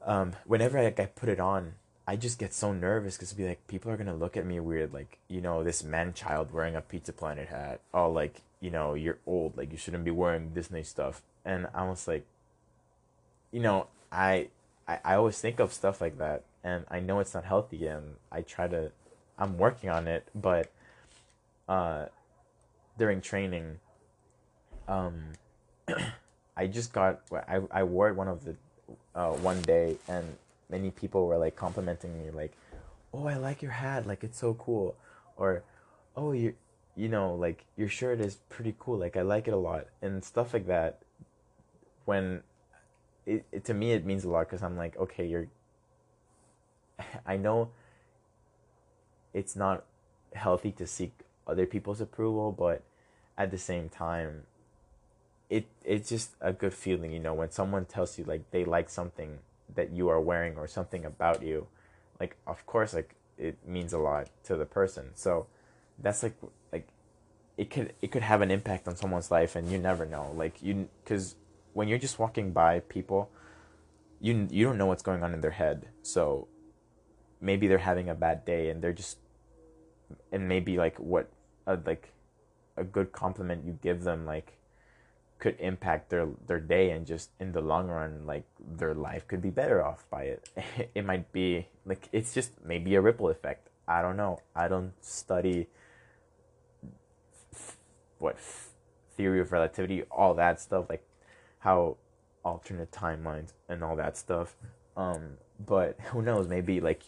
um, 0.05 0.33
whenever 0.47 0.79
I, 0.79 0.85
like, 0.85 1.01
I 1.01 1.07
put 1.07 1.29
it 1.29 1.41
on, 1.41 1.75
I 2.07 2.17
just 2.17 2.39
get 2.39 2.53
so 2.53 2.73
nervous 2.73 3.17
because 3.17 3.33
be 3.33 3.47
like 3.47 3.67
people 3.69 3.91
are 3.91 3.97
gonna 3.97 4.15
look 4.15 4.37
at 4.37 4.45
me 4.45 4.59
weird, 4.59 4.93
like 4.93 5.19
you 5.29 5.41
know 5.41 5.63
this 5.63 5.85
man 5.85 6.13
child 6.15 6.53
wearing 6.53 6.75
a 6.75 6.81
Pizza 6.81 7.13
Planet 7.13 7.49
hat. 7.49 7.81
Oh, 7.95 8.11
like 8.11 8.43
you 8.61 8.71
know 8.71 8.95
you're 8.95 9.19
old, 9.27 9.57
like 9.57 9.71
you 9.71 9.79
shouldn't 9.79 10.05
be 10.05 10.11
wearing 10.11 10.51
Disney 10.51 10.83
stuff. 10.83 11.23
And 11.45 11.69
I 11.75 11.85
was 11.85 12.09
like, 12.09 12.27
you 13.53 13.61
know, 13.61 13.87
I, 14.11 14.49
I 14.89 14.99
I 15.05 15.15
always 15.15 15.41
think 15.41 15.61
of 15.61 15.73
stuff 15.73 16.01
like 16.01 16.19
that, 16.19 16.45
and 16.65 16.85
I 16.91 17.01
know 17.01 17.21
it's 17.21 17.35
not 17.35 17.45
healthy, 17.45 17.87
and 17.87 18.17
I 18.33 18.43
try 18.43 18.67
to, 18.69 18.91
I'm 19.39 19.59
working 19.59 19.91
on 19.91 20.09
it, 20.09 20.29
but, 20.35 20.71
uh, 21.69 22.07
during 22.99 23.21
training, 23.21 23.79
um. 24.89 25.33
I 26.55 26.67
just 26.67 26.93
got 26.93 27.23
I 27.33 27.61
I 27.71 27.83
wore 27.83 28.13
one 28.13 28.29
of 28.29 28.45
the 28.45 28.57
uh, 29.15 29.31
one 29.31 29.61
day 29.63 29.97
and 30.09 30.37
many 30.71 30.91
people 30.91 31.27
were 31.27 31.39
like 31.39 31.57
complimenting 31.57 32.19
me 32.19 32.31
like, 32.31 32.53
"Oh, 33.13 33.27
I 33.27 33.37
like 33.37 33.63
your 33.63 33.73
hat. 33.73 34.07
Like 34.07 34.25
it's 34.25 34.39
so 34.39 34.55
cool." 34.55 34.97
Or, 35.37 35.63
"Oh, 36.17 36.33
you 36.33 36.55
you 36.97 37.09
know, 37.09 37.35
like 37.35 37.65
your 37.77 37.89
shirt 37.89 38.21
is 38.21 38.37
pretty 38.49 38.75
cool. 38.79 38.99
Like 38.99 39.17
I 39.17 39.23
like 39.23 39.49
it 39.49 39.55
a 39.55 39.57
lot." 39.57 39.87
And 40.01 40.25
stuff 40.25 40.55
like 40.55 40.67
that 40.67 41.01
when 42.05 42.43
it, 43.27 43.45
it 43.53 43.65
to 43.67 43.75
me 43.75 43.93
it 43.93 44.05
means 44.05 44.25
a 44.25 44.31
lot 44.31 44.49
cuz 44.49 44.63
I'm 44.63 44.77
like, 44.77 44.97
"Okay, 44.97 45.27
you're 45.27 45.49
I 47.27 47.37
know 47.37 47.71
it's 49.35 49.57
not 49.57 49.85
healthy 50.35 50.73
to 50.73 50.87
seek 50.87 51.13
other 51.47 51.67
people's 51.67 52.01
approval, 52.01 52.53
but 52.53 52.83
at 53.37 53.51
the 53.51 53.59
same 53.59 53.89
time 53.89 54.45
it 55.53 55.67
it's 55.85 56.09
just 56.09 56.31
a 56.41 56.53
good 56.53 56.73
feeling, 56.73 57.13
you 57.13 57.19
know, 57.19 57.35
when 57.35 57.51
someone 57.51 57.85
tells 57.85 58.19
you 58.19 58.25
like 58.25 58.51
they 58.53 58.65
like 58.65 58.89
something 58.89 59.39
that 59.75 59.91
you 59.91 60.09
are 60.09 60.21
wearing 60.21 60.57
or 60.57 60.67
something 60.67 61.05
about 61.05 61.43
you, 61.43 61.67
like 62.19 62.37
of 62.47 62.65
course 62.65 62.95
like 62.95 63.15
it 63.37 63.57
means 63.67 63.93
a 63.93 63.99
lot 63.99 64.31
to 64.45 64.57
the 64.57 64.65
person. 64.65 65.11
So 65.15 65.47
that's 65.99 66.23
like 66.23 66.37
like 66.73 66.89
it 67.59 67.69
could 67.69 67.93
it 68.01 68.11
could 68.11 68.23
have 68.23 68.41
an 68.41 68.51
impact 68.51 68.89
on 68.89 68.97
someone's 68.97 69.31
life 69.31 69.55
and 69.55 69.71
you 69.71 69.77
never 69.77 70.07
know. 70.07 70.33
Like 70.35 70.63
you 70.63 70.89
cuz 71.05 71.37
when 71.75 71.87
you're 71.87 72.05
just 72.07 72.19
walking 72.19 72.53
by 72.53 72.81
people, 72.81 73.29
you 74.21 74.49
you 74.51 74.65
don't 74.65 74.79
know 74.79 74.87
what's 74.87 75.03
going 75.03 75.23
on 75.23 75.35
in 75.35 75.43
their 75.43 75.59
head. 75.63 75.89
So 76.01 76.49
maybe 77.43 77.69
they're 77.69 77.87
having 77.93 78.09
a 78.09 78.15
bad 78.15 78.47
day 78.47 78.71
and 78.71 78.81
they're 78.81 78.99
just 79.05 79.19
and 80.33 80.49
maybe 80.49 80.79
like 80.79 80.99
what 80.99 81.29
a, 81.67 81.77
like 81.85 82.13
a 82.79 82.85
good 82.85 83.13
compliment 83.13 83.67
you 83.67 83.79
give 83.83 84.05
them 84.05 84.25
like 84.25 84.57
could 85.43 85.57
impact 85.59 86.09
their 86.09 86.29
their 86.47 86.61
day 86.61 86.91
and 86.91 87.05
just 87.05 87.31
in 87.41 87.51
the 87.51 87.61
long 87.61 87.89
run 87.89 88.25
like 88.25 88.45
their 88.61 88.95
life 88.95 89.27
could 89.27 89.43
be 89.43 89.51
better 89.51 89.85
off 89.85 90.05
by 90.09 90.23
it. 90.23 90.49
It 90.95 91.05
might 91.05 91.33
be 91.33 91.67
like 91.85 92.09
it's 92.13 92.33
just 92.33 92.53
maybe 92.65 92.95
a 92.95 93.01
ripple 93.01 93.29
effect. 93.29 93.69
I 93.89 94.03
don't 94.03 94.17
know. 94.17 94.39
I 94.55 94.69
don't 94.69 94.93
study 95.05 95.67
what 98.19 98.39
theory 99.17 99.41
of 99.41 99.51
relativity 99.51 100.05
all 100.13 100.33
that 100.35 100.61
stuff 100.61 100.85
like 100.89 101.05
how 101.59 101.97
alternate 102.45 102.93
timelines 102.93 103.53
and 103.69 103.83
all 103.83 103.97
that 103.97 104.17
stuff. 104.17 104.55
Um 104.97 105.39
but 105.59 105.99
who 106.13 106.23
knows? 106.23 106.47
Maybe 106.47 106.81
like 106.81 107.03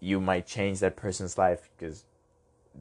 you 0.00 0.20
might 0.20 0.44
change 0.44 0.80
that 0.80 0.96
person's 0.96 1.38
life 1.38 1.70
because 1.70 2.04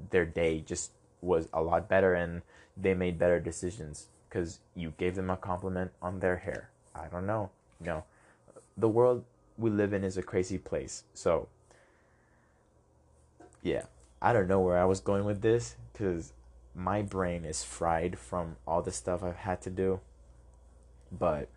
their 0.09 0.25
day 0.25 0.61
just 0.61 0.93
was 1.21 1.47
a 1.53 1.61
lot 1.61 1.87
better 1.87 2.15
and 2.15 2.41
they 2.75 2.95
made 2.95 3.19
better 3.19 3.39
decisions 3.39 4.07
because 4.29 4.59
you 4.75 4.93
gave 4.97 5.15
them 5.15 5.29
a 5.29 5.37
compliment 5.37 5.91
on 6.01 6.19
their 6.19 6.37
hair. 6.37 6.69
I 6.93 7.07
don't 7.07 7.25
know. 7.25 7.49
You 7.79 7.87
know, 7.87 8.03
the 8.77 8.89
world 8.89 9.23
we 9.57 9.69
live 9.69 9.93
in 9.93 10.03
is 10.03 10.17
a 10.17 10.23
crazy 10.23 10.57
place. 10.57 11.03
So, 11.13 11.47
yeah, 13.61 13.83
I 14.21 14.33
don't 14.33 14.47
know 14.47 14.59
where 14.59 14.77
I 14.77 14.85
was 14.85 14.99
going 14.99 15.25
with 15.25 15.41
this 15.41 15.75
because 15.91 16.33
my 16.73 17.01
brain 17.01 17.45
is 17.45 17.63
fried 17.63 18.19
from 18.19 18.57
all 18.67 18.81
the 18.81 18.91
stuff 18.91 19.23
I've 19.23 19.37
had 19.37 19.61
to 19.61 19.69
do. 19.69 19.99
But 21.11 21.47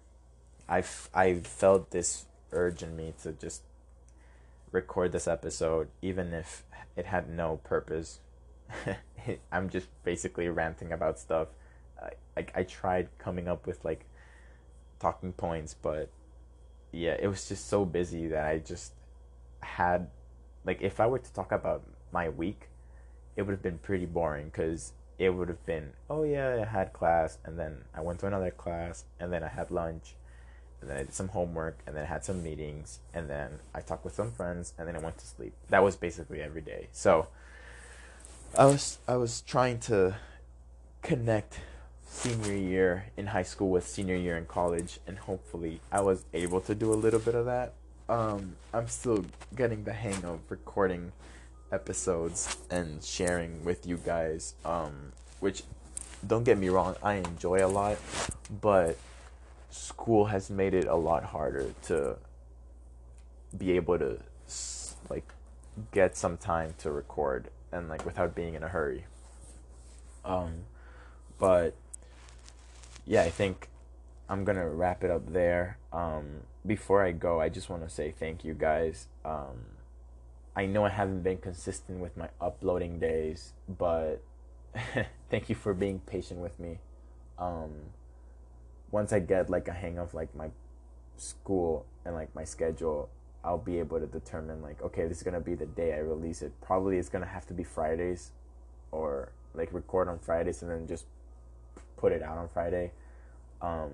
I've 0.68 1.08
I 1.14 1.34
felt 1.34 1.90
this 1.90 2.26
urge 2.52 2.82
in 2.82 2.96
me 2.96 3.14
to 3.22 3.32
just 3.32 3.62
record 4.70 5.12
this 5.12 5.26
episode, 5.26 5.88
even 6.02 6.32
if 6.32 6.62
it 6.96 7.06
had 7.06 7.28
no 7.28 7.60
purpose. 7.64 8.20
I'm 9.52 9.70
just 9.70 9.88
basically 10.04 10.48
ranting 10.48 10.92
about 10.92 11.18
stuff 11.18 11.48
like 12.38 12.52
I 12.54 12.62
tried 12.62 13.08
coming 13.18 13.48
up 13.48 13.66
with 13.66 13.84
like 13.84 14.04
talking 15.00 15.32
points, 15.32 15.74
but 15.74 16.08
yeah, 16.92 17.16
it 17.18 17.26
was 17.26 17.48
just 17.48 17.68
so 17.68 17.84
busy 17.84 18.28
that 18.28 18.46
I 18.46 18.58
just 18.58 18.92
had 19.60 20.06
like 20.64 20.80
if 20.80 21.00
I 21.00 21.06
were 21.08 21.18
to 21.18 21.32
talk 21.32 21.50
about 21.50 21.82
my 22.12 22.28
week, 22.28 22.68
it 23.34 23.42
would 23.42 23.50
have 23.50 23.62
been 23.62 23.78
pretty 23.78 24.06
boring 24.06 24.46
because 24.46 24.92
it 25.18 25.30
would 25.30 25.48
have 25.48 25.66
been 25.66 25.90
oh 26.08 26.22
yeah 26.22 26.62
I 26.62 26.64
had 26.64 26.92
class 26.92 27.38
and 27.44 27.58
then 27.58 27.78
I 27.92 28.02
went 28.02 28.20
to 28.20 28.28
another 28.28 28.52
class 28.52 29.04
and 29.18 29.32
then 29.32 29.42
I 29.42 29.48
had 29.48 29.72
lunch 29.72 30.14
and 30.80 30.88
then 30.88 30.96
I 30.96 31.02
did 31.02 31.12
some 31.12 31.26
homework 31.26 31.80
and 31.88 31.96
then 31.96 32.04
I 32.04 32.06
had 32.06 32.24
some 32.24 32.44
meetings 32.44 33.00
and 33.12 33.28
then 33.28 33.58
I 33.74 33.80
talked 33.80 34.04
with 34.04 34.14
some 34.14 34.30
friends 34.30 34.74
and 34.78 34.86
then 34.86 34.94
I 34.94 35.00
went 35.00 35.18
to 35.18 35.26
sleep. 35.26 35.54
That 35.70 35.82
was 35.82 35.96
basically 35.96 36.40
every 36.40 36.60
day. 36.60 36.86
So 36.92 37.26
I 38.56 38.66
was 38.66 38.98
I 39.08 39.16
was 39.16 39.40
trying 39.40 39.80
to 39.90 40.14
connect 41.02 41.58
senior 42.08 42.54
year 42.54 43.04
in 43.16 43.26
high 43.26 43.42
school 43.42 43.70
with 43.70 43.86
senior 43.86 44.16
year 44.16 44.36
in 44.36 44.46
college, 44.46 44.98
and 45.06 45.18
hopefully 45.18 45.80
I 45.92 46.00
was 46.00 46.24
able 46.32 46.60
to 46.62 46.74
do 46.74 46.92
a 46.92 46.96
little 46.96 47.20
bit 47.20 47.34
of 47.34 47.46
that. 47.46 47.74
Um, 48.08 48.56
I'm 48.72 48.88
still 48.88 49.24
getting 49.54 49.84
the 49.84 49.92
hang 49.92 50.24
of 50.24 50.40
recording 50.48 51.12
episodes 51.70 52.56
and 52.70 53.04
sharing 53.04 53.64
with 53.64 53.86
you 53.86 53.98
guys, 53.98 54.54
um, 54.64 55.12
which 55.40 55.62
don't 56.26 56.44
get 56.44 56.58
me 56.58 56.68
wrong, 56.68 56.96
I 57.02 57.14
enjoy 57.14 57.64
a 57.64 57.68
lot, 57.68 57.98
but 58.60 58.96
school 59.70 60.26
has 60.26 60.50
made 60.50 60.74
it 60.74 60.86
a 60.86 60.96
lot 60.96 61.24
harder 61.24 61.72
to 61.84 62.16
be 63.56 63.72
able 63.72 63.98
to 63.98 64.18
like 65.08 65.32
get 65.92 66.16
some 66.16 66.36
time 66.36 66.74
to 66.78 66.90
record 66.90 67.50
and 67.70 67.88
like 67.88 68.04
without 68.04 68.34
being 68.34 68.54
in 68.54 68.62
a 68.62 68.68
hurry. 68.68 69.04
Um, 70.24 70.64
but 71.38 71.76
yeah, 73.08 73.22
I 73.22 73.30
think 73.30 73.70
I'm 74.28 74.44
gonna 74.44 74.68
wrap 74.68 75.02
it 75.02 75.10
up 75.10 75.32
there. 75.32 75.78
Um, 75.92 76.42
before 76.66 77.02
I 77.02 77.12
go, 77.12 77.40
I 77.40 77.48
just 77.48 77.70
want 77.70 77.82
to 77.82 77.88
say 77.88 78.12
thank 78.12 78.44
you 78.44 78.52
guys. 78.52 79.08
Um, 79.24 79.64
I 80.54 80.66
know 80.66 80.84
I 80.84 80.90
haven't 80.90 81.22
been 81.22 81.38
consistent 81.38 82.00
with 82.00 82.16
my 82.16 82.28
uploading 82.38 82.98
days, 82.98 83.54
but 83.66 84.22
thank 85.30 85.48
you 85.48 85.54
for 85.54 85.72
being 85.72 86.00
patient 86.00 86.40
with 86.40 86.60
me. 86.60 86.80
Um, 87.38 87.70
once 88.90 89.12
I 89.12 89.20
get 89.20 89.48
like 89.48 89.68
a 89.68 89.72
hang 89.72 89.98
of 89.98 90.12
like 90.12 90.34
my 90.34 90.50
school 91.16 91.86
and 92.04 92.14
like 92.14 92.34
my 92.34 92.44
schedule, 92.44 93.08
I'll 93.42 93.56
be 93.56 93.78
able 93.78 94.00
to 94.00 94.06
determine 94.06 94.60
like 94.60 94.82
okay, 94.82 95.08
this 95.08 95.16
is 95.16 95.22
gonna 95.22 95.40
be 95.40 95.54
the 95.54 95.66
day 95.66 95.94
I 95.94 95.98
release 96.00 96.42
it. 96.42 96.52
Probably 96.60 96.98
it's 96.98 97.08
gonna 97.08 97.24
have 97.24 97.46
to 97.46 97.54
be 97.54 97.64
Fridays, 97.64 98.32
or 98.92 99.32
like 99.54 99.72
record 99.72 100.08
on 100.08 100.18
Fridays 100.18 100.60
and 100.60 100.70
then 100.70 100.86
just 100.86 101.06
put 101.98 102.12
it 102.12 102.22
out 102.22 102.38
on 102.38 102.48
Friday 102.48 102.92
um, 103.60 103.90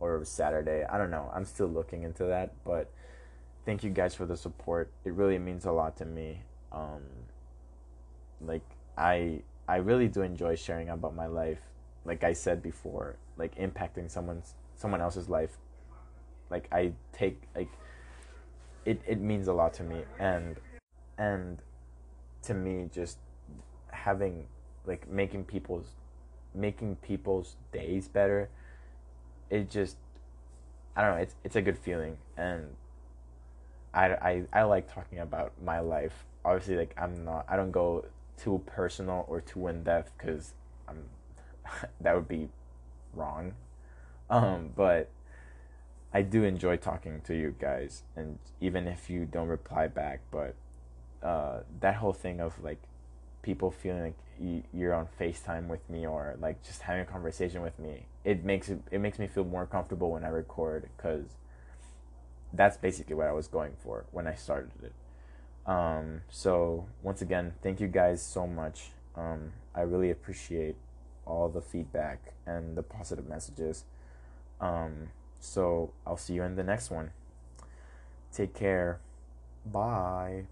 or 0.00 0.24
Saturday. 0.24 0.84
I 0.84 0.98
don't 0.98 1.10
know. 1.10 1.30
I'm 1.34 1.44
still 1.44 1.68
looking 1.68 2.02
into 2.02 2.24
that, 2.24 2.52
but 2.64 2.90
thank 3.64 3.84
you 3.84 3.90
guys 3.90 4.14
for 4.14 4.26
the 4.26 4.36
support. 4.36 4.90
It 5.04 5.12
really 5.12 5.38
means 5.38 5.64
a 5.64 5.72
lot 5.72 5.96
to 5.98 6.04
me. 6.04 6.40
Um, 6.72 7.02
like 8.40 8.64
I 8.96 9.42
I 9.68 9.76
really 9.76 10.08
do 10.08 10.22
enjoy 10.22 10.56
sharing 10.56 10.88
about 10.88 11.14
my 11.14 11.26
life. 11.26 11.60
Like 12.04 12.24
I 12.24 12.32
said 12.32 12.62
before, 12.62 13.16
like 13.36 13.54
impacting 13.56 14.10
someone's 14.10 14.54
someone 14.74 15.00
else's 15.00 15.28
life. 15.28 15.56
Like 16.50 16.68
I 16.72 16.92
take 17.12 17.42
like 17.54 17.70
it 18.84 19.00
it 19.06 19.20
means 19.20 19.48
a 19.48 19.52
lot 19.52 19.72
to 19.74 19.82
me 19.82 20.02
and 20.18 20.56
and 21.16 21.62
to 22.42 22.54
me 22.54 22.88
just 22.92 23.18
having 23.90 24.46
like 24.86 25.08
making 25.08 25.44
people's 25.44 25.86
making 26.54 26.96
people's 26.96 27.56
days 27.72 28.08
better 28.08 28.48
it 29.50 29.70
just 29.70 29.96
I 30.96 31.02
don't 31.02 31.16
know, 31.16 31.22
it's 31.22 31.34
it's 31.44 31.56
a 31.56 31.62
good 31.62 31.78
feeling 31.78 32.16
and 32.36 32.76
I, 33.94 34.06
I, 34.06 34.42
I 34.52 34.62
like 34.64 34.92
talking 34.92 35.20
about 35.20 35.52
my 35.62 35.78
life. 35.78 36.24
Obviously, 36.44 36.76
like 36.76 36.94
I'm 36.98 37.24
not, 37.24 37.46
I 37.48 37.56
don't 37.56 37.70
go 37.70 38.04
too 38.36 38.60
personal 38.66 39.24
or 39.28 39.40
too 39.40 39.68
in 39.68 39.84
depth 39.84 40.12
because 40.18 40.52
I'm, 40.88 41.04
that 42.00 42.14
would 42.14 42.28
be 42.28 42.48
wrong. 43.14 43.54
Um, 44.28 44.70
but 44.74 45.10
I 46.12 46.22
do 46.22 46.42
enjoy 46.44 46.76
talking 46.76 47.20
to 47.22 47.34
you 47.36 47.54
guys, 47.58 48.02
and 48.16 48.38
even 48.60 48.88
if 48.88 49.08
you 49.08 49.26
don't 49.26 49.48
reply 49.48 49.86
back, 49.86 50.20
but 50.30 50.54
uh, 51.22 51.60
that 51.80 51.96
whole 51.96 52.12
thing 52.12 52.40
of 52.40 52.62
like 52.62 52.82
people 53.42 53.70
feeling 53.70 54.02
like 54.02 54.18
you're 54.72 54.94
on 54.94 55.08
FaceTime 55.20 55.68
with 55.68 55.88
me 55.88 56.06
or 56.06 56.36
like 56.40 56.62
just 56.64 56.82
having 56.82 57.02
a 57.02 57.04
conversation 57.04 57.62
with 57.62 57.78
me. 57.78 58.06
It 58.24 58.44
makes 58.44 58.68
it, 58.68 58.80
it 58.90 58.98
makes 59.00 59.18
me 59.18 59.26
feel 59.26 59.44
more 59.44 59.66
comfortable 59.66 60.10
when 60.10 60.24
I 60.24 60.28
record 60.28 60.88
because 60.96 61.24
that's 62.52 62.76
basically 62.76 63.14
what 63.14 63.26
I 63.26 63.32
was 63.32 63.48
going 63.48 63.72
for 63.82 64.04
when 64.12 64.26
I 64.26 64.34
started 64.34 64.70
it. 64.82 64.92
Um, 65.66 66.22
so 66.30 66.86
once 67.02 67.22
again, 67.22 67.54
thank 67.62 67.80
you 67.80 67.88
guys 67.88 68.22
so 68.22 68.46
much. 68.46 68.90
Um, 69.16 69.52
I 69.74 69.80
really 69.82 70.10
appreciate 70.10 70.76
all 71.26 71.48
the 71.48 71.60
feedback 71.60 72.34
and 72.46 72.76
the 72.76 72.82
positive 72.82 73.26
messages. 73.26 73.84
Um, 74.60 75.08
so 75.40 75.92
I'll 76.06 76.16
see 76.16 76.34
you 76.34 76.42
in 76.42 76.56
the 76.56 76.64
next 76.64 76.90
one. 76.90 77.10
Take 78.32 78.54
care. 78.54 78.98
Bye. 79.64 80.44